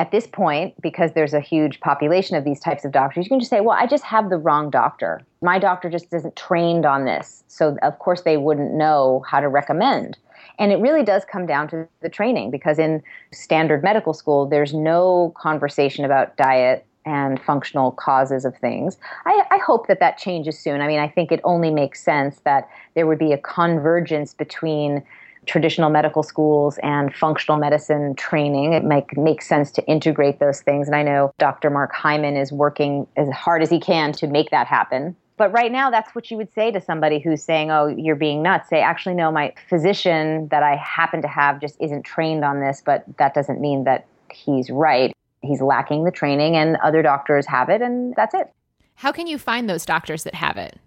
at 0.00 0.12
this 0.12 0.26
point, 0.26 0.80
because 0.80 1.12
there's 1.12 1.34
a 1.34 1.40
huge 1.40 1.78
population 1.80 2.34
of 2.34 2.42
these 2.42 2.58
types 2.58 2.86
of 2.86 2.90
doctors, 2.90 3.26
you 3.26 3.28
can 3.28 3.38
just 3.38 3.50
say, 3.50 3.60
well, 3.60 3.76
I 3.78 3.86
just 3.86 4.02
have 4.04 4.30
the 4.30 4.38
wrong 4.38 4.70
doctor. 4.70 5.20
My 5.42 5.58
doctor 5.58 5.90
just 5.90 6.06
isn't 6.14 6.36
trained 6.36 6.86
on 6.86 7.04
this. 7.04 7.44
So, 7.48 7.76
of 7.82 7.98
course, 7.98 8.22
they 8.22 8.38
wouldn't 8.38 8.72
know 8.72 9.22
how 9.28 9.40
to 9.40 9.48
recommend. 9.48 10.16
And 10.58 10.72
it 10.72 10.76
really 10.76 11.02
does 11.02 11.26
come 11.30 11.44
down 11.44 11.68
to 11.68 11.86
the 12.00 12.08
training 12.08 12.50
because 12.50 12.78
in 12.78 13.02
standard 13.30 13.82
medical 13.82 14.14
school, 14.14 14.46
there's 14.46 14.72
no 14.72 15.34
conversation 15.36 16.06
about 16.06 16.34
diet 16.38 16.86
and 17.04 17.38
functional 17.38 17.92
causes 17.92 18.46
of 18.46 18.56
things. 18.56 18.96
I, 19.26 19.42
I, 19.50 19.58
hope 19.58 19.86
that 19.88 20.00
that 20.00 20.16
changes 20.16 20.58
soon. 20.58 20.80
I 20.80 20.86
mean, 20.86 20.98
I 20.98 21.08
think 21.08 21.30
it 21.32 21.40
only 21.44 21.70
makes 21.70 22.02
sense 22.02 22.40
that 22.44 22.68
there 22.94 23.06
would 23.06 23.18
be 23.18 23.32
a 23.32 23.38
convergence 23.38 24.32
between 24.32 25.02
traditional 25.46 25.90
medical 25.90 26.22
schools 26.22 26.78
and 26.82 27.14
functional 27.14 27.58
medicine 27.58 28.14
training. 28.14 28.72
It 28.72 28.84
might 28.84 29.06
make 29.16 29.42
sense 29.42 29.70
to 29.72 29.86
integrate 29.86 30.38
those 30.38 30.60
things. 30.60 30.86
And 30.86 30.94
I 30.94 31.02
know 31.02 31.32
Dr. 31.38 31.70
Mark 31.70 31.94
Hyman 31.94 32.36
is 32.36 32.52
working 32.52 33.06
as 33.16 33.28
hard 33.30 33.62
as 33.62 33.70
he 33.70 33.80
can 33.80 34.12
to 34.12 34.26
make 34.26 34.50
that 34.50 34.66
happen. 34.66 35.16
But 35.36 35.52
right 35.52 35.72
now, 35.72 35.88
that's 35.88 36.14
what 36.14 36.30
you 36.30 36.36
would 36.36 36.52
say 36.52 36.70
to 36.70 36.82
somebody 36.82 37.18
who's 37.18 37.42
saying, 37.42 37.70
oh, 37.70 37.86
you're 37.86 38.14
being 38.14 38.42
nuts. 38.42 38.68
Say, 38.68 38.82
actually, 38.82 39.14
no, 39.14 39.32
my 39.32 39.54
physician 39.70 40.48
that 40.48 40.62
I 40.62 40.76
happen 40.76 41.22
to 41.22 41.28
have 41.28 41.60
just 41.62 41.76
isn't 41.80 42.02
trained 42.02 42.44
on 42.44 42.60
this, 42.60 42.82
but 42.84 43.04
that 43.16 43.32
doesn't 43.32 43.58
mean 43.58 43.84
that 43.84 44.06
he's 44.30 44.68
right. 44.68 45.14
he's 45.42 45.62
lacking 45.62 46.04
the 46.04 46.10
training, 46.10 46.56
and 46.56 46.76
other 46.84 47.02
doctors 47.02 47.46
have 47.46 47.70
it, 47.70 47.80
and 47.80 48.14
that's 48.16 48.34
it. 48.34 48.52
How 48.96 49.12
can 49.12 49.26
you 49.26 49.38
find 49.38 49.68
those 49.68 49.86
doctors 49.86 50.24
that 50.24 50.34
have 50.34 50.58
it? 50.58 50.78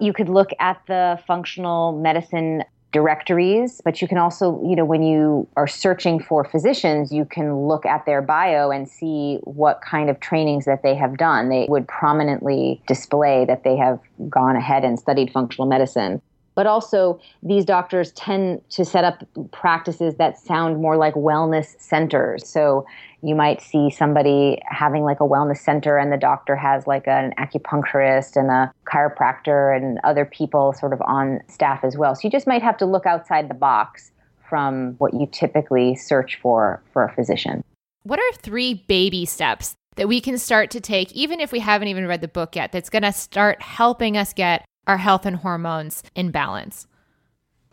You 0.00 0.12
could 0.12 0.28
look 0.28 0.50
at 0.58 0.80
the 0.88 1.20
functional 1.26 1.92
medicine 1.92 2.64
directories, 2.92 3.80
but 3.84 4.02
you 4.02 4.08
can 4.08 4.18
also, 4.18 4.60
you 4.66 4.74
know, 4.74 4.84
when 4.84 5.02
you 5.02 5.46
are 5.56 5.68
searching 5.68 6.20
for 6.20 6.44
physicians, 6.44 7.12
you 7.12 7.24
can 7.24 7.68
look 7.68 7.86
at 7.86 8.04
their 8.06 8.20
bio 8.20 8.70
and 8.70 8.88
see 8.88 9.38
what 9.44 9.80
kind 9.80 10.10
of 10.10 10.18
trainings 10.20 10.64
that 10.64 10.82
they 10.82 10.94
have 10.94 11.16
done. 11.16 11.48
They 11.48 11.66
would 11.68 11.86
prominently 11.86 12.82
display 12.86 13.44
that 13.46 13.64
they 13.64 13.76
have 13.76 14.00
gone 14.28 14.56
ahead 14.56 14.84
and 14.84 14.98
studied 14.98 15.32
functional 15.32 15.68
medicine. 15.68 16.20
But 16.60 16.66
also, 16.66 17.18
these 17.42 17.64
doctors 17.64 18.12
tend 18.12 18.60
to 18.68 18.84
set 18.84 19.02
up 19.02 19.24
practices 19.50 20.16
that 20.16 20.36
sound 20.36 20.76
more 20.76 20.98
like 20.98 21.14
wellness 21.14 21.74
centers. 21.80 22.46
So, 22.46 22.84
you 23.22 23.34
might 23.34 23.62
see 23.62 23.88
somebody 23.88 24.60
having 24.66 25.02
like 25.02 25.20
a 25.20 25.26
wellness 25.26 25.56
center 25.56 25.96
and 25.96 26.12
the 26.12 26.18
doctor 26.18 26.54
has 26.54 26.86
like 26.86 27.08
an 27.08 27.32
acupuncturist 27.38 28.36
and 28.36 28.50
a 28.50 28.70
chiropractor 28.84 29.74
and 29.74 30.00
other 30.04 30.26
people 30.26 30.74
sort 30.74 30.92
of 30.92 31.00
on 31.06 31.40
staff 31.48 31.82
as 31.82 31.96
well. 31.96 32.14
So 32.14 32.20
you 32.24 32.30
just 32.30 32.46
might 32.46 32.60
have 32.60 32.76
to 32.76 32.84
look 32.84 33.06
outside 33.06 33.48
the 33.48 33.54
box 33.54 34.10
from 34.46 34.96
what 34.98 35.14
you 35.14 35.26
typically 35.32 35.96
search 35.96 36.38
for 36.42 36.82
for 36.92 37.04
a 37.04 37.14
physician. 37.14 37.64
What 38.02 38.18
are 38.18 38.32
three 38.36 38.74
baby 38.86 39.24
steps 39.24 39.76
that 39.96 40.08
we 40.08 40.20
can 40.20 40.36
start 40.36 40.70
to 40.72 40.80
take 40.80 41.10
even 41.12 41.40
if 41.40 41.52
we 41.52 41.60
haven't 41.60 41.88
even 41.88 42.06
read 42.06 42.20
the 42.20 42.28
book 42.28 42.54
yet 42.54 42.70
that's 42.70 42.90
going 42.90 43.02
to 43.02 43.12
start 43.12 43.62
helping 43.62 44.18
us 44.18 44.34
get 44.34 44.64
our 44.86 44.98
health 44.98 45.26
and 45.26 45.36
hormones 45.36 46.02
in 46.14 46.30
balance? 46.30 46.86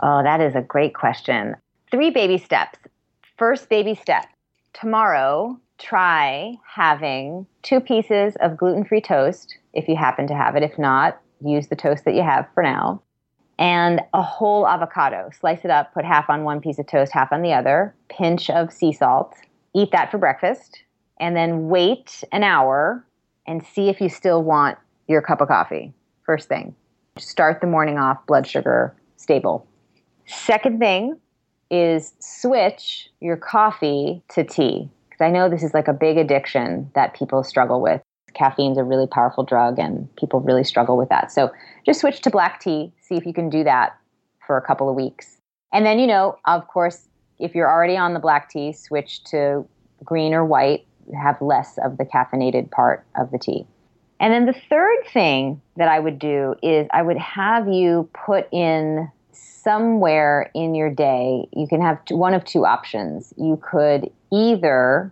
Oh, 0.02 0.22
that 0.24 0.42
is 0.42 0.56
a 0.56 0.62
great 0.62 0.94
question. 0.94 1.56
Three 1.92 2.12
baby 2.12 2.38
steps. 2.38 2.80
First 3.38 3.70
baby 3.70 3.96
step 3.96 4.26
tomorrow, 4.74 5.60
try 5.78 6.56
having 6.66 7.46
two 7.64 7.80
pieces 7.80 8.36
of 8.42 8.58
gluten 8.58 8.84
free 8.84 9.02
toast 9.02 9.58
if 9.74 9.88
you 9.88 9.96
happen 9.96 10.28
to 10.28 10.36
have 10.36 10.56
it. 10.56 10.64
If 10.64 10.78
not, 10.78 11.20
use 11.44 11.68
the 11.68 11.76
toast 11.76 12.06
that 12.06 12.16
you 12.16 12.24
have 12.24 12.48
for 12.54 12.64
now. 12.64 13.02
And 13.60 14.02
a 14.14 14.22
whole 14.22 14.68
avocado. 14.68 15.30
Slice 15.40 15.66
it 15.66 15.72
up, 15.72 15.94
put 15.94 16.06
half 16.06 16.30
on 16.30 16.44
one 16.44 16.62
piece 16.62 16.78
of 16.78 16.86
toast, 16.86 17.12
half 17.12 17.32
on 17.32 17.42
the 17.42 17.54
other, 17.54 17.96
pinch 18.10 18.50
of 18.52 18.72
sea 18.72 18.94
salt. 18.94 19.34
Eat 19.74 19.92
that 19.92 20.12
for 20.12 20.20
breakfast. 20.20 20.84
And 21.20 21.36
then 21.36 21.68
wait 21.68 22.24
an 22.32 22.44
hour 22.44 23.04
and 23.48 23.66
see 23.66 23.90
if 23.90 24.00
you 24.00 24.10
still 24.10 24.44
want 24.44 24.78
your 25.08 25.24
cup 25.24 25.42
of 25.42 25.48
coffee. 25.48 25.94
First 26.24 26.48
thing. 26.48 26.76
Start 27.18 27.62
the 27.62 27.68
morning 27.68 27.98
off 27.98 28.26
blood 28.26 28.48
sugar 28.48 28.96
stable. 29.16 29.68
Second 30.26 30.80
thing, 30.80 31.20
is 31.70 32.14
switch 32.20 33.10
your 33.20 33.38
coffee 33.38 34.24
to 34.30 34.44
tea. 34.44 34.90
Because 35.10 35.22
I 35.22 35.30
know 35.30 35.50
this 35.50 35.64
is 35.64 35.74
like 35.74 35.88
a 35.88 35.94
big 35.94 36.18
addiction 36.18 36.90
that 36.96 37.14
people 37.14 37.44
struggle 37.44 37.82
with. 37.82 38.02
Caffeine's 38.34 38.78
a 38.78 38.84
really 38.84 39.08
powerful 39.08 39.44
drug, 39.44 39.80
and 39.80 40.14
people 40.16 40.40
really 40.42 40.64
struggle 40.64 40.98
with 40.98 41.10
that. 41.10 41.32
So 41.32 41.52
just 41.86 42.02
switch 42.02 42.22
to 42.22 42.30
black 42.30 42.60
tea. 42.60 42.94
See 43.02 43.16
if 43.16 43.26
you 43.26 43.34
can 43.34 43.50
do 43.50 43.64
that 43.64 43.98
for 44.46 44.58
a 44.58 44.62
couple 44.62 44.90
of 44.90 44.96
weeks. 44.96 45.38
And 45.74 45.86
then, 45.86 46.00
you 46.00 46.08
know, 46.08 46.38
of 46.46 46.68
course, 46.68 47.08
if 47.40 47.56
you're 47.56 47.70
already 47.70 47.98
on 47.98 48.14
the 48.14 48.20
black 48.20 48.50
tea, 48.50 48.74
switch 48.74 49.24
to 49.26 49.68
green 50.04 50.34
or 50.34 50.46
white, 50.46 50.86
have 51.20 51.42
less 51.42 51.78
of 51.84 51.98
the 51.98 52.06
caffeinated 52.06 52.70
part 52.70 53.06
of 53.16 53.32
the 53.32 53.40
tea. 53.40 53.66
And 54.20 54.34
then 54.34 54.46
the 54.46 54.60
third 54.70 54.98
thing 55.14 55.62
that 55.76 55.88
I 55.88 56.00
would 56.00 56.18
do 56.18 56.56
is 56.64 56.88
I 56.92 57.02
would 57.02 57.18
have 57.18 57.68
you 57.68 58.10
put 58.14 58.48
in 58.52 59.12
somewhere 59.32 60.50
in 60.56 60.74
your 60.76 60.90
day, 60.90 61.48
you 61.54 61.68
can 61.68 61.82
have 61.82 62.00
one 62.10 62.34
of 62.34 62.44
two 62.46 62.66
options. 62.66 63.34
You 63.38 63.62
could 63.62 64.10
either 64.32 65.12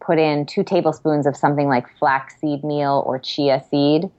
put 0.00 0.18
in 0.18 0.44
two 0.44 0.64
tablespoons 0.64 1.26
of 1.26 1.36
something 1.36 1.68
like 1.68 1.86
flaxseed 1.98 2.64
meal 2.64 3.02
or 3.06 3.18
chia 3.18 3.64
seed, 3.70 4.10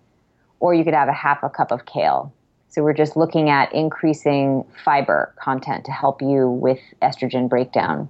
or 0.59 0.73
you 0.73 0.83
could 0.83 0.93
have 0.93 1.09
a 1.09 1.13
half 1.13 1.43
a 1.43 1.49
cup 1.49 1.71
of 1.71 1.85
kale. 1.85 2.33
So 2.69 2.81
we're 2.81 2.93
just 2.93 3.15
looking 3.15 3.49
at 3.49 3.71
increasing 3.73 4.65
fiber 4.83 5.35
content 5.39 5.85
to 5.85 5.91
help 5.91 6.21
you 6.21 6.49
with 6.49 6.79
estrogen 7.01 7.47
breakdown. 7.47 8.09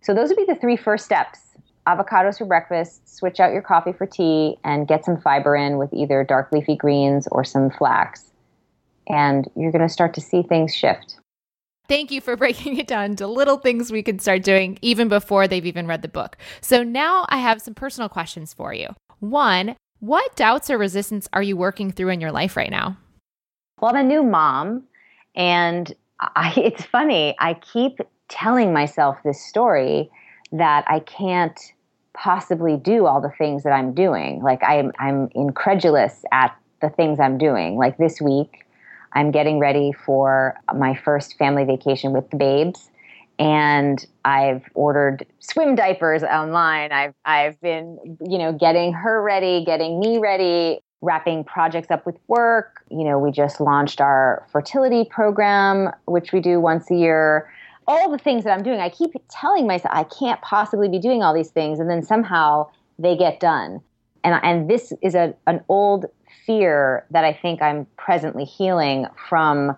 So 0.00 0.14
those 0.14 0.30
would 0.30 0.38
be 0.38 0.46
the 0.46 0.58
three 0.58 0.76
first 0.76 1.04
steps. 1.04 1.49
Avocados 1.86 2.38
for 2.38 2.44
breakfast, 2.44 3.16
switch 3.16 3.40
out 3.40 3.52
your 3.52 3.62
coffee 3.62 3.92
for 3.92 4.06
tea, 4.06 4.56
and 4.64 4.86
get 4.86 5.04
some 5.04 5.20
fiber 5.20 5.56
in 5.56 5.78
with 5.78 5.92
either 5.92 6.22
dark 6.24 6.52
leafy 6.52 6.76
greens 6.76 7.26
or 7.32 7.42
some 7.44 7.70
flax 7.70 8.30
and 9.10 9.50
you're 9.56 9.72
going 9.72 9.86
to 9.86 9.92
start 9.92 10.14
to 10.14 10.20
see 10.20 10.42
things 10.42 10.74
shift. 10.74 11.16
Thank 11.88 12.10
you 12.10 12.20
for 12.20 12.36
breaking 12.36 12.78
it 12.78 12.86
down 12.86 13.16
to 13.16 13.26
little 13.26 13.58
things 13.58 13.90
we 13.90 14.02
can 14.02 14.18
start 14.18 14.42
doing 14.42 14.78
even 14.80 15.08
before 15.08 15.48
they've 15.48 15.66
even 15.66 15.86
read 15.86 16.02
the 16.02 16.08
book. 16.08 16.36
So 16.60 16.82
now 16.82 17.26
I 17.28 17.38
have 17.38 17.60
some 17.60 17.74
personal 17.74 18.08
questions 18.08 18.54
for 18.54 18.72
you. 18.72 18.94
One, 19.18 19.76
what 19.98 20.34
doubts 20.36 20.70
or 20.70 20.78
resistance 20.78 21.28
are 21.32 21.42
you 21.42 21.56
working 21.56 21.90
through 21.90 22.08
in 22.10 22.20
your 22.20 22.32
life 22.32 22.56
right 22.56 22.70
now? 22.70 22.96
Well, 23.80 23.94
I'm 23.94 24.04
a 24.04 24.08
new 24.08 24.22
mom, 24.22 24.84
and 25.34 25.92
I, 26.20 26.52
it's 26.56 26.84
funny. 26.84 27.34
I 27.38 27.54
keep 27.54 27.98
telling 28.28 28.72
myself 28.72 29.18
this 29.24 29.44
story 29.44 30.10
that 30.52 30.84
I 30.88 31.00
can't 31.00 31.58
possibly 32.12 32.76
do 32.76 33.06
all 33.06 33.20
the 33.20 33.30
things 33.30 33.62
that 33.62 33.72
I'm 33.72 33.94
doing. 33.94 34.42
Like 34.42 34.62
I'm, 34.62 34.92
I'm 34.98 35.28
incredulous 35.34 36.24
at 36.32 36.56
the 36.80 36.90
things 36.90 37.20
I'm 37.20 37.38
doing. 37.38 37.76
Like 37.76 37.98
this 37.98 38.20
week, 38.20 38.66
I'm 39.12 39.30
getting 39.30 39.58
ready 39.58 39.92
for 39.92 40.54
my 40.74 40.94
first 40.94 41.36
family 41.38 41.64
vacation 41.64 42.12
with 42.12 42.28
the 42.30 42.36
babes. 42.36 42.90
And 43.38 44.04
I've 44.24 44.64
ordered 44.74 45.24
swim 45.38 45.74
diapers 45.74 46.22
online. 46.22 46.92
I've, 46.92 47.14
I've 47.24 47.58
been, 47.60 48.18
you 48.20 48.38
know, 48.38 48.52
getting 48.52 48.92
her 48.92 49.22
ready, 49.22 49.64
getting 49.64 49.98
me 49.98 50.18
ready, 50.18 50.80
wrapping 51.00 51.44
projects 51.44 51.90
up 51.90 52.04
with 52.04 52.16
work. 52.28 52.84
You 52.90 53.04
know, 53.04 53.18
we 53.18 53.30
just 53.30 53.60
launched 53.60 54.00
our 54.00 54.46
fertility 54.52 55.06
program, 55.10 55.90
which 56.04 56.32
we 56.32 56.40
do 56.40 56.60
once 56.60 56.90
a 56.90 56.94
year. 56.94 57.50
All 57.90 58.08
the 58.08 58.18
things 58.18 58.44
that 58.44 58.52
I'm 58.52 58.62
doing, 58.62 58.78
I 58.78 58.88
keep 58.88 59.10
telling 59.28 59.66
myself 59.66 59.92
I 59.92 60.04
can't 60.04 60.40
possibly 60.42 60.88
be 60.88 61.00
doing 61.00 61.24
all 61.24 61.34
these 61.34 61.50
things. 61.50 61.80
And 61.80 61.90
then 61.90 62.02
somehow 62.04 62.68
they 63.00 63.16
get 63.16 63.40
done. 63.40 63.80
And, 64.22 64.38
and 64.44 64.70
this 64.70 64.92
is 65.02 65.16
a, 65.16 65.34
an 65.48 65.64
old 65.68 66.06
fear 66.46 67.04
that 67.10 67.24
I 67.24 67.32
think 67.32 67.60
I'm 67.60 67.88
presently 67.96 68.44
healing 68.44 69.06
from. 69.28 69.76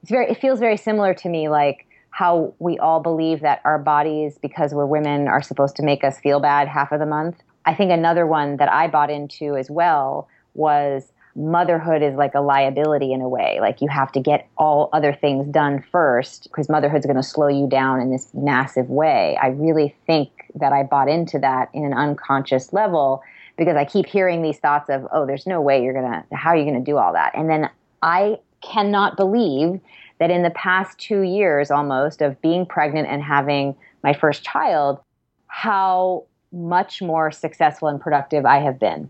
It's 0.00 0.10
very, 0.10 0.30
it 0.30 0.40
feels 0.40 0.58
very 0.58 0.78
similar 0.78 1.12
to 1.12 1.28
me, 1.28 1.50
like 1.50 1.86
how 2.08 2.54
we 2.60 2.78
all 2.78 3.00
believe 3.00 3.40
that 3.40 3.60
our 3.66 3.78
bodies, 3.78 4.38
because 4.40 4.72
we're 4.72 4.86
women, 4.86 5.28
are 5.28 5.42
supposed 5.42 5.76
to 5.76 5.82
make 5.82 6.02
us 6.02 6.18
feel 6.18 6.40
bad 6.40 6.66
half 6.66 6.92
of 6.92 6.98
the 6.98 7.04
month. 7.04 7.42
I 7.66 7.74
think 7.74 7.90
another 7.90 8.26
one 8.26 8.56
that 8.56 8.72
I 8.72 8.88
bought 8.88 9.10
into 9.10 9.54
as 9.56 9.70
well 9.70 10.28
was 10.54 11.12
motherhood 11.40 12.02
is 12.02 12.14
like 12.14 12.34
a 12.34 12.40
liability 12.40 13.12
in 13.12 13.22
a 13.22 13.28
way. 13.28 13.58
Like 13.60 13.80
you 13.80 13.88
have 13.88 14.12
to 14.12 14.20
get 14.20 14.48
all 14.58 14.90
other 14.92 15.12
things 15.12 15.46
done 15.48 15.82
first 15.90 16.44
because 16.44 16.68
motherhood's 16.68 17.06
going 17.06 17.16
to 17.16 17.22
slow 17.22 17.48
you 17.48 17.66
down 17.66 18.00
in 18.00 18.10
this 18.10 18.28
massive 18.34 18.90
way. 18.90 19.38
I 19.40 19.48
really 19.48 19.94
think 20.06 20.30
that 20.56 20.72
I 20.72 20.82
bought 20.82 21.08
into 21.08 21.38
that 21.38 21.70
in 21.72 21.84
an 21.84 21.94
unconscious 21.94 22.72
level 22.72 23.22
because 23.56 23.76
I 23.76 23.84
keep 23.84 24.06
hearing 24.06 24.42
these 24.42 24.58
thoughts 24.58 24.90
of, 24.90 25.06
oh, 25.12 25.26
there's 25.26 25.46
no 25.46 25.60
way 25.60 25.82
you're 25.82 25.94
going 25.94 26.10
to, 26.10 26.24
how 26.36 26.50
are 26.50 26.56
you 26.56 26.64
going 26.64 26.82
to 26.82 26.90
do 26.90 26.98
all 26.98 27.12
that? 27.14 27.32
And 27.34 27.48
then 27.48 27.70
I 28.02 28.38
cannot 28.62 29.16
believe 29.16 29.80
that 30.18 30.30
in 30.30 30.42
the 30.42 30.50
past 30.50 30.98
two 30.98 31.22
years 31.22 31.70
almost 31.70 32.20
of 32.20 32.40
being 32.42 32.66
pregnant 32.66 33.08
and 33.08 33.22
having 33.22 33.74
my 34.02 34.12
first 34.12 34.42
child, 34.42 35.00
how 35.46 36.24
much 36.52 37.00
more 37.00 37.30
successful 37.30 37.88
and 37.88 38.00
productive 38.00 38.44
I 38.44 38.58
have 38.58 38.78
been. 38.78 39.08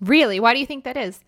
Really? 0.00 0.40
Why 0.40 0.54
do 0.54 0.60
you 0.60 0.66
think 0.66 0.84
that 0.84 0.96
is? 0.96 1.20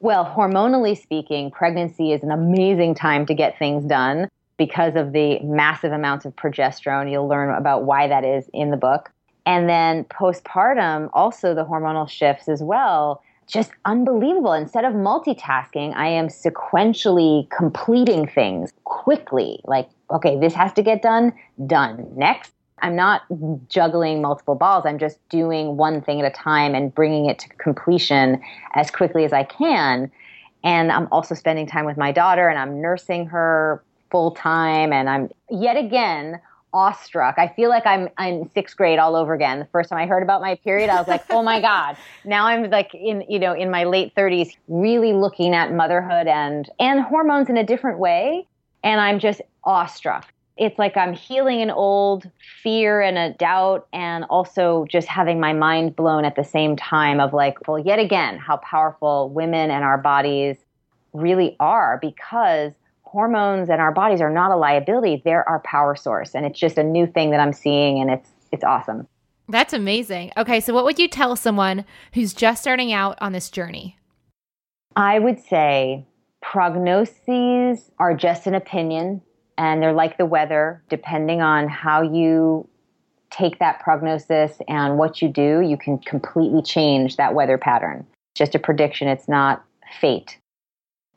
Well, 0.00 0.24
hormonally 0.24 0.96
speaking, 0.96 1.50
pregnancy 1.50 2.12
is 2.12 2.22
an 2.22 2.30
amazing 2.30 2.94
time 2.94 3.26
to 3.26 3.34
get 3.34 3.58
things 3.58 3.84
done 3.84 4.28
because 4.56 4.94
of 4.94 5.12
the 5.12 5.40
massive 5.40 5.90
amounts 5.90 6.24
of 6.24 6.36
progesterone. 6.36 7.10
You'll 7.10 7.26
learn 7.26 7.52
about 7.52 7.84
why 7.84 8.06
that 8.06 8.24
is 8.24 8.48
in 8.52 8.70
the 8.70 8.76
book. 8.76 9.10
And 9.44 9.68
then 9.68 10.04
postpartum, 10.04 11.10
also 11.14 11.52
the 11.54 11.64
hormonal 11.64 12.08
shifts 12.08 12.48
as 12.48 12.62
well. 12.62 13.22
Just 13.48 13.72
unbelievable. 13.86 14.52
Instead 14.52 14.84
of 14.84 14.92
multitasking, 14.92 15.94
I 15.96 16.08
am 16.08 16.28
sequentially 16.28 17.48
completing 17.50 18.28
things 18.28 18.72
quickly. 18.84 19.60
Like, 19.64 19.88
okay, 20.10 20.38
this 20.38 20.54
has 20.54 20.72
to 20.74 20.82
get 20.82 21.02
done, 21.02 21.32
done. 21.66 22.06
Next. 22.14 22.52
I'm 22.82 22.96
not 22.96 23.22
juggling 23.68 24.22
multiple 24.22 24.54
balls. 24.54 24.84
I'm 24.86 24.98
just 24.98 25.18
doing 25.28 25.76
one 25.76 26.00
thing 26.00 26.20
at 26.20 26.26
a 26.26 26.34
time 26.34 26.74
and 26.74 26.94
bringing 26.94 27.26
it 27.26 27.38
to 27.40 27.48
completion 27.50 28.40
as 28.74 28.90
quickly 28.90 29.24
as 29.24 29.32
I 29.32 29.44
can. 29.44 30.10
And 30.64 30.90
I'm 30.90 31.08
also 31.12 31.34
spending 31.34 31.66
time 31.66 31.84
with 31.84 31.96
my 31.96 32.12
daughter 32.12 32.48
and 32.48 32.58
I'm 32.58 32.80
nursing 32.80 33.26
her 33.26 33.82
full 34.10 34.32
time. 34.32 34.92
And 34.92 35.08
I'm 35.08 35.30
yet 35.50 35.76
again 35.76 36.40
awestruck. 36.72 37.36
I 37.38 37.48
feel 37.48 37.70
like 37.70 37.86
I'm 37.86 38.08
in 38.18 38.50
sixth 38.54 38.76
grade 38.76 38.98
all 38.98 39.16
over 39.16 39.34
again. 39.34 39.58
The 39.58 39.66
first 39.66 39.90
time 39.90 39.98
I 39.98 40.06
heard 40.06 40.22
about 40.22 40.40
my 40.40 40.56
period, 40.56 40.90
I 40.90 40.98
was 40.98 41.08
like, 41.08 41.24
oh 41.30 41.42
my 41.42 41.60
God. 41.62 41.96
Now 42.24 42.46
I'm 42.46 42.68
like 42.70 42.94
in, 42.94 43.24
you 43.28 43.38
know, 43.38 43.54
in 43.54 43.70
my 43.70 43.84
late 43.84 44.12
thirties, 44.14 44.56
really 44.68 45.12
looking 45.12 45.54
at 45.54 45.72
motherhood 45.72 46.26
and, 46.26 46.68
and 46.78 47.00
hormones 47.00 47.48
in 47.48 47.56
a 47.56 47.64
different 47.64 47.98
way. 47.98 48.46
And 48.82 49.00
I'm 49.00 49.18
just 49.18 49.40
awestruck. 49.64 50.32
It's 50.58 50.78
like 50.78 50.96
I'm 50.96 51.12
healing 51.12 51.62
an 51.62 51.70
old 51.70 52.28
fear 52.62 53.00
and 53.00 53.16
a 53.16 53.32
doubt, 53.34 53.86
and 53.92 54.24
also 54.24 54.86
just 54.88 55.06
having 55.06 55.38
my 55.38 55.52
mind 55.52 55.94
blown 55.94 56.24
at 56.24 56.34
the 56.34 56.44
same 56.44 56.76
time 56.76 57.20
of 57.20 57.32
like, 57.32 57.66
well, 57.68 57.78
yet 57.78 57.98
again, 57.98 58.38
how 58.38 58.56
powerful 58.58 59.30
women 59.30 59.70
and 59.70 59.84
our 59.84 59.98
bodies 59.98 60.56
really 61.12 61.56
are 61.60 61.98
because 62.02 62.72
hormones 63.02 63.70
and 63.70 63.80
our 63.80 63.92
bodies 63.92 64.20
are 64.20 64.30
not 64.30 64.50
a 64.50 64.56
liability. 64.56 65.22
They're 65.24 65.48
our 65.48 65.60
power 65.60 65.96
source. 65.96 66.34
And 66.34 66.44
it's 66.44 66.58
just 66.58 66.76
a 66.76 66.82
new 66.82 67.06
thing 67.06 67.30
that 67.30 67.40
i'm 67.40 67.52
seeing 67.52 68.00
and 68.00 68.10
it's 68.10 68.28
it's 68.52 68.64
awesome. 68.64 69.06
That's 69.48 69.72
amazing. 69.72 70.32
Okay 70.36 70.60
so 70.60 70.74
what 70.74 70.84
would 70.84 70.98
you 70.98 71.08
tell 71.08 71.34
someone 71.36 71.84
who's 72.12 72.34
just 72.34 72.60
starting 72.60 72.92
out 72.92 73.16
on 73.20 73.32
this 73.32 73.48
journey? 73.48 73.96
I 74.96 75.18
would 75.18 75.40
say 75.40 76.04
prognoses 76.44 77.90
are 77.98 78.14
just 78.14 78.46
an 78.46 78.54
opinion 78.54 79.22
and 79.58 79.82
they're 79.82 79.92
like 79.92 80.16
the 80.16 80.26
weather 80.26 80.82
depending 80.88 81.42
on 81.42 81.68
how 81.68 82.00
you 82.00 82.66
take 83.30 83.58
that 83.58 83.80
prognosis 83.80 84.58
and 84.68 84.96
what 84.96 85.20
you 85.20 85.28
do 85.28 85.60
you 85.60 85.76
can 85.76 85.98
completely 85.98 86.62
change 86.62 87.16
that 87.16 87.34
weather 87.34 87.58
pattern 87.58 88.06
just 88.34 88.54
a 88.54 88.58
prediction 88.58 89.06
it's 89.06 89.28
not 89.28 89.62
fate 90.00 90.38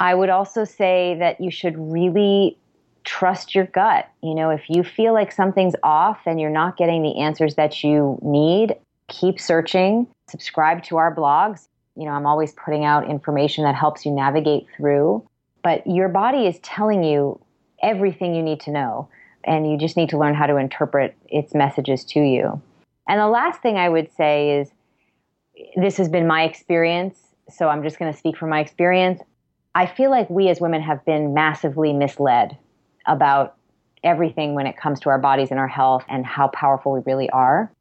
I 0.02 0.16
would 0.16 0.30
also 0.30 0.64
say 0.64 1.16
that 1.20 1.40
you 1.40 1.52
should 1.52 1.78
really 1.78 2.58
trust 3.04 3.54
your 3.54 3.68
gut. 3.68 4.10
You 4.24 4.34
know, 4.34 4.50
if 4.50 4.64
you 4.68 4.84
feel 4.84 5.14
like 5.14 5.32
something's 5.32 5.76
off 5.84 6.22
and 6.26 6.42
you're 6.42 6.50
not 6.50 6.76
getting 6.76 7.04
the 7.04 7.20
answers 7.20 7.54
that 7.54 7.84
you 7.84 8.18
need, 8.24 8.76
keep 9.10 9.40
searching. 9.40 10.08
Subscribe 10.28 10.82
to 10.86 10.98
our 10.98 11.16
blogs. 11.16 11.68
You 11.96 12.06
know, 12.06 12.14
I'm 12.14 12.26
always 12.26 12.54
putting 12.54 12.84
out 12.84 13.12
information 13.12 13.64
that 13.66 13.76
helps 13.76 14.04
you 14.04 14.12
navigate 14.12 14.66
through. 14.76 15.24
But 15.64 15.86
your 15.86 16.10
body 16.10 16.48
is 16.48 16.58
telling 16.60 17.04
you 17.04 17.40
everything 17.82 18.36
you 18.36 18.44
need 18.44 18.60
to 18.62 18.72
know, 18.72 19.10
and 19.44 19.70
you 19.70 19.78
just 19.78 19.98
need 19.98 20.10
to 20.10 20.18
learn 20.18 20.34
how 20.34 20.46
to 20.46 20.58
interpret 20.58 21.16
its 21.28 21.54
messages 21.54 22.04
to 22.06 22.20
you. 22.20 22.62
And 23.08 23.20
the 23.20 23.28
last 23.28 23.62
thing 23.62 23.78
I 23.78 23.90
would 23.90 24.12
say 24.16 24.60
is 24.60 24.72
this 25.76 25.98
has 25.98 26.10
been 26.10 26.28
my 26.28 26.44
experience, 26.44 27.18
so 27.50 27.68
I'm 27.68 27.84
just 27.84 28.00
going 28.00 28.12
to 28.12 28.18
speak 28.18 28.38
from 28.38 28.50
my 28.50 28.60
experience. 28.60 29.22
I 29.74 29.86
feel 29.86 30.10
like 30.10 30.30
we 30.30 30.50
as 30.50 30.60
women 30.60 30.82
have 30.82 31.04
been 31.06 31.34
massively 31.34 31.94
misled 31.94 32.58
about 33.08 33.56
everything 34.04 34.56
when 34.56 34.68
it 34.68 34.78
comes 34.78 35.00
to 35.02 35.10
our 35.10 35.20
bodies 35.20 35.52
and 35.52 35.60
our 35.60 35.68
health 35.68 36.04
and 36.10 36.26
how 36.26 36.48
powerful 36.48 36.92
we 36.92 37.02
really 37.06 37.30
are. 37.30 37.72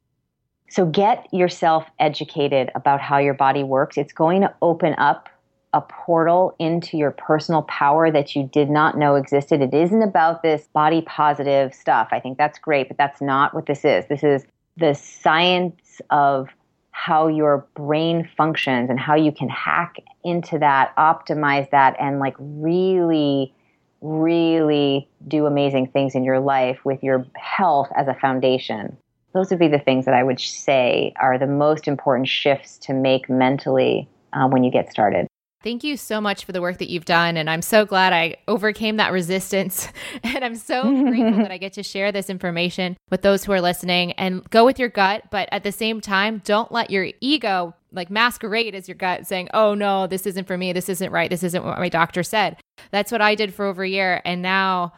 So 0.69 0.85
get 0.85 1.27
yourself 1.33 1.85
educated 1.99 2.71
about 2.75 3.01
how 3.01 3.17
your 3.17 3.33
body 3.33 3.63
works. 3.63 3.97
It's 3.97 4.13
going 4.13 4.41
to 4.41 4.53
open 4.61 4.95
up 4.97 5.27
a 5.73 5.81
portal 5.81 6.55
into 6.59 6.97
your 6.97 7.11
personal 7.11 7.61
power 7.63 8.11
that 8.11 8.35
you 8.35 8.43
did 8.51 8.69
not 8.69 8.97
know 8.97 9.15
existed. 9.15 9.61
It 9.61 9.73
isn't 9.73 10.01
about 10.01 10.43
this 10.43 10.67
body 10.73 11.01
positive 11.01 11.73
stuff. 11.73 12.09
I 12.11 12.19
think 12.19 12.37
that's 12.37 12.59
great, 12.59 12.87
but 12.89 12.97
that's 12.97 13.21
not 13.21 13.53
what 13.53 13.67
this 13.67 13.85
is. 13.85 14.05
This 14.07 14.23
is 14.23 14.45
the 14.77 14.93
science 14.93 16.01
of 16.09 16.49
how 16.91 17.27
your 17.27 17.65
brain 17.73 18.29
functions 18.35 18.89
and 18.89 18.99
how 18.99 19.15
you 19.15 19.31
can 19.31 19.49
hack 19.49 19.95
into 20.23 20.59
that, 20.59 20.95
optimize 20.97 21.69
that, 21.71 21.95
and 21.99 22.19
like 22.19 22.35
really, 22.37 23.53
really 24.01 25.07
do 25.27 25.45
amazing 25.45 25.87
things 25.87 26.15
in 26.15 26.23
your 26.23 26.39
life 26.39 26.79
with 26.83 27.01
your 27.01 27.25
health 27.35 27.87
as 27.95 28.07
a 28.07 28.13
foundation. 28.15 28.97
Those 29.33 29.49
would 29.49 29.59
be 29.59 29.69
the 29.69 29.79
things 29.79 30.03
that 30.03 30.13
I 30.13 30.23
would 30.23 30.39
say 30.39 31.13
are 31.21 31.37
the 31.37 31.47
most 31.47 31.87
important 31.87 32.27
shifts 32.27 32.77
to 32.79 32.93
make 32.93 33.29
mentally 33.29 34.09
uh, 34.33 34.47
when 34.47 34.63
you 34.65 34.71
get 34.71 34.91
started. 34.91 35.27
Thank 35.63 35.83
you 35.83 35.95
so 35.95 36.19
much 36.19 36.43
for 36.43 36.53
the 36.53 36.61
work 36.61 36.79
that 36.79 36.89
you've 36.89 37.05
done. 37.05 37.37
And 37.37 37.49
I'm 37.49 37.61
so 37.61 37.85
glad 37.85 38.13
I 38.13 38.37
overcame 38.47 38.97
that 38.97 39.11
resistance. 39.11 39.87
And 40.23 40.45
I'm 40.45 40.55
so 40.55 40.83
grateful 40.83 41.43
that 41.43 41.51
I 41.51 41.57
get 41.57 41.73
to 41.73 41.83
share 41.83 42.11
this 42.11 42.29
information 42.29 42.95
with 43.09 43.21
those 43.21 43.43
who 43.43 43.51
are 43.51 43.61
listening 43.61 44.13
and 44.13 44.47
go 44.49 44.65
with 44.65 44.79
your 44.79 44.89
gut. 44.89 45.23
But 45.29 45.49
at 45.51 45.63
the 45.63 45.71
same 45.71 45.99
time, 45.99 46.41
don't 46.45 46.71
let 46.71 46.89
your 46.89 47.09
ego 47.19 47.75
like 47.91 48.09
masquerade 48.09 48.75
as 48.75 48.87
your 48.87 48.95
gut 48.95 49.27
saying, 49.27 49.49
oh 49.53 49.73
no, 49.73 50.07
this 50.07 50.25
isn't 50.25 50.47
for 50.47 50.57
me. 50.57 50.73
This 50.73 50.89
isn't 50.89 51.11
right. 51.11 51.29
This 51.29 51.43
isn't 51.43 51.63
what 51.63 51.79
my 51.79 51.89
doctor 51.89 52.23
said. 52.23 52.57
That's 52.91 53.11
what 53.11 53.21
I 53.21 53.35
did 53.35 53.53
for 53.53 53.65
over 53.65 53.83
a 53.83 53.89
year. 53.89 54.21
And 54.25 54.41
now 54.41 54.93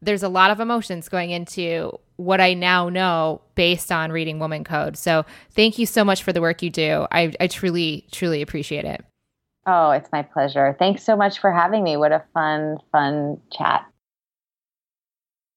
there's 0.00 0.22
a 0.22 0.28
lot 0.28 0.50
of 0.50 0.60
emotions 0.60 1.08
going 1.08 1.30
into 1.30 1.98
what 2.16 2.40
I 2.40 2.54
now 2.54 2.88
know 2.88 3.40
based 3.54 3.92
on 3.92 4.10
reading 4.10 4.38
WomanCode. 4.38 4.96
So 4.96 5.24
thank 5.50 5.78
you 5.78 5.86
so 5.86 6.04
much 6.04 6.22
for 6.22 6.32
the 6.32 6.40
work 6.40 6.62
you 6.62 6.70
do. 6.70 7.06
I, 7.12 7.32
I 7.40 7.46
truly, 7.46 8.06
truly 8.10 8.42
appreciate 8.42 8.84
it. 8.84 9.04
Oh, 9.70 9.90
it's 9.90 10.10
my 10.10 10.22
pleasure. 10.22 10.74
Thanks 10.78 11.04
so 11.04 11.14
much 11.14 11.40
for 11.40 11.52
having 11.52 11.84
me. 11.84 11.98
What 11.98 12.10
a 12.10 12.24
fun, 12.32 12.78
fun 12.90 13.42
chat. 13.52 13.84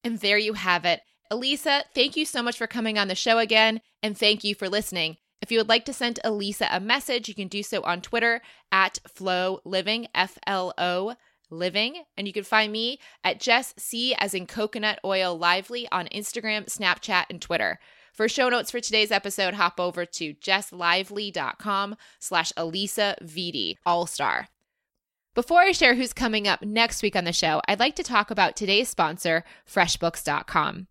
And 0.04 0.18
there 0.18 0.36
you 0.36 0.52
have 0.52 0.84
it. 0.84 1.00
Alisa, 1.32 1.84
thank 1.94 2.14
you 2.14 2.26
so 2.26 2.42
much 2.42 2.58
for 2.58 2.66
coming 2.66 2.98
on 2.98 3.08
the 3.08 3.14
show 3.14 3.38
again, 3.38 3.80
and 4.02 4.18
thank 4.18 4.44
you 4.44 4.54
for 4.54 4.68
listening. 4.68 5.16
If 5.40 5.50
you 5.50 5.56
would 5.58 5.68
like 5.70 5.86
to 5.86 5.94
send 5.94 6.20
Alisa 6.26 6.68
a 6.70 6.78
message, 6.78 7.26
you 7.26 7.34
can 7.34 7.48
do 7.48 7.62
so 7.62 7.80
on 7.84 8.02
Twitter 8.02 8.42
at 8.70 8.98
Flo 9.08 9.60
Living, 9.64 10.08
F 10.14 10.36
L 10.46 10.74
O 10.76 11.14
Living. 11.50 12.02
And 12.18 12.26
you 12.26 12.34
can 12.34 12.44
find 12.44 12.70
me 12.70 12.98
at 13.24 13.40
Jess 13.40 13.72
C 13.78 14.14
as 14.18 14.34
in 14.34 14.46
coconut 14.46 14.98
oil 15.06 15.38
lively 15.38 15.88
on 15.90 16.06
Instagram, 16.08 16.66
Snapchat, 16.66 17.24
and 17.30 17.40
Twitter. 17.40 17.78
For 18.12 18.28
show 18.28 18.50
notes 18.50 18.70
for 18.70 18.78
today's 18.78 19.10
episode, 19.10 19.54
hop 19.54 19.80
over 19.80 20.04
to 20.04 20.34
jesslively.com 20.34 21.96
slash 22.18 22.52
Alisa 22.52 23.18
Vitti, 23.22 23.76
All-Star. 23.86 24.48
Before 25.34 25.62
I 25.62 25.72
share 25.72 25.94
who's 25.94 26.12
coming 26.12 26.46
up 26.46 26.60
next 26.62 27.02
week 27.02 27.16
on 27.16 27.24
the 27.24 27.32
show, 27.32 27.62
I'd 27.66 27.80
like 27.80 27.96
to 27.96 28.02
talk 28.02 28.30
about 28.30 28.54
today's 28.54 28.90
sponsor, 28.90 29.44
FreshBooks.com. 29.66 30.88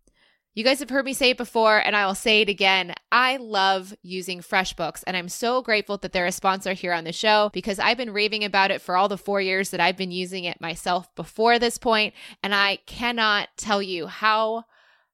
You 0.54 0.64
guys 0.64 0.80
have 0.80 0.90
heard 0.90 1.04
me 1.04 1.14
say 1.14 1.30
it 1.30 1.38
before, 1.38 1.78
and 1.78 1.94
I 1.94 2.04
will 2.06 2.16
say 2.16 2.42
it 2.42 2.48
again. 2.48 2.92
I 3.12 3.36
love 3.36 3.94
using 4.02 4.40
FreshBooks, 4.40 5.04
and 5.06 5.16
I'm 5.16 5.28
so 5.28 5.62
grateful 5.62 5.96
that 5.98 6.12
they're 6.12 6.26
a 6.26 6.32
sponsor 6.32 6.72
here 6.72 6.92
on 6.92 7.04
the 7.04 7.12
show 7.12 7.50
because 7.54 7.78
I've 7.78 7.96
been 7.96 8.12
raving 8.12 8.42
about 8.42 8.72
it 8.72 8.82
for 8.82 8.96
all 8.96 9.08
the 9.08 9.16
four 9.16 9.40
years 9.40 9.70
that 9.70 9.80
I've 9.80 9.96
been 9.96 10.10
using 10.10 10.42
it 10.42 10.60
myself 10.60 11.14
before 11.14 11.60
this 11.60 11.78
point, 11.78 12.12
and 12.42 12.52
I 12.52 12.80
cannot 12.84 13.48
tell 13.56 13.80
you 13.80 14.08
how 14.08 14.64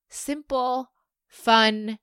simple, 0.09 0.91
fun, 1.29 1.99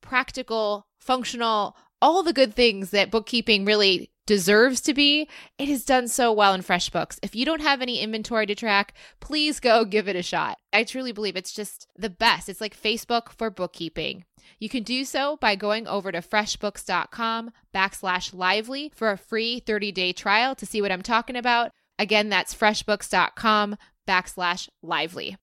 practical, 0.00 0.86
functional, 0.98 1.76
all 2.00 2.22
the 2.22 2.32
good 2.32 2.54
things 2.54 2.90
that 2.90 3.10
bookkeeping 3.10 3.64
really 3.64 4.10
deserves 4.28 4.82
to 4.82 4.92
be. 4.92 5.26
it 5.58 5.68
has 5.68 5.86
done 5.86 6.06
so 6.06 6.30
well 6.30 6.52
in 6.52 6.60
FreshBooks. 6.60 7.18
If 7.22 7.34
you 7.34 7.46
don't 7.46 7.62
have 7.62 7.80
any 7.80 8.00
inventory 8.00 8.44
to 8.46 8.54
track, 8.54 8.92
please 9.20 9.58
go 9.58 9.86
give 9.86 10.06
it 10.06 10.16
a 10.16 10.22
shot. 10.22 10.58
I 10.70 10.84
truly 10.84 11.12
believe 11.12 11.34
it's 11.34 11.52
just 11.52 11.86
the 11.96 12.10
best. 12.10 12.50
It's 12.50 12.60
like 12.60 12.80
Facebook 12.80 13.30
for 13.30 13.48
bookkeeping. 13.48 14.26
You 14.58 14.68
can 14.68 14.82
do 14.82 15.06
so 15.06 15.38
by 15.40 15.56
going 15.56 15.86
over 15.86 16.12
to 16.12 16.20
freshbooks.com 16.20 17.52
backslash 17.74 18.34
lively 18.34 18.92
for 18.94 19.10
a 19.10 19.16
free 19.18 19.60
30 19.60 19.92
day 19.92 20.12
trial 20.12 20.54
to 20.56 20.66
see 20.66 20.82
what 20.82 20.92
I'm 20.92 21.02
talking 21.02 21.36
about. 21.36 21.72
Again, 21.98 22.28
that's 22.28 22.54
freshbooks.com 22.54 23.76
backslash 24.06 24.68
lively. 24.82 25.38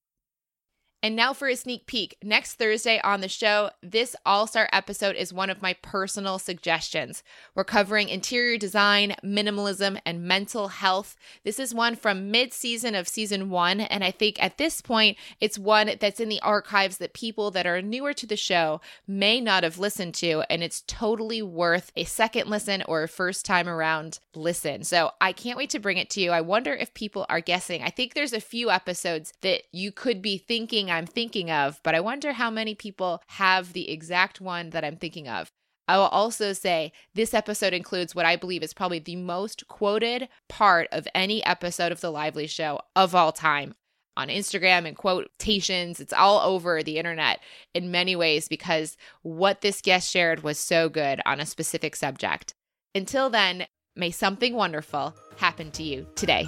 And 1.06 1.16
now 1.16 1.34
for 1.34 1.48
a 1.48 1.56
sneak 1.56 1.86
peek. 1.86 2.18
Next 2.24 2.56
Thursday 2.56 3.00
on 3.00 3.22
the 3.22 3.30
show, 3.30 3.70
this 3.84 4.16
all 4.26 4.48
star 4.48 4.68
episode 4.74 5.16
is 5.16 5.32
one 5.32 5.52
of 5.52 5.62
my 5.62 5.74
personal 5.84 6.40
suggestions. 6.40 7.22
We're 7.54 7.64
covering 7.64 8.10
interior 8.10 8.58
design, 8.58 9.16
minimalism, 9.24 10.00
and 10.04 10.24
mental 10.24 10.70
health. 10.70 11.16
This 11.44 11.60
is 11.60 11.76
one 11.76 11.96
from 11.96 12.32
mid 12.32 12.54
season 12.54 12.96
of 12.96 13.08
season 13.08 13.52
one. 13.52 13.82
And 13.82 14.04
I 14.04 14.10
think 14.10 14.42
at 14.42 14.58
this 14.58 14.82
point, 14.82 15.20
it's 15.40 15.60
one 15.60 15.92
that's 16.00 16.20
in 16.20 16.28
the 16.28 16.42
archives 16.42 16.98
that 16.98 17.14
people 17.14 17.52
that 17.52 17.68
are 17.68 17.84
newer 17.84 18.14
to 18.14 18.26
the 18.26 18.36
show 18.36 18.82
may 19.06 19.40
not 19.40 19.62
have 19.62 19.78
listened 19.78 20.16
to. 20.16 20.42
And 20.50 20.64
it's 20.64 20.84
totally 20.88 21.44
worth 21.44 21.92
a 21.96 22.06
second 22.06 22.50
listen 22.50 22.82
or 22.88 23.04
a 23.04 23.08
first 23.08 23.46
time 23.46 23.70
around 23.70 24.18
listen. 24.34 24.84
So 24.84 25.12
I 25.22 25.34
can't 25.34 25.60
wait 25.60 25.70
to 25.70 25.80
bring 25.80 25.98
it 25.98 26.10
to 26.10 26.22
you. 26.22 26.32
I 26.32 26.42
wonder 26.42 26.74
if 26.74 26.96
people 26.96 27.28
are 27.30 27.42
guessing. 27.42 27.84
I 27.84 27.92
think 27.92 28.16
there's 28.16 28.34
a 28.34 28.42
few 28.42 28.72
episodes 28.72 29.34
that 29.42 29.66
you 29.72 29.92
could 29.92 30.24
be 30.24 30.40
thinking 30.40 30.95
I'm 30.96 31.06
thinking 31.06 31.52
of, 31.52 31.80
but 31.84 31.96
I 31.96 32.00
wonder 32.00 32.34
how 32.34 32.50
many 32.50 32.76
people 32.76 33.22
have 33.28 33.74
the 33.74 33.90
exact 33.90 34.42
one 34.42 34.72
that 34.72 34.84
I'm 34.84 34.98
thinking 34.98 35.28
of. 35.28 35.52
I 35.88 35.98
will 35.98 36.08
also 36.08 36.54
say 36.54 36.92
this 37.14 37.34
episode 37.34 37.74
includes 37.74 38.16
what 38.16 38.26
I 38.26 38.36
believe 38.36 38.64
is 38.64 38.74
probably 38.74 39.00
the 39.00 39.16
most 39.16 39.68
quoted 39.68 40.30
part 40.50 40.88
of 40.92 41.08
any 41.14 41.46
episode 41.46 41.92
of 41.92 42.02
The 42.02 42.12
Lively 42.12 42.48
Show 42.48 42.80
of 42.96 43.14
all 43.14 43.32
time 43.32 43.76
on 44.18 44.30
Instagram 44.30 44.88
and 44.88 44.96
quotations. 44.98 46.00
It's 46.00 46.14
all 46.14 46.40
over 46.40 46.82
the 46.82 46.98
internet 46.98 47.40
in 47.74 47.92
many 47.92 48.16
ways 48.16 48.48
because 48.48 48.98
what 49.22 49.62
this 49.62 49.82
guest 49.82 50.10
shared 50.10 50.42
was 50.42 50.58
so 50.58 50.90
good 50.90 51.22
on 51.26 51.40
a 51.40 51.46
specific 51.46 51.96
subject. 51.96 52.54
Until 52.96 53.30
then, 53.30 53.68
may 53.96 54.12
something 54.12 54.56
wonderful 54.56 55.14
happen 55.38 55.70
to 55.72 55.84
you 55.84 56.08
today. 56.16 56.48